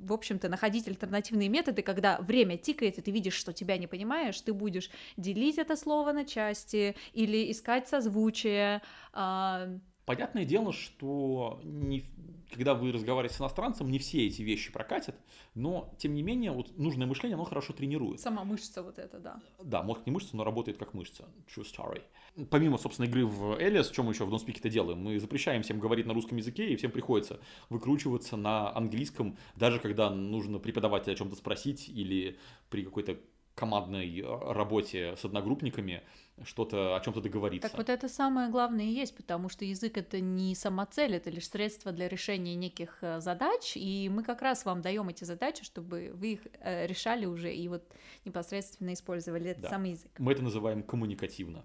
в 0.02 0.14
общем-то, 0.14 0.50
находить 0.50 0.88
альтернативные 0.88 1.48
методы, 1.48 1.82
когда 1.82 2.18
время 2.20 2.58
тикает, 2.58 2.98
и 2.98 3.02
ты 3.02 3.12
видишь, 3.12 3.36
что 3.36 3.54
тебя 3.54 3.78
не 3.78 3.88
понимаешь, 3.88 4.42
ты 4.42 4.52
будешь 4.52 4.90
делить 5.16 5.58
это 5.58 5.76
слово 5.78 6.12
на 6.12 6.26
части 6.26 6.96
или 7.14 7.52
искать 7.52 7.88
созвучие. 7.88 8.82
а, 9.14 9.70
Понятное 10.06 10.44
дело, 10.44 10.74
что 10.74 11.62
не, 11.64 12.04
когда 12.52 12.74
вы 12.74 12.92
разговариваете 12.92 13.36
с 13.36 13.42
иностранцем, 13.42 13.90
не 13.90 14.00
все 14.00 14.28
эти 14.28 14.42
вещи 14.42 14.72
прокатят, 14.72 15.16
но, 15.56 15.94
тем 15.98 16.14
не 16.14 16.22
менее, 16.22 16.52
вот 16.52 16.78
нужное 16.78 17.08
мышление, 17.08 17.36
оно 17.36 17.46
хорошо 17.46 17.74
тренирует. 17.74 18.20
Сама 18.20 18.44
мышца 18.44 18.84
вот 18.84 19.00
эта, 19.00 19.20
да. 19.20 19.40
Да, 19.64 19.84
мозг 19.84 20.02
не 20.06 20.12
мышца, 20.12 20.36
но 20.36 20.44
работает 20.44 20.78
как 20.78 20.94
мышца. 20.94 21.28
True 21.56 21.66
story. 21.66 22.02
Помимо, 22.50 22.78
собственно, 22.78 23.08
игры 23.08 23.26
в 23.26 23.60
Элиас, 23.60 23.90
что 23.90 24.04
мы 24.04 24.14
еще 24.14 24.26
в 24.26 24.34
Don't 24.34 24.46
Speak 24.46 24.60
это 24.60 24.70
делаем? 24.70 25.00
Мы 25.00 25.20
запрещаем 25.20 25.64
всем 25.64 25.80
говорить 25.80 26.06
на 26.06 26.14
русском 26.14 26.38
языке, 26.38 26.70
и 26.70 26.76
всем 26.76 26.92
приходится 26.92 27.40
выкручиваться 27.70 28.38
на 28.38 28.76
английском, 28.76 29.38
даже 29.56 29.80
когда 29.80 30.10
нужно 30.10 30.60
преподавателя 30.60 31.14
о 31.14 31.16
чем-то 31.16 31.36
спросить 31.36 31.90
или 31.90 32.38
при 32.70 32.84
какой-то 32.84 33.18
командной 33.56 34.20
э, 34.22 34.54
работе 34.54 35.16
с 35.18 35.26
одногруппниками 35.26 36.02
что-то 36.44 36.96
о 36.96 37.00
чем-то 37.02 37.22
договориться. 37.22 37.70
Так 37.70 37.78
вот 37.78 37.90
это 37.90 38.08
самое 38.08 38.50
главное 38.50 38.86
и 38.86 38.92
есть, 38.92 39.16
потому 39.16 39.50
что 39.50 39.66
язык 39.66 39.98
это 39.98 40.20
не 40.20 40.56
самоцель, 40.56 41.16
это 41.16 41.30
лишь 41.30 41.48
средство 41.48 41.92
для 41.92 42.08
решения 42.08 42.56
неких 42.56 42.98
э, 43.02 43.20
задач, 43.20 43.74
и 43.76 44.10
мы 44.10 44.24
как 44.24 44.42
раз 44.42 44.66
вам 44.66 44.82
даем 44.82 45.10
эти 45.10 45.24
задачи, 45.24 45.64
чтобы 45.64 46.12
вы 46.14 46.34
их 46.34 46.48
э, 46.60 46.88
решали 46.88 47.26
уже 47.26 47.54
и 47.54 47.68
вот 47.68 47.84
непосредственно 48.26 48.94
использовали 48.94 49.52
этот 49.52 49.64
Да. 49.64 49.70
самый 49.70 49.92
язык. 49.92 50.12
Мы 50.18 50.32
это 50.32 50.42
называем 50.42 50.84
коммуникативно. 50.84 51.64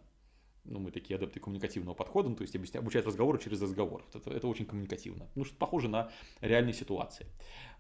Ну, 0.64 0.81
мы 0.81 0.90
такие 0.90 1.16
адепты 1.16 1.38
коммуникативного 1.38 1.94
подхода, 1.94 2.29
ну, 2.29 2.35
то 2.35 2.42
есть 2.42 2.57
обучать 2.77 3.07
разговору 3.07 3.38
через 3.38 3.62
разговор. 3.62 4.05
Вот 4.12 4.27
Это, 4.27 4.37
это 4.37 4.49
очень 4.49 4.66
коммуникативно. 4.66 5.29
Ну, 5.37 5.44
что 5.44 5.57
похоже 5.57 5.88
на 5.88 6.11
реальные 6.40 6.75
ситуации. 6.75 7.27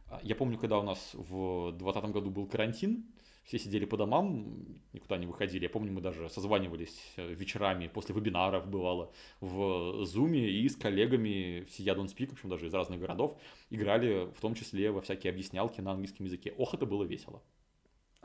А, 0.08 0.20
Я 0.22 0.36
помню, 0.36 0.56
когда 0.56 0.78
у 0.78 0.82
нас 0.84 1.10
в 1.12 1.72
2020 1.72 2.04
году 2.12 2.30
был 2.30 2.46
карантин, 2.46 3.04
все 3.46 3.60
сидели 3.60 3.84
по 3.84 3.96
домам, 3.96 4.64
никуда 4.92 5.16
не 5.18 5.26
выходили. 5.26 5.62
Я 5.64 5.70
помню, 5.70 5.92
мы 5.92 6.00
даже 6.00 6.28
созванивались 6.28 7.00
э, 7.16 7.32
вечерами 7.32 7.86
после 7.86 8.14
вебинаров, 8.14 8.68
бывало, 8.68 9.12
в 9.40 10.04
Зуме 10.04 10.50
и 10.50 10.68
с 10.68 10.74
коллегами 10.74 11.64
всея 11.68 11.94
Don't 11.94 12.06
Speak, 12.06 12.30
в 12.30 12.32
общем, 12.32 12.48
даже 12.50 12.66
из 12.66 12.74
разных 12.74 12.98
городов, 12.98 13.38
играли 13.70 14.26
в 14.34 14.40
том 14.40 14.54
числе 14.54 14.90
во 14.90 15.00
всякие 15.00 15.30
объяснялки 15.30 15.80
на 15.80 15.92
английском 15.92 16.26
языке. 16.26 16.54
Ох, 16.58 16.74
это 16.74 16.86
было 16.86 17.04
весело. 17.04 17.40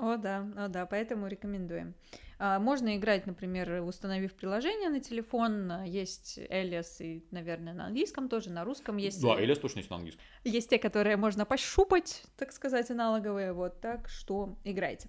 О, 0.01 0.17
да, 0.17 0.47
о, 0.57 0.67
да, 0.67 0.87
поэтому 0.87 1.27
рекомендуем. 1.27 1.93
А, 2.39 2.57
Можно 2.57 2.97
играть, 2.97 3.27
например, 3.27 3.83
установив 3.83 4.33
приложение 4.33 4.89
на 4.89 4.99
телефон. 4.99 5.83
Есть 5.83 6.39
Элиас 6.49 6.99
и, 7.01 7.23
наверное, 7.29 7.73
на 7.73 7.85
английском 7.85 8.27
тоже, 8.27 8.49
на 8.49 8.63
русском 8.63 8.97
есть. 8.97 9.21
Да, 9.21 9.39
Элиас 9.39 9.59
точно 9.59 9.77
есть 9.79 9.91
на 9.91 9.97
английском. 9.97 10.23
Есть 10.43 10.71
те, 10.71 10.79
которые 10.79 11.17
можно 11.17 11.45
пощупать, 11.45 12.23
так 12.35 12.51
сказать, 12.51 12.89
аналоговые. 12.89 13.53
Вот 13.53 13.79
так 13.79 14.09
что 14.09 14.57
играйте. 14.63 15.07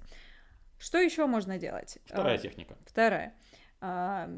Что 0.78 0.98
еще 0.98 1.24
можно 1.26 1.56
делать? 1.58 1.96
Вторая 2.04 2.34
А, 2.34 2.38
техника. 2.38 2.76
Вторая. 2.86 3.34
А, 3.80 4.28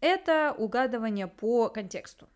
Это 0.00 0.54
угадывание 0.56 1.26
по 1.26 1.68
контексту. 1.68 2.26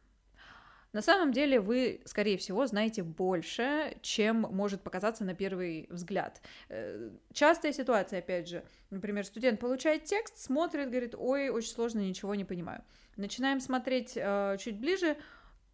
На 0.95 1.03
самом 1.03 1.33
деле 1.33 1.61
вы, 1.61 2.01
скорее 2.05 2.39
всего, 2.39 2.65
знаете 2.67 3.03
больше, 3.03 3.97
чем 4.01 4.43
может 4.43 4.81
показаться 4.83 5.25
на 5.25 5.35
первый 5.35 5.89
взгляд. 5.91 6.41
Э, 6.69 7.11
Частая 7.33 7.73
ситуация, 7.73 8.21
опять 8.21 8.49
же. 8.49 8.65
Например, 8.91 9.27
студент 9.27 9.59
получает 9.59 10.05
текст, 10.05 10.39
смотрит, 10.39 10.91
говорит, 10.91 11.17
ой, 11.19 11.49
очень 11.49 11.71
сложно, 11.71 11.99
ничего 11.99 12.37
не 12.37 12.45
понимаю. 12.45 12.85
Начинаем 13.17 13.59
смотреть 13.61 14.13
э, 14.17 14.57
чуть 14.61 14.79
ближе, 14.79 15.17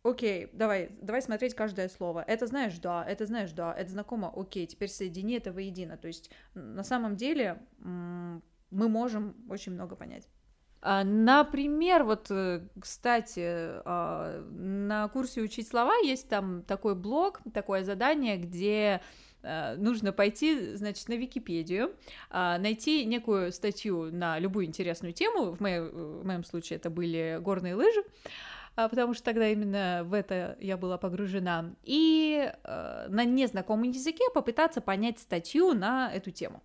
Окей, 0.02 0.48
давай, 0.54 0.88
давай 1.02 1.20
смотреть 1.20 1.54
каждое 1.54 1.90
слово. 1.90 2.24
Это 2.26 2.46
знаешь, 2.46 2.78
да, 2.78 3.04
это 3.06 3.26
знаешь, 3.26 3.52
да, 3.52 3.74
это 3.74 3.90
знакомо, 3.90 4.32
окей, 4.34 4.66
теперь 4.66 4.88
соедини 4.88 5.34
это 5.34 5.52
воедино. 5.52 5.98
То 5.98 6.08
есть 6.08 6.30
на 6.54 6.82
самом 6.82 7.16
деле 7.16 7.60
мы 7.78 8.40
можем 8.70 9.36
очень 9.50 9.72
много 9.72 9.96
понять. 9.96 10.26
А, 10.82 11.04
Например, 11.04 12.04
вот, 12.04 12.26
э, 12.30 12.62
кстати, 12.80 13.40
а, 13.84 14.42
на 14.50 15.08
курсе 15.08 15.42
«Учить 15.42 15.68
слова» 15.68 15.94
есть 15.98 16.28
там 16.28 16.62
такой 16.62 16.94
блок, 16.94 17.40
такое 17.52 17.84
задание, 17.84 18.36
где 18.38 19.02
э, 19.42 19.76
нужно 19.76 20.12
пойти, 20.12 20.74
значит, 20.76 21.08
на 21.08 21.14
Википедию, 21.14 21.94
а, 22.30 22.58
найти 22.58 23.04
некую 23.04 23.52
статью 23.52 24.10
на 24.10 24.38
любую 24.38 24.66
интересную 24.66 25.12
тему, 25.12 25.52
в 25.52 25.60
моем, 25.60 25.88
в 26.20 26.26
моем 26.26 26.44
случае 26.44 26.78
это 26.78 26.90
были 26.90 27.38
горные 27.40 27.74
лыжи, 27.74 28.02
потому 28.74 29.14
что 29.14 29.24
тогда 29.24 29.48
именно 29.48 30.02
в 30.04 30.14
это 30.14 30.56
я 30.60 30.76
была 30.76 30.98
погружена, 30.98 31.74
и 31.84 32.50
э, 32.52 33.06
на 33.08 33.24
незнакомом 33.24 33.90
языке 33.90 34.24
попытаться 34.34 34.80
понять 34.80 35.18
статью 35.18 35.74
на 35.74 36.10
эту 36.12 36.30
тему. 36.30 36.62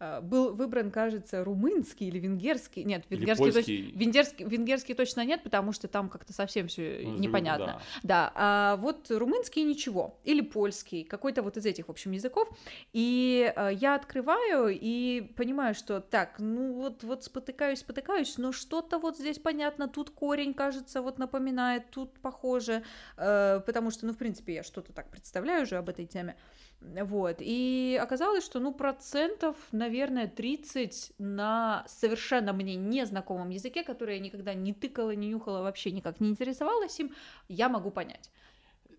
Э, 0.00 0.20
был 0.20 0.54
выбран, 0.54 0.90
кажется, 0.90 1.44
румынский 1.44 2.08
или 2.08 2.18
венгерский. 2.18 2.84
Нет, 2.84 3.04
Или 3.10 3.20
венгерский, 3.20 3.44
точ- 3.44 3.52
польский. 3.54 3.90
венгерский, 3.92 4.44
венгерский 4.44 4.94
точно 4.94 5.24
нет, 5.24 5.42
потому 5.42 5.72
что 5.72 5.88
там 5.88 6.08
как-то 6.08 6.32
совсем 6.32 6.68
все 6.68 7.00
Ну, 7.04 7.18
непонятно. 7.18 7.66
да. 7.66 7.80
Да, 8.02 8.32
а 8.34 8.76
вот 8.76 9.10
румынский 9.10 9.62
ничего, 9.62 10.18
или 10.24 10.40
польский, 10.40 11.04
какой-то 11.04 11.42
вот 11.42 11.56
из 11.56 11.66
этих, 11.66 11.88
в 11.88 11.90
общем, 11.90 12.12
языков. 12.12 12.48
И 12.92 13.52
э, 13.54 13.70
я 13.74 13.94
открываю 13.94 14.68
и 14.70 15.20
понимаю, 15.36 15.74
что 15.74 16.00
так, 16.00 16.36
ну 16.38 16.72
вот, 16.74 17.02
вот 17.04 17.24
спотыкаюсь, 17.24 17.80
спотыкаюсь, 17.80 18.38
но 18.38 18.52
что-то 18.52 18.98
вот 18.98 19.16
здесь 19.16 19.38
понятно, 19.38 19.88
тут 19.88 20.10
корень, 20.10 20.54
кажется, 20.54 21.02
вот 21.02 21.18
напоминает, 21.18 21.90
тут 21.90 22.18
похоже, 22.20 22.82
э, 23.16 23.60
потому 23.64 23.90
что, 23.90 24.06
ну, 24.06 24.12
в 24.12 24.16
принципе, 24.18 24.54
я 24.54 24.62
что-то 24.62 24.92
так 24.92 25.10
представляю 25.10 25.62
уже 25.62 25.76
об 25.76 25.88
этой 25.88 26.06
теме. 26.06 26.36
Вот, 26.80 27.36
и 27.40 27.98
оказалось, 28.02 28.44
что, 28.44 28.60
ну, 28.60 28.72
процентов, 28.72 29.56
наверное, 29.72 30.28
30 30.28 31.14
на 31.18 31.82
совершенно 31.88 32.52
мне 32.52 32.76
незнакомом 32.76 33.48
языке, 33.48 33.82
который 33.82 34.16
я 34.16 34.20
никогда 34.20 34.52
не 34.52 34.74
тыкала, 34.74 35.14
не 35.14 35.28
нюхала, 35.28 35.62
вообще 35.62 35.92
никак 35.92 36.20
не 36.20 36.28
интересовалась 36.28 37.00
им, 37.00 37.14
я 37.48 37.70
могу 37.70 37.90
понять. 37.90 38.30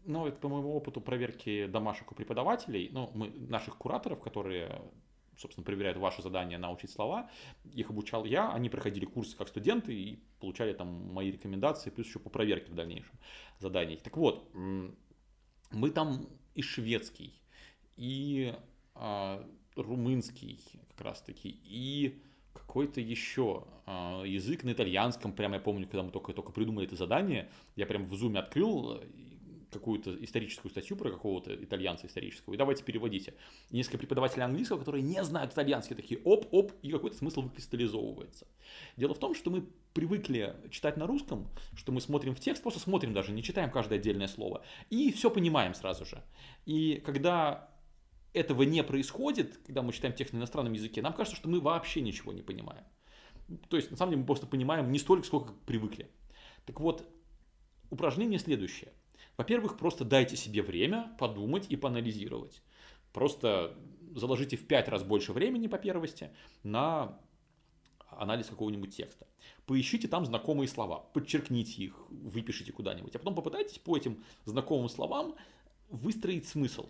Ну, 0.06 0.26
это 0.28 0.38
по 0.38 0.50
моему 0.50 0.76
опыту 0.76 1.00
проверки 1.00 1.68
домашек 1.68 2.12
у 2.12 2.16
преподавателей, 2.16 2.90
ну, 2.92 3.12
мы, 3.14 3.30
наших 3.30 3.78
кураторов, 3.78 4.20
которые, 4.20 4.82
собственно, 5.38 5.64
проверяют 5.64 5.98
ваши 5.98 6.22
задания 6.22 6.58
научить 6.58 6.92
слова, 6.92 7.30
их 7.72 7.90
обучал 7.92 8.26
я, 8.26 8.52
они 8.52 8.70
проходили 8.70 9.06
курсы 9.06 9.38
как 9.38 9.48
студенты 9.48 9.94
и 9.94 10.20
получали 10.40 10.74
там 10.74 11.14
мои 11.14 11.32
рекомендации, 11.32 11.92
плюс 11.92 12.08
еще 12.08 12.20
по 12.20 12.30
проверке 12.30 12.72
в 12.72 12.76
дальнейшем 12.76 13.18
заданий. 13.60 13.98
Так 14.04 14.18
вот, 14.18 14.50
мы 14.54 15.90
там 15.90 16.30
и 16.56 16.62
шведский, 16.62 17.40
и 17.96 18.54
а, 18.94 19.46
румынский 19.76 20.60
как 20.90 21.06
раз 21.06 21.22
таки, 21.22 21.60
и 21.64 22.22
какой-то 22.54 23.02
еще 23.02 23.66
а, 23.86 24.24
язык 24.24 24.64
на 24.64 24.72
итальянском, 24.72 25.34
прямо 25.34 25.56
я 25.56 25.62
помню, 25.62 25.88
когда 25.88 26.04
мы 26.04 26.12
только, 26.12 26.34
только 26.34 26.52
придумали 26.52 26.88
это 26.88 26.96
задание, 26.96 27.50
я 27.76 27.86
прям 27.86 28.04
в 28.06 28.16
зуме 28.16 28.40
открыл 28.40 29.02
какую-то 29.72 30.24
историческую 30.24 30.72
статью 30.72 30.96
про 30.96 31.12
какого-то 31.12 31.54
итальянца 31.54 32.08
исторического, 32.08 32.54
и 32.54 32.58
давайте 32.58 32.84
переводите. 32.84 33.34
И 33.70 33.76
несколько 33.76 33.98
преподавателей 33.98 34.44
английского, 34.44 34.80
которые 34.80 35.02
не 35.04 35.24
знают 35.24 35.54
итальянский, 35.54 35.96
такие 35.96 36.22
оп-оп, 36.24 36.72
и 36.82 36.92
какой-то 36.92 37.18
смысл 37.18 37.42
выкристаллизовывается. 37.42 38.48
Дело 38.96 39.14
в 39.14 39.20
том, 39.20 39.36
что 39.36 39.52
мы 39.52 39.68
привыкли 39.94 40.56
читать 40.72 40.98
на 40.98 41.08
русском, 41.08 41.48
что 41.76 41.92
мы 41.92 42.02
смотрим 42.02 42.36
в 42.36 42.40
текст, 42.40 42.62
просто 42.62 42.80
смотрим 42.80 43.14
даже, 43.14 43.32
не 43.32 43.44
читаем 43.44 43.70
каждое 43.70 44.00
отдельное 44.00 44.28
слово, 44.28 44.64
и 44.90 45.12
все 45.12 45.30
понимаем 45.30 45.74
сразу 45.74 46.06
же. 46.06 46.24
И 46.66 47.02
когда 47.06 47.70
этого 48.36 48.64
не 48.64 48.84
происходит, 48.84 49.58
когда 49.66 49.82
мы 49.82 49.94
читаем 49.94 50.14
текст 50.14 50.34
на 50.34 50.38
иностранном 50.38 50.74
языке, 50.74 51.02
нам 51.02 51.14
кажется, 51.14 51.36
что 51.36 51.50
мы 51.50 51.60
вообще 51.60 52.02
ничего 52.02 52.34
не 52.34 52.42
понимаем. 52.42 52.84
То 53.70 53.78
есть, 53.78 53.92
на 53.92 53.98
самом 53.98 54.12
деле, 54.12 54.22
мы 54.22 54.26
просто 54.28 54.48
понимаем 54.48 54.92
не 54.92 55.00
столько, 55.00 55.26
сколько 55.26 55.54
привыкли. 55.66 56.10
Так 56.66 56.80
вот, 56.80 57.08
упражнение 57.90 58.40
следующее. 58.40 58.92
Во-первых, 59.38 59.78
просто 59.78 60.06
дайте 60.06 60.36
себе 60.36 60.62
время 60.62 61.16
подумать 61.20 61.68
и 61.70 61.76
поанализировать. 61.76 62.62
Просто 63.14 63.78
заложите 64.16 64.58
в 64.58 64.68
5 64.68 64.90
раз 64.90 65.04
больше 65.04 65.34
времени 65.34 65.68
по 65.68 65.78
первости 65.78 66.32
на 66.64 67.20
анализ 68.10 68.48
какого-нибудь 68.48 68.96
текста. 68.96 69.28
Поищите 69.66 70.08
там 70.08 70.26
знакомые 70.26 70.68
слова, 70.68 71.00
подчеркните 71.14 71.84
их, 71.84 71.96
выпишите 72.10 72.72
куда-нибудь, 72.72 73.16
а 73.16 73.20
потом 73.20 73.36
попытайтесь 73.36 73.78
по 73.78 73.96
этим 73.96 74.24
знакомым 74.46 74.90
словам 74.90 75.36
выстроить 75.90 76.48
смысл. 76.48 76.90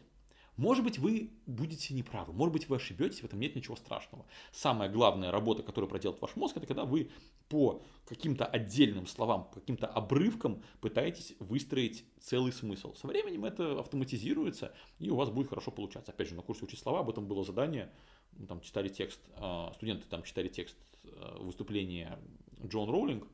Может 0.57 0.85
быть, 0.85 0.99
вы 0.99 1.31
будете 1.45 1.93
неправы, 1.93 2.31
может 2.31 2.53
быть, 2.53 2.69
вы 2.69 2.77
ошибетесь, 2.77 3.19
в 3.19 3.25
этом 3.25 3.39
нет 3.39 3.55
ничего 3.55 3.75
страшного. 3.75 4.25
Самая 4.51 4.89
главная 4.89 5.29
работа, 5.31 5.63
которую 5.63 5.89
проделает 5.89 6.21
ваш 6.21 6.35
мозг, 6.37 6.55
это 6.55 6.65
когда 6.65 6.85
вы 6.85 7.11
по 7.49 7.83
каким-то 8.05 8.45
отдельным 8.45 9.05
словам, 9.05 9.49
по 9.49 9.59
каким-то 9.59 9.87
обрывкам 9.87 10.63
пытаетесь 10.79 11.35
выстроить 11.39 12.05
целый 12.19 12.53
смысл. 12.53 12.93
Со 12.95 13.07
временем 13.07 13.43
это 13.43 13.79
автоматизируется, 13.79 14.73
и 14.97 15.09
у 15.09 15.15
вас 15.15 15.29
будет 15.29 15.49
хорошо 15.49 15.71
получаться. 15.71 16.11
Опять 16.11 16.29
же, 16.29 16.35
на 16.35 16.41
курсе 16.41 16.63
«Учить 16.63 16.79
слова» 16.79 17.01
об 17.01 17.09
этом 17.09 17.27
было 17.27 17.43
задание, 17.43 17.91
мы 18.31 18.47
там 18.47 18.61
читали 18.61 18.87
текст, 18.87 19.19
а, 19.35 19.73
студенты 19.75 20.07
там 20.07 20.23
читали 20.23 20.47
текст 20.47 20.77
а, 21.03 21.37
выступления 21.39 22.17
Джон 22.65 22.89
Роулинг, 22.89 23.27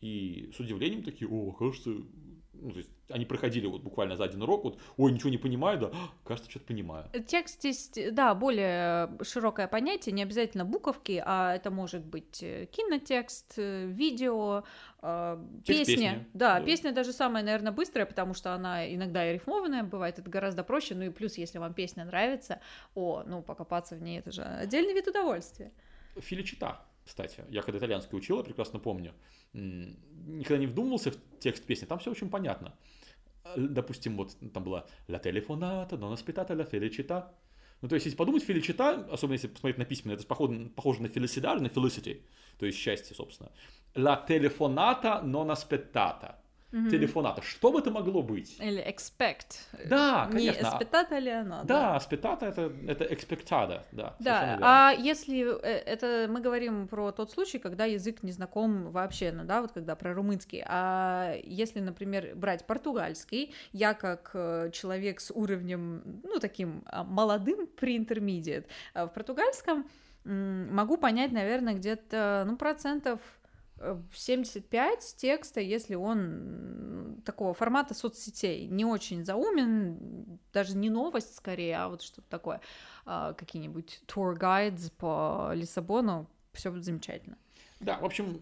и 0.00 0.50
с 0.54 0.60
удивлением 0.60 1.02
такие, 1.02 1.28
о, 1.28 1.52
кажется, 1.52 1.90
ну, 2.60 2.70
то 2.72 2.78
есть 2.78 2.90
они 3.08 3.24
проходили 3.24 3.66
вот 3.66 3.82
буквально 3.82 4.16
за 4.16 4.24
один 4.24 4.42
урок, 4.42 4.64
вот, 4.64 4.78
ой, 4.96 5.12
ничего 5.12 5.30
не 5.30 5.38
понимаю, 5.38 5.78
да, 5.78 5.90
«А, 5.92 6.08
кажется, 6.28 6.50
что-то 6.50 6.66
понимаю. 6.66 7.08
Текст 7.26 7.60
здесь, 7.60 7.90
да, 8.12 8.34
более 8.34 9.10
широкое 9.22 9.68
понятие, 9.68 10.12
не 10.12 10.22
обязательно 10.22 10.64
буковки, 10.64 11.22
а 11.24 11.54
это 11.54 11.70
может 11.70 12.04
быть 12.04 12.42
э, 12.42 12.66
кинотекст, 12.66 13.54
э, 13.58 13.86
видео, 13.86 14.64
э, 15.02 15.44
Текст 15.64 15.86
песня. 15.86 16.10
песни. 16.14 16.26
Да, 16.34 16.58
Да. 16.58 16.64
песня 16.66 16.92
даже 16.92 17.12
самая, 17.12 17.42
наверное, 17.44 17.72
быстрая, 17.72 18.06
потому 18.06 18.34
что 18.34 18.52
она 18.54 18.92
иногда 18.92 19.28
и 19.30 19.34
рифмованная 19.34 19.84
бывает, 19.84 20.18
это 20.18 20.28
гораздо 20.28 20.64
проще. 20.64 20.94
Ну 20.94 21.04
и 21.04 21.10
плюс, 21.10 21.38
если 21.38 21.58
вам 21.58 21.74
песня 21.74 22.04
нравится, 22.04 22.60
о, 22.94 23.22
ну 23.26 23.42
покопаться 23.42 23.94
в 23.96 24.02
ней, 24.02 24.18
это 24.18 24.32
же 24.32 24.42
отдельный 24.42 24.94
вид 24.94 25.06
удовольствия. 25.06 25.70
Филичита, 26.18 26.80
кстати, 27.06 27.44
я 27.48 27.62
когда 27.62 27.78
итальянский 27.78 28.18
учил, 28.18 28.38
я 28.38 28.42
прекрасно 28.42 28.80
помню, 28.80 29.14
никогда 29.52 30.58
не 30.58 30.66
вдумывался 30.66 31.12
в 31.12 31.16
текст 31.38 31.64
песни, 31.64 31.86
там 31.86 31.98
все 32.00 32.10
очень 32.10 32.28
понятно. 32.28 32.76
Допустим, 33.56 34.16
вот 34.16 34.36
там 34.52 34.64
была 34.64 34.86
«La 35.06 35.20
telefonata, 35.20 35.96
non 35.96 36.12
aspettata 36.12 36.52
la 36.54 36.68
felicità». 36.68 37.32
Ну, 37.80 37.88
то 37.88 37.94
есть, 37.94 38.06
если 38.06 38.16
подумать, 38.16 38.42
феличита, 38.42 39.06
особенно 39.12 39.34
если 39.34 39.48
посмотреть 39.48 39.78
на 39.78 39.84
письменное, 39.84 40.16
это 40.16 40.26
похоже, 40.26 40.70
похоже 40.74 41.02
на 41.02 41.08
фелисидар, 41.08 41.60
на 41.60 41.68
felicity, 41.68 42.22
то 42.58 42.66
есть 42.66 42.78
счастье, 42.78 43.14
собственно. 43.14 43.52
«La 43.94 44.24
telefonata 44.26 45.22
non 45.22 45.50
aspettata». 45.50 46.40
Телефоната. 46.90 47.42
Что 47.42 47.72
бы 47.72 47.78
это 47.80 47.90
могло 47.90 48.22
быть? 48.22 48.58
Или 48.60 48.82
expect. 48.86 49.58
Да, 49.88 50.26
Не 50.30 50.50
конечно. 50.50 50.68
эспетата 50.68 51.18
ли 51.18 51.30
она? 51.30 51.62
Да, 51.64 51.96
аспетата 51.96 52.46
это, 52.46 52.72
это 52.86 53.04
expectada, 53.04 53.82
да. 53.92 54.14
Да, 54.18 54.58
а 54.60 54.92
если 54.92 55.58
э, 55.62 55.82
это 55.86 56.26
мы 56.30 56.40
говорим 56.40 56.88
про 56.88 57.12
тот 57.12 57.30
случай, 57.30 57.58
когда 57.58 57.84
язык 57.84 58.22
не 58.22 58.32
знаком 58.32 58.90
вообще, 58.90 59.32
ну 59.32 59.44
да, 59.44 59.62
вот 59.62 59.72
когда 59.72 59.96
про 59.96 60.14
румынский, 60.14 60.62
а 60.66 61.34
если, 61.44 61.80
например, 61.80 62.34
брать 62.34 62.66
португальский, 62.66 63.54
я 63.72 63.94
как 63.94 64.30
э, 64.34 64.70
человек 64.72 65.20
с 65.20 65.30
уровнем, 65.30 66.20
ну 66.22 66.38
таким 66.40 66.82
а, 66.86 67.04
молодым 67.04 67.68
pre-intermediate, 67.80 68.66
а 68.94 69.06
в 69.06 69.12
португальском 69.12 69.86
могу 70.26 70.96
понять, 70.96 71.30
наверное, 71.32 71.74
где-то, 71.74 72.44
ну, 72.46 72.56
процентов 72.56 73.20
э, 73.20 73.35
75 74.14 75.16
текста, 75.16 75.60
если 75.60 75.94
он 75.94 77.20
такого 77.24 77.52
формата 77.54 77.94
соцсетей, 77.94 78.66
не 78.68 78.84
очень 78.84 79.24
заумен, 79.24 80.38
даже 80.52 80.76
не 80.76 80.90
новость 80.90 81.36
скорее, 81.36 81.76
а 81.76 81.88
вот 81.88 82.02
что-то 82.02 82.28
такое, 82.28 82.60
а, 83.04 83.34
какие-нибудь 83.34 84.02
guides 84.06 84.92
по 84.96 85.50
Лиссабону, 85.54 86.26
все 86.52 86.70
будет 86.70 86.84
замечательно. 86.84 87.36
Да, 87.80 87.98
в 87.98 88.04
общем, 88.04 88.40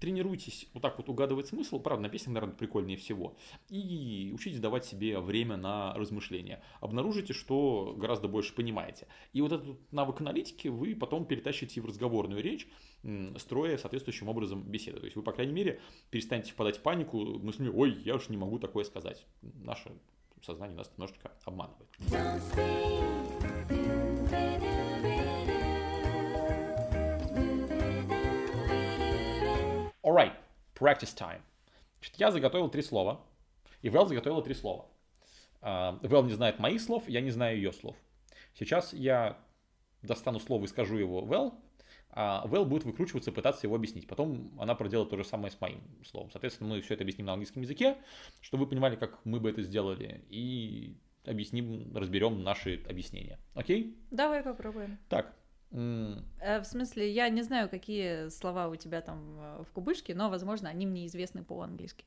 тренируйтесь 0.00 0.68
вот 0.74 0.82
так 0.82 0.98
вот 0.98 1.08
угадывать 1.08 1.46
смысл. 1.46 1.78
Правда, 1.78 2.04
на 2.04 2.08
песнях, 2.08 2.34
наверное, 2.34 2.56
прикольнее 2.56 2.96
всего. 2.96 3.36
И 3.68 4.32
учитесь 4.34 4.58
давать 4.58 4.84
себе 4.84 5.20
время 5.20 5.56
на 5.56 5.94
размышления. 5.94 6.62
Обнаружите, 6.80 7.32
что 7.32 7.94
гораздо 7.96 8.26
больше 8.26 8.54
понимаете. 8.54 9.06
И 9.32 9.40
вот 9.40 9.52
этот 9.52 9.92
навык 9.92 10.20
аналитики 10.20 10.68
вы 10.68 10.96
потом 10.96 11.26
перетащите 11.26 11.80
в 11.80 11.86
разговорную 11.86 12.42
речь, 12.42 12.66
строя 13.36 13.76
соответствующим 13.76 14.28
образом 14.28 14.62
беседы. 14.62 14.98
То 15.00 15.04
есть 15.04 15.16
вы, 15.16 15.22
по 15.22 15.32
крайней 15.32 15.52
мере, 15.52 15.80
перестанете 16.10 16.52
впадать 16.52 16.78
в 16.78 16.82
панику 16.82 17.38
мыслями, 17.38 17.68
ой, 17.68 17.92
я 18.04 18.16
уж 18.16 18.28
не 18.28 18.36
могу 18.36 18.58
такое 18.58 18.84
сказать. 18.84 19.26
Наше 19.42 19.92
сознание 20.42 20.76
нас 20.76 20.90
немножечко 20.96 21.30
обманывает. 21.44 21.88
Alright, 30.10 30.32
practice 30.74 31.16
time. 31.16 31.40
Значит, 32.00 32.16
я 32.16 32.32
заготовил 32.32 32.68
три 32.68 32.82
слова, 32.82 33.20
и 33.80 33.88
Вэл 33.88 34.06
заготовила 34.06 34.42
три 34.42 34.54
слова. 34.54 34.88
А, 35.60 36.00
Вэл 36.02 36.24
не 36.24 36.32
знает 36.32 36.58
моих 36.58 36.80
слов, 36.80 37.08
я 37.08 37.20
не 37.20 37.30
знаю 37.30 37.58
ее 37.58 37.72
слов. 37.72 37.94
Сейчас 38.54 38.92
я 38.92 39.38
достану 40.02 40.40
слово 40.40 40.64
и 40.64 40.66
скажу 40.66 40.96
его 40.96 41.20
Вэл, 41.20 41.54
а 42.10 42.44
Вэл 42.48 42.64
будет 42.64 42.82
выкручиваться 42.82 43.30
и 43.30 43.34
пытаться 43.34 43.68
его 43.68 43.76
объяснить. 43.76 44.08
Потом 44.08 44.50
она 44.58 44.74
проделает 44.74 45.10
то 45.10 45.16
же 45.16 45.22
самое 45.22 45.52
с 45.52 45.60
моим 45.60 45.80
словом. 46.04 46.32
Соответственно, 46.32 46.70
мы 46.70 46.80
все 46.80 46.94
это 46.94 47.04
объясним 47.04 47.26
на 47.26 47.34
английском 47.34 47.62
языке, 47.62 47.96
чтобы 48.40 48.64
вы 48.64 48.70
понимали, 48.70 48.96
как 48.96 49.24
мы 49.24 49.38
бы 49.38 49.48
это 49.48 49.62
сделали, 49.62 50.24
и 50.28 50.96
объясним, 51.24 51.96
разберем 51.96 52.42
наши 52.42 52.82
объяснения. 52.88 53.38
Окей? 53.54 53.96
Давай 54.10 54.42
попробуем. 54.42 54.98
Так. 55.08 55.36
Э, 55.72 56.60
в 56.60 56.64
смысле, 56.64 57.10
я 57.12 57.28
не 57.28 57.42
знаю, 57.42 57.68
какие 57.68 58.28
слова 58.28 58.68
у 58.68 58.76
тебя 58.76 59.00
там 59.00 59.38
э, 59.38 59.62
в 59.64 59.72
кубышке, 59.72 60.14
но, 60.14 60.28
возможно, 60.30 60.68
они 60.68 60.86
мне 60.86 61.06
известны 61.06 61.44
по-английски. 61.44 62.04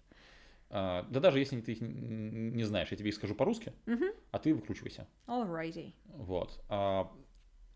а, 0.69 1.03
да 1.09 1.19
даже 1.19 1.39
если 1.39 1.61
ты 1.61 1.73
их 1.73 1.81
не 1.81 2.63
знаешь, 2.63 2.89
я 2.91 2.97
тебе 2.97 3.09
их 3.09 3.15
скажу 3.15 3.35
по-русски, 3.35 3.73
Мгм. 3.85 4.11
а 4.31 4.39
ты 4.39 4.53
выкручивайся. 4.53 5.07
Alrighty. 5.27 5.93
Вот. 6.05 6.59
А, 6.69 7.11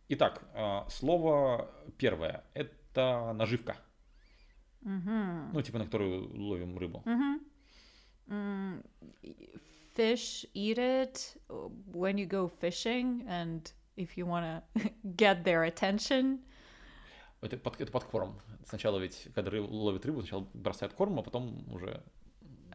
Итак, 0.09 0.41
а, 0.53 0.87
слово 0.89 1.69
первое– 1.97 2.43
это 2.53 3.33
наживка. 3.35 3.75
Мгм. 4.81 5.51
Ну, 5.53 5.61
типа, 5.61 5.79
на 5.79 5.85
которую 5.85 6.29
ловим 6.41 6.77
рыбу. 6.77 7.03
М, 8.27 8.83
и- 9.21 9.49
Fish 9.95 10.47
eat 10.53 10.77
it 10.77 11.37
uh, 11.49 11.71
when 11.91 12.15
you 12.17 12.27
go 12.27 12.47
fishing, 12.61 13.25
and 13.27 13.73
if 13.97 14.15
you 14.15 14.25
want 14.25 14.63
to 14.73 14.91
get 15.03 15.43
their 15.43 15.63
attention. 15.63 16.39
Это, 17.41 17.57
под, 17.57 17.79
это 17.79 17.91
подкорм. 17.91 18.39
Сначала 18.65 18.97
ведь, 18.99 19.27
когда 19.35 19.51
ры- 19.51 19.67
ловят 19.67 20.05
рыбу, 20.05 20.21
сначала 20.21 20.47
бросают 20.53 20.93
корм, 20.93 21.19
а 21.19 21.23
потом 21.23 21.63
уже 21.71 22.01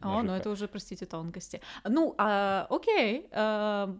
О, 0.01 0.21
ну 0.21 0.33
это 0.33 0.49
уже, 0.49 0.67
простите, 0.67 1.05
тонкости. 1.05 1.61
Ну, 1.85 2.15
а, 2.17 2.67
окей. 2.69 3.27
а, 3.31 3.97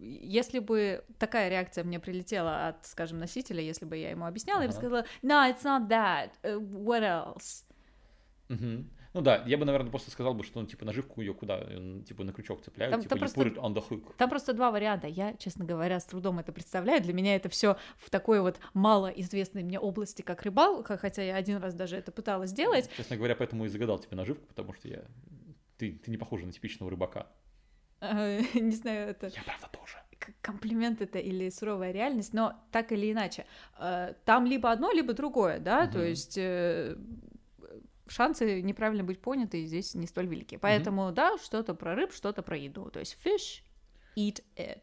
если 0.00 0.58
бы 0.58 1.04
такая 1.18 1.48
реакция 1.48 1.84
мне 1.84 2.00
прилетела 2.00 2.68
от, 2.68 2.86
скажем, 2.86 3.18
носителя, 3.18 3.60
если 3.60 3.84
бы 3.84 3.96
я 3.96 4.10
ему 4.10 4.26
объясняла, 4.26 4.62
я 4.62 4.68
бы 4.68 4.72
сказала, 4.72 5.04
no, 5.22 5.48
it's 5.50 5.62
not 5.62 5.88
that. 5.88 6.30
Uh, 6.42 6.58
what 6.58 7.02
else? 7.02 7.64
Мгм. 8.48 8.90
Ну 9.14 9.22
да, 9.22 9.42
я 9.46 9.56
бы, 9.56 9.64
наверное, 9.64 9.90
просто 9.90 10.10
сказал 10.10 10.34
бы, 10.34 10.44
что, 10.44 10.60
ну, 10.60 10.66
типа, 10.66 10.84
наживку 10.84 11.20
ее 11.20 11.32
куда? 11.34 11.64
Ну, 11.70 12.02
типа, 12.02 12.24
на 12.24 12.32
крючок 12.32 12.62
цепляют, 12.62 12.92
Там- 12.92 13.00
типа, 13.00 13.10
там 13.10 13.18
просто- 13.20 13.40
put 13.40 13.54
on 13.56 13.74
the 13.74 13.88
hook. 13.88 14.12
Там 14.18 14.28
просто 14.28 14.52
два 14.52 14.70
варианта. 14.70 15.06
Я, 15.06 15.34
честно 15.34 15.64
говоря, 15.64 15.98
с 15.98 16.04
трудом 16.04 16.38
это 16.38 16.52
представляю. 16.52 17.02
Для 17.02 17.12
меня 17.14 17.34
это 17.36 17.48
все 17.48 17.76
в 17.96 18.10
такой 18.10 18.40
вот 18.40 18.60
малоизвестной 18.74 19.62
мне 19.62 19.80
области, 19.80 20.22
как 20.22 20.42
рыбалка, 20.42 20.96
хотя 20.98 21.22
я 21.22 21.36
один 21.36 21.56
раз 21.58 21.74
даже 21.74 21.96
это 21.96 22.12
пыталась 22.12 22.50
сделать. 22.50 22.90
Честно 22.96 23.16
говоря, 23.16 23.34
поэтому 23.34 23.64
и 23.64 23.68
загадал 23.68 23.98
тебе 23.98 24.16
наживку, 24.16 24.46
потому 24.46 24.72
что 24.74 24.88
я... 24.88 25.02
Ты, 25.78 25.92
ты 25.92 26.10
не 26.10 26.16
похожа 26.18 26.44
на 26.44 26.52
типичного 26.52 26.90
рыбака. 26.90 27.28
Э, 28.00 28.40
Не 28.54 28.72
знаю, 28.72 29.10
это 29.10 29.28
Я, 29.28 29.42
правда, 29.44 29.68
тоже. 29.72 29.96
комплимент 30.42 31.00
это 31.00 31.18
или 31.18 31.48
суровая 31.50 31.92
реальность, 31.92 32.34
но 32.34 32.52
так 32.72 32.92
или 32.92 33.10
иначе, 33.12 33.46
э, 33.78 34.14
там 34.24 34.44
либо 34.46 34.70
одно, 34.70 34.92
либо 34.92 35.12
другое, 35.14 35.58
да, 35.60 35.86
то 35.86 36.02
есть 36.04 36.36
э, 36.36 36.96
шансы 38.08 38.62
неправильно 38.62 39.04
быть 39.04 39.20
поняты 39.20 39.64
здесь 39.64 39.94
не 39.94 40.06
столь 40.06 40.26
велики. 40.26 40.56
Поэтому, 40.56 41.12
да, 41.12 41.36
что-то 41.38 41.74
про 41.74 41.94
рыб, 41.94 42.12
что-то 42.12 42.42
про 42.42 42.56
еду. 42.56 42.90
То 42.90 43.00
есть 43.00 43.16
fish, 43.24 43.62
eat 44.16 44.42
it. 44.56 44.80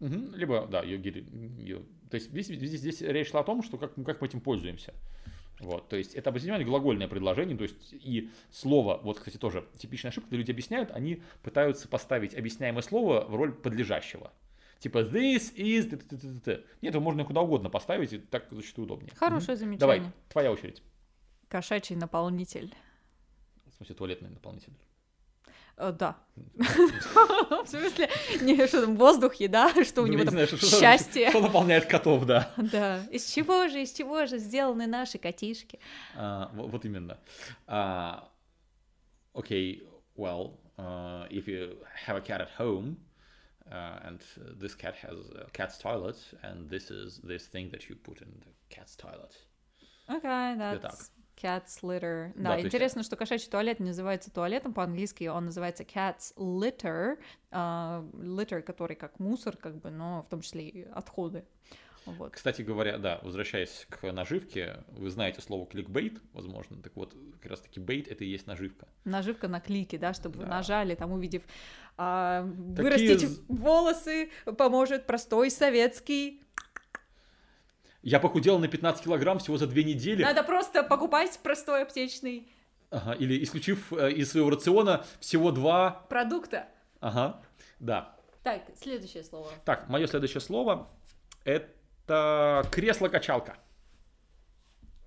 Мгм. 0.00 0.34
Либо, 0.34 0.66
да, 0.66 0.82
you 0.82 1.00
get 1.00 1.14
it, 1.14 1.30
you- 1.30 1.86
То 2.10 2.16
есть 2.16 2.30
здесь, 2.30 2.46
здесь, 2.46 2.80
здесь 2.80 3.00
речь 3.02 3.28
шла 3.30 3.40
о 3.40 3.44
том, 3.44 3.62
что 3.62 3.76
как, 3.76 3.96
мы- 3.96 4.04
как 4.04 4.20
мы 4.20 4.26
этим 4.26 4.40
пользуемся. 4.40 4.94
Вот, 5.60 5.90
то 5.90 5.96
есть 5.96 6.14
это 6.14 6.30
обозначение 6.30 6.64
глагольное 6.66 7.06
предложение, 7.06 7.54
то 7.54 7.64
есть 7.64 7.92
и 7.92 8.30
слово, 8.50 8.98
вот, 9.02 9.18
кстати, 9.18 9.36
тоже 9.36 9.68
типичная 9.76 10.10
ошибка, 10.10 10.30
когда 10.30 10.38
люди 10.38 10.50
объясняют, 10.52 10.90
они 10.90 11.22
пытаются 11.42 11.86
поставить 11.86 12.34
объясняемое 12.34 12.80
слово 12.80 13.26
в 13.28 13.34
роль 13.34 13.52
подлежащего. 13.52 14.32
Типа 14.78 15.00
this 15.02 15.54
is... 15.54 16.64
Нет, 16.80 16.94
его 16.94 17.04
можно 17.04 17.26
куда 17.26 17.42
угодно 17.42 17.68
поставить, 17.68 18.14
и 18.14 18.18
так 18.18 18.46
зачастую 18.50 18.86
удобнее. 18.86 19.12
Хорошее 19.16 19.56
Мгм. 19.56 19.58
замечание. 19.58 19.78
Давай, 19.78 20.02
твоя 20.30 20.50
очередь. 20.50 20.82
Кошачий 21.50 21.96
наполнитель. 21.96 22.72
В 23.66 23.74
смысле, 23.74 23.94
туалетный 23.96 24.30
наполнитель. 24.30 24.72
Э, 25.76 25.92
да. 25.92 26.16
В 26.54 27.66
смысле, 27.66 28.08
не, 28.40 28.66
что 28.68 28.82
там, 28.82 28.96
воздух, 28.96 29.34
еда, 29.34 29.72
что 29.84 30.02
у 30.02 30.06
Ну, 30.06 30.12
него 30.12 30.24
там 30.24 30.36
счастье. 30.58 31.28
Что 31.30 31.40
наполняет 31.40 31.86
котов, 31.86 32.24
да. 32.24 32.52
Да. 32.56 33.04
Из 33.10 33.26
чего 33.26 33.66
же, 33.68 33.82
из 33.82 33.92
чего 33.92 34.26
же 34.26 34.38
сделаны 34.38 34.86
наши 34.86 35.18
котишки? 35.18 35.80
А, 36.16 36.50
во- 36.54 36.68
вот 36.68 36.84
именно. 36.84 37.18
А, 37.66 38.28
Окей, 39.34 39.88
well, 40.16 40.56
uh, 40.76 41.26
if 41.30 41.46
you 41.46 41.76
have 42.06 42.16
a 42.16 42.20
cat 42.20 42.40
at 42.40 42.50
home, 42.58 42.96
and 43.70 44.20
this 44.60 44.74
cat 44.74 44.94
has 44.96 45.18
a 45.36 45.48
cat's 45.52 45.78
toilet, 45.78 46.16
and 46.42 46.68
this 46.68 46.90
is 46.90 47.20
this 47.22 47.46
thing 47.46 47.70
that 47.70 47.88
you 47.88 47.94
put 47.96 48.20
in 48.20 48.28
the 48.40 48.52
cat's 48.68 48.96
toilet. 48.96 49.32
Так. 50.08 50.82
that's 50.82 51.10
cat's 51.40 51.80
litter. 51.82 52.32
Да, 52.36 52.42
Да, 52.42 52.50
то 52.50 52.54
есть- 52.56 52.66
интересно, 52.66 53.02
что 53.02 53.16
кошачий 53.16 53.48
туалет 53.50 53.80
не 53.80 53.86
называется 53.88 54.30
туалетом 54.32 54.74
по-английски, 54.74 55.24
он 55.24 55.46
называется 55.46 55.84
cat's 55.84 56.34
litter, 56.36 57.18
а, 57.50 58.04
litter, 58.14 58.62
который 58.62 58.96
как 58.96 59.18
мусор, 59.18 59.56
как 59.56 59.76
бы, 59.80 59.90
но 59.90 60.22
в 60.22 60.28
том 60.28 60.40
числе 60.42 60.68
и 60.68 60.82
отходы. 60.84 61.44
Вот. 62.06 62.32
Кстати 62.32 62.62
говоря, 62.62 62.96
да, 62.96 63.20
возвращаясь 63.22 63.86
к 63.90 64.10
наживке, 64.10 64.82
вы 64.88 65.10
знаете 65.10 65.42
слово 65.42 65.66
кликбейт, 65.66 66.20
возможно, 66.32 66.80
так 66.82 66.96
вот, 66.96 67.14
как 67.40 67.50
раз 67.50 67.60
таки 67.60 67.78
бейт 67.78 68.08
это 68.08 68.24
и 68.24 68.28
есть 68.28 68.46
наживка. 68.46 68.88
Наживка 69.04 69.48
на 69.48 69.60
клике, 69.60 69.98
да, 69.98 70.14
чтобы 70.14 70.38
вы 70.38 70.44
Да. 70.46 70.50
нажали, 70.56 70.94
там 70.94 71.12
увидев 71.12 71.42
а, 72.02 72.48
Такие 72.74 72.82
вырастить 72.84 73.40
волосы, 73.48 74.30
поможет 74.56 75.06
простой 75.06 75.50
советский. 75.50 76.42
Я 78.02 78.18
похудел 78.20 78.58
на 78.58 78.66
15 78.68 79.04
килограмм 79.04 79.38
всего 79.38 79.58
за 79.58 79.66
две 79.66 79.84
недели, 79.84 80.22
Надо 80.22 80.42
просто 80.42 80.82
покупать 80.82 81.38
простой 81.42 81.82
аптечный 81.82 82.48
Ага, 82.90 83.12
или 83.12 83.42
исключив 83.44 83.92
э, 83.92 84.10
из 84.12 84.30
своего 84.30 84.50
рациона 84.50 85.04
всего 85.20 85.52
два, 85.52 85.90
продукта. 86.08 86.68
ага, 87.00 87.40
да. 87.78 88.16
Так, 88.42 88.62
следующее 88.80 89.22
слово. 89.22 89.50
Так, 89.64 89.88
мое 89.88 90.06
следующее 90.06 90.40
слово 90.40 90.88
это 91.44 92.66
кресло-качалка. 92.72 93.56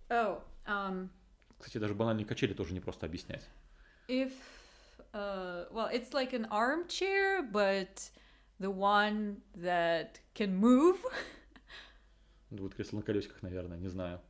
Oh, 0.10 0.40
um, 0.68 1.10
Кстати, 1.58 1.78
даже 1.80 1.96
банальные 1.96 2.26
качели 2.26 2.54
тоже 2.54 2.74
не 2.74 2.80
просто 2.80 3.06
объяснять. 3.06 3.44
if 4.08 4.32
uh, 5.14 5.66
well 5.72 5.90
it's 5.92 6.14
like 6.14 6.34
an 6.34 6.46
armchair 6.52 7.42
but 7.52 8.12
the 8.60 8.70
one 8.70 9.38
that 9.56 10.20
can 10.36 10.54
move 10.56 10.98
Вот 12.60 12.76
кресло 12.76 12.98
на 12.98 13.04
колесиках, 13.04 13.42
наверное, 13.42 13.78
не 13.78 13.88
знаю. 13.90 14.22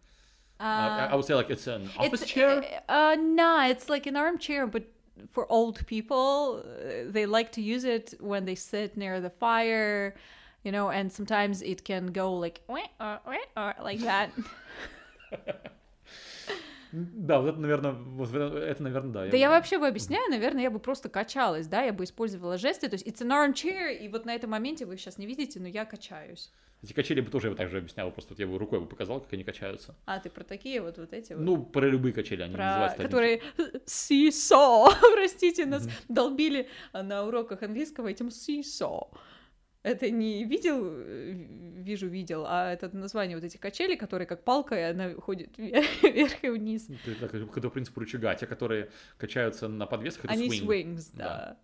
uh, 0.59 1.07
I, 1.11 1.15
would 1.15 1.25
say 1.25 1.33
like 1.33 1.49
it's 1.49 1.67
an 1.67 1.89
office 1.97 2.21
it's 2.21 2.31
chair. 2.31 2.63
uh, 2.87 3.15
no 3.19 3.61
it's 3.67 3.89
like 3.89 4.05
an 4.07 4.15
armchair 4.15 4.65
but 4.65 4.83
for 5.29 5.51
old 5.51 5.85
people 5.87 6.63
uh, 6.63 7.11
they 7.11 7.25
like 7.25 7.51
to 7.51 7.61
use 7.61 7.83
it 7.83 8.13
when 8.19 8.45
they 8.45 8.55
sit 8.55 8.95
near 8.95 9.19
the 9.19 9.29
fire 9.29 10.15
you 10.63 10.71
know 10.71 10.89
and 10.89 11.11
sometimes 11.11 11.61
it 11.61 11.83
can 11.83 12.07
go 12.07 12.33
like 12.33 12.61
"Wah, 12.67 12.87
uh, 12.99 13.17
uh," 13.57 13.73
like 13.81 13.99
that 13.99 14.29
Да, 16.95 17.39
вот 17.39 17.47
это, 17.49 17.59
наверное, 17.59 17.93
вот 17.93 18.31
это, 18.35 18.83
наверное, 18.83 19.11
да. 19.11 19.25
Да 19.25 19.35
я 19.35 19.49
вообще 19.49 19.79
бы 19.79 19.87
объясняю, 19.87 20.29
наверное, 20.29 20.61
я 20.61 20.69
бы 20.69 20.77
просто 20.77 21.09
качалась, 21.09 21.65
да, 21.65 21.81
я 21.81 21.91
бы 21.91 22.03
использовала 22.03 22.59
жесты, 22.59 22.87
то 22.87 22.93
есть 22.93 23.07
it's 23.07 23.19
an 23.19 23.31
armchair, 23.31 23.91
и 23.97 24.07
вот 24.09 24.25
на 24.25 24.35
этом 24.35 24.51
моменте 24.51 24.85
вы 24.85 24.95
сейчас 24.97 25.17
не 25.17 25.25
видите, 25.25 25.59
но 25.59 25.67
я 25.67 25.85
качаюсь. 25.85 26.51
Эти 26.83 26.91
качели 26.91 27.21
бы 27.21 27.31
тоже 27.31 27.47
я 27.47 27.51
бы 27.51 27.57
так 27.57 27.69
же 27.69 27.77
объяснял, 27.77 28.11
просто 28.11 28.33
вот 28.33 28.39
я 28.39 28.45
бы 28.45 28.57
рукой 28.57 28.81
бы 28.81 28.87
показал, 28.87 29.21
как 29.21 29.31
они 29.31 29.45
качаются. 29.45 29.95
А, 30.05 30.19
ты 30.19 30.29
про 30.29 30.43
такие 30.43 30.81
вот, 30.81 30.97
вот 30.97 31.13
эти 31.13 31.31
вот? 31.31 31.41
Ну, 31.41 31.63
про 31.63 31.87
любые 31.87 32.11
качели, 32.11 32.41
они 32.41 32.53
про... 32.53 32.65
называются 32.65 33.03
которые 33.03 33.41
seesaw, 33.85 34.89
простите, 35.13 35.65
нас 35.65 35.87
долбили 36.09 36.67
на 36.91 37.25
уроках 37.25 37.63
английского 37.63 38.09
этим 38.09 38.27
seesaw. 38.27 39.07
Это 39.83 40.09
не 40.09 40.43
видел, 40.43 40.81
э, 40.85 41.31
вижу, 41.77 42.07
видел, 42.07 42.45
а 42.45 42.73
это 42.73 42.93
название 42.95 43.37
вот 43.37 43.45
этих 43.45 43.61
качелей, 43.61 43.95
которые 43.95 44.27
как 44.27 44.43
палка, 44.43 44.75
и 44.75 44.81
она 44.81 45.13
ходит 45.13 45.57
вверх, 45.57 46.43
и 46.43 46.49
вниз. 46.49 46.89
Это 46.89 47.19
так, 47.19 47.31
как 47.31 47.61
по 47.63 47.69
принципу 47.69 48.01
рычага. 48.01 48.35
Те, 48.35 48.45
которые 48.45 48.89
качаются 49.17 49.69
на 49.69 49.85
подвесах, 49.85 50.25
это 50.25 50.33
Они 50.33 50.49
swing. 50.49 50.65
swings, 50.65 51.09
Да. 51.13 51.23
да. 51.23 51.57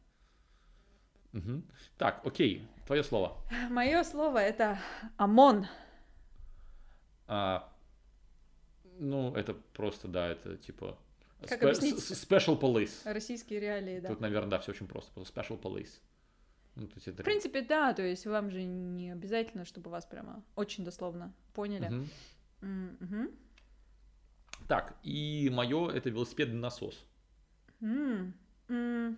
Мгм. 1.32 1.64
Так, 1.98 2.22
окей, 2.26 2.68
твое 2.90 3.04
слово. 3.04 3.38
Мое 3.70 4.04
слово 4.04 4.40
это 4.40 4.80
ОМОН. 5.18 5.68
А, 7.28 7.72
ну, 8.98 9.32
это 9.36 9.54
просто, 9.54 10.08
да, 10.08 10.28
это 10.28 10.58
типа... 10.58 10.98
Как 11.48 11.62
спе- 11.62 11.94
Special 11.96 12.60
police. 12.60 12.92
Российские 13.06 13.60
реалии, 13.60 14.00
да. 14.00 14.10
Тут, 14.10 14.22
наверное, 14.22 14.50
да, 14.50 14.60
все 14.60 14.72
очень 14.72 14.88
просто. 14.88 15.22
Special 15.22 15.62
police. 15.62 16.02
Ну, 16.74 16.88
то 16.88 16.96
есть 16.96 17.08
это... 17.08 17.22
В 17.22 17.26
принципе, 17.26 17.62
да, 17.62 17.94
то 17.94 18.02
есть 18.02 18.26
вам 18.26 18.50
же 18.50 18.64
не 18.64 19.12
обязательно, 19.12 19.66
чтобы 19.66 19.92
вас 19.92 20.08
прямо 20.08 20.44
очень 20.56 20.84
дословно 20.84 21.32
поняли. 21.54 22.08
М, 22.64 22.98
мгм. 23.00 23.30
Так, 24.68 24.98
и 25.04 25.52
мое 25.54 25.92
это 25.92 26.10
велосипедный 26.10 26.60
насос. 26.60 27.06
М, 27.82 28.34
м. 28.68 29.16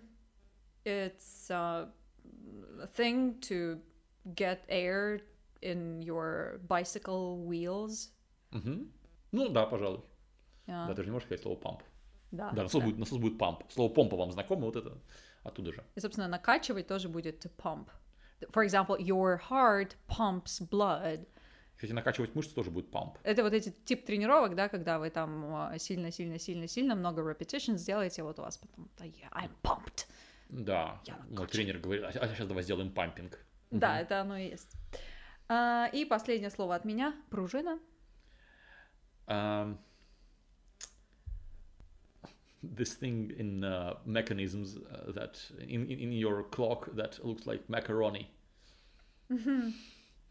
It's 0.84 1.50
a 1.50 1.90
thing 2.96 3.38
to 3.40 3.80
get 4.34 4.60
air 4.68 5.20
in 5.60 6.00
your 6.02 6.60
bicycle 6.68 7.44
wheels. 7.46 8.10
Мгм. 8.50 8.90
Ну, 9.32 9.48
да, 9.48 9.66
пожалуй. 9.66 10.00
А, 10.66 10.88
Да, 10.88 10.94
ты 10.94 11.02
же 11.02 11.08
не 11.08 11.12
можешь 11.12 11.26
сказать 11.26 11.42
слово 11.42 11.56
памп. 11.56 11.82
да, 12.30 12.50
Да, 12.50 12.62
насос, 12.62 12.80
да. 12.80 12.86
Будет, 12.86 12.98
насос 12.98 13.18
будет 13.18 13.38
памп. 13.38 13.62
Слово 13.70 13.92
помпа 13.92 14.16
вам 14.16 14.32
знакомо, 14.32 14.66
вот 14.66 14.76
это 14.76 14.98
оттуда 15.42 15.72
же. 15.72 15.84
И, 15.94 16.00
собственно, 16.00 16.28
накачивать 16.28 16.86
тоже 16.86 17.08
будет 17.08 17.44
to 17.44 17.50
pump. 17.56 17.88
For 18.50 18.64
example, 18.66 18.98
your 18.98 19.40
heart 19.50 19.96
pumps 20.08 20.60
blood. 20.68 21.26
Кстати, 21.76 21.92
накачивать 21.92 22.34
мышцы 22.34 22.54
тоже 22.54 22.70
будет 22.70 22.90
памп. 22.90 23.18
Это 23.22 23.42
вот 23.42 23.52
эти 23.52 23.74
тип 23.84 24.04
тренировок, 24.04 24.54
да, 24.54 24.68
когда 24.68 24.98
вы 24.98 25.10
там 25.10 25.72
сильно-сильно-сильно-сильно 25.78 26.94
много 26.94 27.22
repetitions 27.22 27.78
сделаете, 27.78 28.22
вот 28.22 28.38
у 28.38 28.42
вас 28.42 28.58
потом, 28.58 28.88
yeah, 28.98 29.30
I'm 29.32 29.50
pumped. 29.62 30.06
Да, 30.52 31.00
Я 31.04 31.46
тренер 31.46 31.78
говорит, 31.78 32.04
а, 32.04 32.12
сейчас 32.12 32.46
давай 32.46 32.62
сделаем 32.62 32.92
пампинг. 32.92 33.38
Да, 33.70 33.98
это 33.98 34.20
оно 34.20 34.36
и 34.36 34.50
есть. 34.50 34.76
А, 35.48 35.88
и 35.92 36.04
последнее 36.04 36.50
слово 36.50 36.74
от 36.74 36.84
меня. 36.84 37.14
Пружина. 37.30 37.78
Um, 39.26 39.78
this 42.62 42.94
thing 42.94 43.30
in 43.38 43.64
uh, 43.64 43.96
mechanisms 44.04 44.76
uh, 44.76 45.12
that 45.12 45.38
in, 45.58 45.86
in 45.86 46.00
in 46.00 46.12
your 46.12 46.42
clock 46.50 46.94
that 46.94 47.18
looks 47.24 47.46
like 47.46 47.66
macaroni. 47.68 48.28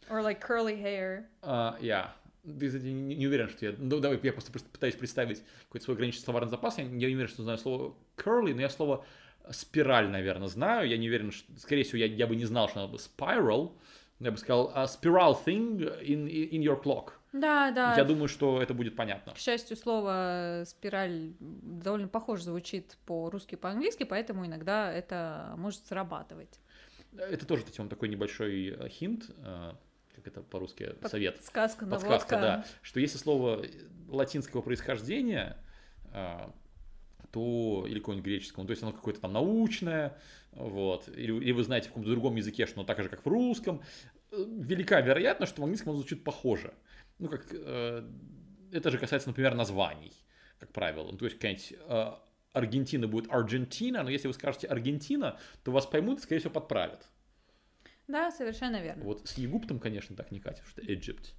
Or 0.10 0.22
like 0.22 0.39
curly 0.39 0.76
hair. 0.76 1.26
А, 1.41 1.78
я. 1.82 2.14
Ты, 2.43 2.68
кстати, 2.68 2.86
не, 2.86 3.16
не 3.16 3.28
уверен, 3.28 3.50
что 3.50 3.66
я... 3.66 3.76
Ну, 3.78 4.00
давай, 4.00 4.20
я 4.22 4.34
просто 4.34 4.52
пр- 4.52 4.64
пытаюсь 4.72 4.96
представить 4.96 5.43
какой-то 5.66 5.86
свой 5.86 5.96
ограниченный 5.96 6.24
словарный 6.24 6.50
запас. 6.50 6.78
Я, 6.78 6.86
я 6.86 6.89
не 6.89 7.16
уверен, 7.16 7.28
что 7.28 7.43
знаю 7.43 7.60
слово 7.60 7.96
curly, 8.18 8.54
но 8.54 8.62
я 8.62 8.70
слово 8.70 9.06
спираль, 9.52 10.10
наверное, 10.10 10.48
знаю. 10.48 10.88
Я 10.88 10.98
не 10.98 11.08
уверен, 11.08 11.32
что... 11.32 11.52
Скорее 11.60 11.84
всего, 11.84 11.98
я, 11.98 12.06
я 12.06 12.28
бы 12.28 12.36
не 12.36 12.46
знал, 12.46 12.70
что 12.70 12.82
надо 12.82 12.94
бы 12.94 12.98
spiral. 12.98 13.74
Я 14.20 14.32
бы 14.32 14.38
сказал 14.38 14.72
a 14.76 14.86
spiral 14.86 15.36
thing 15.46 15.80
in, 16.04 16.28
in 16.28 16.62
your 16.62 16.82
clock. 16.82 17.14
Да, 17.34 17.72
да. 17.72 17.96
Я 17.96 18.04
думаю, 18.04 18.28
что 18.28 18.62
это 18.62 18.74
будет 18.74 18.96
понятно. 18.96 19.34
К 19.34 19.38
счастью, 19.38 19.78
слово 19.78 20.64
спираль 20.66 21.34
довольно 21.39 22.08
похоже 22.08 22.44
звучит 22.44 22.98
по-русски 23.06 23.56
и 23.56 23.58
по-английски, 23.58 24.04
поэтому 24.04 24.46
иногда 24.46 24.92
это 24.92 25.54
может 25.58 25.86
срабатывать. 25.88 26.60
Это 27.18 27.46
тоже, 27.46 27.64
кстати, 27.64 27.82
он 27.82 27.89
такой 27.89 28.10
небольшой 28.10 28.68
э, 28.68 28.89
хинт, 28.89 29.30
э, 29.38 29.74
как 30.16 30.28
это 30.28 30.42
по-русски, 30.42 30.96
совет. 31.08 31.44
Сказка, 31.44 31.86
подсказка, 31.86 32.36
да, 32.36 32.66
что 32.82 33.00
если 33.00 33.18
слово 33.18 33.66
латинского 34.08 34.62
происхождения, 34.62 35.58
а, 36.14 36.54
то 37.32 37.86
или 37.88 38.00
какого-нибудь 38.00 38.26
греческого, 38.26 38.64
ну, 38.64 38.68
то 38.68 38.72
есть 38.72 38.84
оно 38.84 38.92
какое-то 38.92 39.22
там 39.22 39.34
научное, 39.34 40.18
вот, 40.52 41.08
или, 41.10 41.34
или 41.34 41.52
вы 41.52 41.64
знаете 41.64 41.88
в 41.88 41.92
каком-то 41.92 42.10
другом 42.10 42.36
языке, 42.36 42.66
что 42.66 42.80
оно 42.80 42.86
так 42.86 43.02
же, 43.02 43.10
как 43.10 43.26
в 43.26 43.30
русском, 43.30 43.82
э, 44.32 44.46
велика 44.48 45.02
вероятность, 45.02 45.54
что 45.54 45.62
в 45.62 45.64
английском 45.64 45.92
оно 45.92 46.00
звучит 46.00 46.24
похоже. 46.24 46.74
Ну, 47.20 47.30
как, 47.30 47.46
э, 47.52 48.10
это 48.72 48.92
же 48.92 48.98
касается, 48.98 49.30
например, 49.30 49.56
названий, 49.56 50.14
как 50.60 50.72
правило. 50.72 51.12
Ну, 51.12 51.18
то 51.18 51.26
есть 51.26 51.38
какая-нибудь 51.38 51.74
э, 51.80 52.12
Аргентина 52.54 53.08
будет 53.08 53.32
Аргентина, 53.32 54.04
но 54.04 54.10
если 54.10 54.28
вы 54.28 54.34
скажете 54.34 54.68
Аргентина, 54.68 55.40
то 55.64 55.72
вас 55.72 55.86
поймут 55.86 56.20
и, 56.20 56.22
скорее 56.22 56.40
всего, 56.40 56.54
подправят. 56.54 57.08
Да, 58.08 58.32
совершенно 58.32 58.82
верно. 58.82 59.04
Вот 59.06 59.28
с 59.28 59.38
Египтом, 59.38 59.80
конечно, 59.80 60.16
так 60.16 60.32
не 60.32 60.40
катит, 60.40 60.66
что 60.68 60.82
Egypt. 60.82 61.34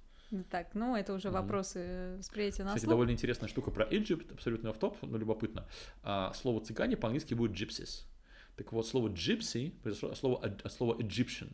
Так, 0.49 0.73
ну 0.73 0.95
это 0.95 1.13
уже 1.13 1.29
вопросы 1.29 2.15
восприятия 2.17 2.63
на 2.63 2.69
Кстати, 2.69 2.85
слух. 2.85 2.91
довольно 2.91 3.11
интересная 3.11 3.49
штука 3.49 3.71
про 3.71 3.85
Egypt, 3.85 4.33
абсолютно 4.33 4.73
в 4.73 4.79
топ, 4.79 4.97
но 5.03 5.17
любопытно. 5.17 5.67
А, 6.01 6.33
слово 6.33 6.63
цыгане 6.63 6.97
по-английски 6.97 7.33
будет 7.33 7.51
gypsies. 7.51 8.05
Так 8.55 8.71
вот, 8.71 8.87
слово 8.87 9.09
gypsy 9.09 9.71
произошло 9.81 10.09
от 10.09 10.17
слова, 10.17 10.45
от 10.63 10.73
слова 10.73 10.97
Egyptian. 10.99 11.51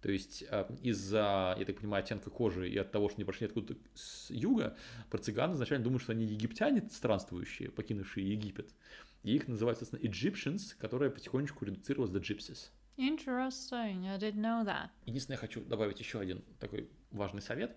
То 0.00 0.10
есть 0.10 0.44
а, 0.50 0.70
из-за, 0.82 1.56
я 1.58 1.64
так 1.64 1.76
понимаю, 1.76 2.02
оттенка 2.02 2.30
кожи 2.30 2.68
и 2.68 2.76
от 2.76 2.92
того, 2.92 3.08
что 3.08 3.16
они 3.16 3.24
прошли 3.24 3.46
откуда-то 3.46 3.80
с 3.94 4.30
юга, 4.30 4.76
про 5.10 5.18
цыган 5.18 5.54
изначально 5.54 5.84
думают, 5.84 6.02
что 6.02 6.12
они 6.12 6.24
египтяне 6.24 6.88
странствующие, 6.90 7.70
покинувшие 7.70 8.30
Египет. 8.30 8.74
И 9.22 9.34
их 9.34 9.48
называют, 9.48 9.78
соответственно, 9.78 10.10
Egyptians, 10.10 10.74
которая 10.78 11.08
потихонечку 11.10 11.64
редуцировалась 11.64 12.10
до 12.10 12.18
gypsies. 12.18 12.70
Interesting, 12.96 14.06
I 14.06 14.18
didn't 14.18 14.40
know 14.40 14.64
that. 14.64 14.90
Единственное, 15.06 15.36
я 15.36 15.40
хочу 15.40 15.64
добавить 15.64 15.98
еще 15.98 16.20
один 16.20 16.44
такой 16.60 16.88
важный 17.14 17.42
совет. 17.42 17.76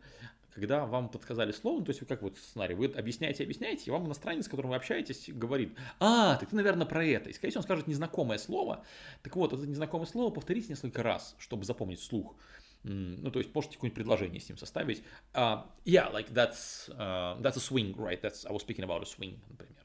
Когда 0.54 0.86
вам 0.86 1.10
подсказали 1.10 1.52
слово, 1.52 1.80
ну, 1.80 1.86
то 1.86 1.92
есть 1.92 2.06
как 2.08 2.24
вот 2.24 2.36
сценарий, 2.38 2.74
вы 2.74 2.88
объясняете, 2.88 3.44
объясняете, 3.44 3.84
и 3.86 3.92
вам 3.92 4.08
иностранец, 4.08 4.46
с 4.46 4.48
которым 4.48 4.72
вы 4.72 4.76
общаетесь, 4.78 5.30
говорит, 5.30 5.78
а, 6.00 6.36
так 6.38 6.50
ты, 6.50 6.56
наверное, 6.56 6.88
про 6.88 7.06
это. 7.06 7.30
И, 7.30 7.34
скорее 7.34 7.52
всего, 7.52 7.60
он 7.60 7.64
скажет 7.64 7.86
незнакомое 7.88 8.40
слово. 8.40 8.84
Так 9.22 9.36
вот, 9.36 9.54
это 9.54 9.68
незнакомое 9.68 10.08
слово 10.08 10.32
повторите 10.34 10.70
несколько 10.70 11.04
раз, 11.04 11.36
чтобы 11.38 11.64
запомнить 11.64 12.00
вслух. 12.00 12.36
М, 12.84 13.22
Ну, 13.22 13.30
то 13.30 13.40
есть, 13.40 13.54
можете 13.54 13.76
какое-нибудь 13.76 13.96
предложение 13.96 14.40
с 14.40 14.50
ним 14.50 14.58
составить. 14.58 15.04
А, 15.34 15.70
yeah, 15.86 16.12
like 16.12 16.32
that's, 16.34 16.90
uh, 16.98 17.40
that's 17.42 17.58
a 17.58 17.62
swing, 17.62 17.96
right? 17.96 18.20
That's, 18.22 18.48
I 18.48 18.52
was 18.52 18.66
speaking 18.66 18.84
about 18.84 19.02
a 19.02 19.06
swing, 19.06 19.38
например. 19.50 19.76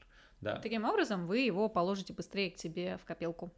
Да. 0.41 0.57
Таким 0.57 0.85
образом, 0.85 1.27
вы 1.27 1.39
его 1.39 1.69
положите 1.69 2.13
быстрее 2.13 2.49
к 2.51 2.57
себе 2.57 2.97
в 2.97 3.05
копилку. 3.05 3.51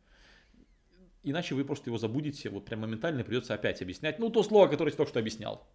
Иначе 1.25 1.55
вы 1.55 1.65
просто 1.65 1.89
его 1.89 1.97
забудете, 1.97 2.49
вот 2.49 2.65
прям 2.65 2.81
моментально 2.81 3.23
придется 3.23 3.55
опять 3.55 3.81
объяснять. 3.81 4.19
Ну, 4.19 4.29
то 4.29 4.43
слово, 4.43 4.67
которое 4.67 4.91
я 4.91 4.97
только 4.97 5.09
что 5.09 5.19
объяснял. 5.19 5.67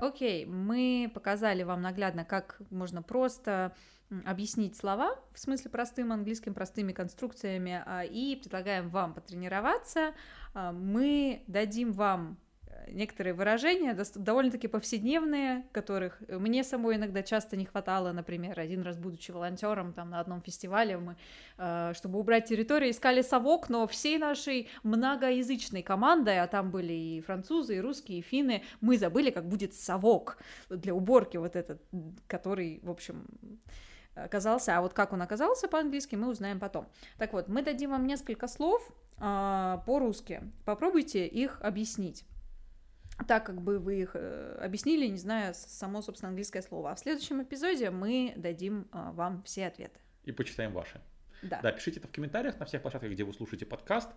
Окей, 0.00 0.46
мы 0.46 1.10
показали 1.12 1.64
вам 1.64 1.82
наглядно, 1.82 2.24
как 2.24 2.60
можно 2.70 3.02
просто 3.02 3.74
объяснить 4.24 4.76
слова, 4.76 5.16
в 5.34 5.38
смысле 5.38 5.70
простым 5.70 6.12
английским, 6.12 6.54
простыми 6.54 6.92
конструкциями, 6.92 7.82
а, 7.84 8.04
и 8.04 8.36
предлагаем 8.36 8.88
вам 8.88 9.14
потренироваться. 9.14 10.14
А, 10.54 10.72
Мы 10.72 11.42
дадим 11.46 11.92
вам 11.92 12.38
некоторые 12.88 13.34
выражения, 13.34 13.96
довольно-таки 14.14 14.68
повседневные, 14.68 15.64
которых 15.72 16.20
мне 16.28 16.64
самой 16.64 16.96
иногда 16.96 17.22
часто 17.22 17.56
не 17.56 17.64
хватало. 17.64 18.12
Например, 18.12 18.58
один 18.58 18.82
раз, 18.82 18.96
будучи 18.96 19.30
волонтером 19.30 19.92
там 19.92 20.10
на 20.10 20.20
одном 20.20 20.40
фестивале, 20.40 20.96
мы, 20.98 21.16
э, 21.58 21.92
чтобы 21.94 22.18
убрать 22.18 22.46
территорию, 22.46 22.90
искали 22.90 23.22
совок, 23.22 23.68
но 23.68 23.86
всей 23.86 24.18
нашей 24.18 24.68
многоязычной 24.82 25.82
командой, 25.82 26.40
а 26.40 26.46
там 26.46 26.70
были 26.70 26.92
и 26.92 27.20
французы, 27.20 27.76
и 27.76 27.80
русские, 27.80 28.18
и 28.18 28.22
финны, 28.22 28.62
мы 28.80 28.98
забыли, 28.98 29.30
как 29.30 29.48
будет 29.48 29.74
совок 29.74 30.38
для 30.68 30.94
уборки 30.94 31.36
вот 31.36 31.56
этот, 31.56 31.82
который, 32.26 32.80
в 32.82 32.90
общем, 32.90 33.26
оказался. 34.14 34.76
А 34.76 34.80
вот 34.80 34.94
как 34.94 35.12
он 35.12 35.22
оказался 35.22 35.68
по-английски, 35.68 36.16
мы 36.16 36.28
узнаем 36.28 36.58
потом. 36.58 36.88
Так 37.18 37.32
вот, 37.32 37.48
мы 37.48 37.62
дадим 37.62 37.90
вам 37.90 38.06
несколько 38.06 38.48
слов 38.48 38.90
а, 39.18 39.82
по-русски. 39.86 40.42
Попробуйте 40.64 41.26
их 41.26 41.58
объяснить 41.60 42.24
так, 43.26 43.44
как 43.46 43.60
бы 43.60 43.78
вы 43.78 44.00
их 44.02 44.10
э, 44.14 44.58
объяснили, 44.60 45.06
не 45.06 45.16
зная 45.18 45.52
с- 45.52 45.66
само, 45.66 46.02
собственно, 46.02 46.28
английское 46.30 46.62
слово. 46.62 46.92
А 46.92 46.94
в 46.94 46.98
следующем 47.00 47.42
эпизоде 47.42 47.90
мы 47.90 48.32
дадим 48.36 48.86
а, 48.92 49.12
вам 49.12 49.42
все 49.44 49.66
ответы. 49.66 49.98
И 50.24 50.32
почитаем 50.32 50.72
ваши. 50.72 51.00
Да. 51.42 51.60
Да, 51.62 51.72
пишите 51.72 51.98
это 52.00 52.08
в 52.08 52.12
комментариях 52.12 52.58
на 52.58 52.66
всех 52.66 52.82
площадках, 52.82 53.10
где 53.10 53.24
вы 53.24 53.32
слушаете 53.32 53.64
подкаст. 53.66 54.10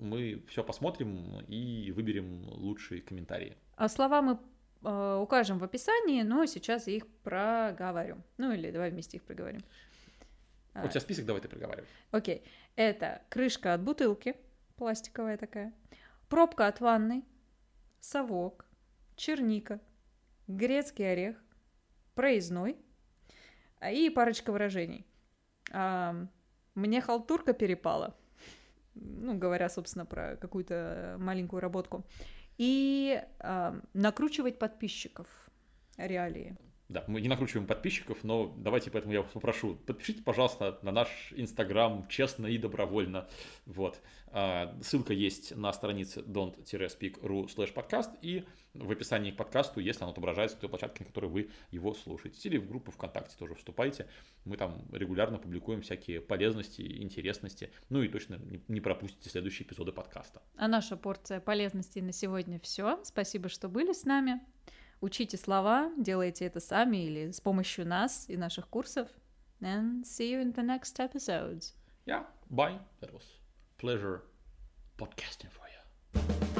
Мы 0.00 0.44
все 0.48 0.62
посмотрим 0.62 1.40
и 1.48 1.92
выберем 1.94 2.44
лучшие 2.48 3.00
комментарии. 3.02 3.56
А 3.76 3.88
слова 3.88 4.22
мы 4.22 4.38
э, 4.84 5.18
укажем 5.20 5.58
в 5.58 5.64
описании, 5.64 6.22
но 6.22 6.46
сейчас 6.46 6.86
я 6.86 6.94
их 6.96 7.06
проговорю. 7.24 8.18
Ну 8.36 8.52
или 8.52 8.70
давай 8.70 8.90
вместе 8.90 9.16
их 9.16 9.24
проговорим. 9.24 9.60
А, 10.74 10.82
Вот 10.82 10.92
сейчас 10.92 11.02
список 11.02 11.26
давай 11.26 11.42
ты 11.42 11.48
проговаривай. 11.48 11.88
Окей. 12.12 12.44
Это 12.76 13.22
крышка 13.28 13.74
от 13.74 13.82
бутылки, 13.82 14.36
пластиковая 14.76 15.36
такая, 15.36 15.72
пробка 16.28 16.68
от 16.68 16.80
ванны, 16.80 17.24
совок, 18.00 18.64
черника, 19.16 19.80
грецкий 20.46 21.10
орех, 21.10 21.36
проездной 22.14 22.76
а, 23.80 23.90
и 23.90 24.10
парочка 24.10 24.52
выражений. 24.52 25.06
А, 25.72 26.26
Мне 26.74 27.00
халтурка 27.00 27.52
перепала. 27.52 28.16
Ну, 28.94 29.38
говоря, 29.38 29.68
собственно, 29.68 30.04
про 30.04 30.36
какую-то 30.36 31.16
маленькую 31.18 31.60
работку. 31.60 32.04
И 32.56 33.22
а, 33.38 33.80
накручивать 33.92 34.58
подписчиков. 34.58 35.26
Реалии. 35.96 36.56
Да, 36.88 37.04
мы 37.06 37.20
не 37.20 37.28
накручиваем 37.28 37.66
подписчиков, 37.66 38.24
но 38.24 38.54
давайте 38.56 38.90
поэтому 38.90 39.12
я 39.12 39.20
вас 39.20 39.30
попрошу, 39.30 39.76
подпишите, 39.76 40.22
пожалуйста, 40.22 40.78
на 40.80 40.90
наш 40.90 41.34
инстаграм 41.36 42.08
честно 42.08 42.46
и 42.46 42.56
добровольно. 42.56 43.28
Вот. 43.66 44.00
А, 44.28 44.74
Ссылка 44.82 45.12
есть 45.12 45.54
на 45.54 45.70
странице 45.74 46.20
don't-speak.ru 46.20 47.46
slash 47.54 47.74
podcast 47.74 48.16
и 48.22 48.44
в 48.72 48.90
описании 48.90 49.32
к 49.32 49.36
подкасту, 49.36 49.80
если 49.80 50.02
оно 50.02 50.12
отображается 50.12 50.56
на 50.56 50.60
той 50.62 50.70
площадке, 50.70 51.04
на 51.04 51.08
которой 51.08 51.26
вы 51.26 51.50
его 51.70 51.92
слушаете. 51.92 52.48
Или 52.48 52.56
в 52.56 52.66
группу 52.66 52.90
ВКонтакте 52.90 53.36
тоже 53.38 53.54
вступайте. 53.54 54.06
Мы 54.46 54.56
там 54.56 54.86
регулярно 54.90 55.38
публикуем 55.38 55.82
всякие 55.82 56.22
полезности, 56.22 57.02
интересности. 57.02 57.70
Ну 57.90 58.02
и 58.02 58.08
точно 58.08 58.40
не 58.68 58.80
пропустите 58.80 59.28
следующие 59.28 59.66
эпизоды 59.66 59.92
подкаста. 59.92 60.40
А 60.56 60.68
наша 60.68 60.96
порция 60.96 61.40
полезностей 61.40 62.00
на 62.00 62.12
сегодня 62.12 62.58
все. 62.60 62.98
Спасибо, 63.04 63.50
что 63.50 63.68
были 63.68 63.92
с 63.92 64.04
нами. 64.04 64.40
Учите 65.01 65.37
слова, 65.37 65.91
делайте 65.97 66.45
это 66.45 66.59
сами 66.59 67.05
или 67.05 67.31
с 67.31 67.41
помощью 67.41 67.85
нас 67.85 68.25
и 68.29 68.37
наших 68.37 68.69
курсов. 68.69 69.09
And 69.61 70.03
see 70.03 70.31
you 70.31 70.41
in 70.41 70.53
the 70.53 70.63
next 70.63 70.99
episodes. 70.99 71.73
Yeah, 72.05 72.23
bye. 72.49 72.79
That 73.01 73.13
was 73.13 73.25
pleasure 73.77 74.23
podcasting 74.97 75.49
for 75.51 75.67
you. 75.67 76.56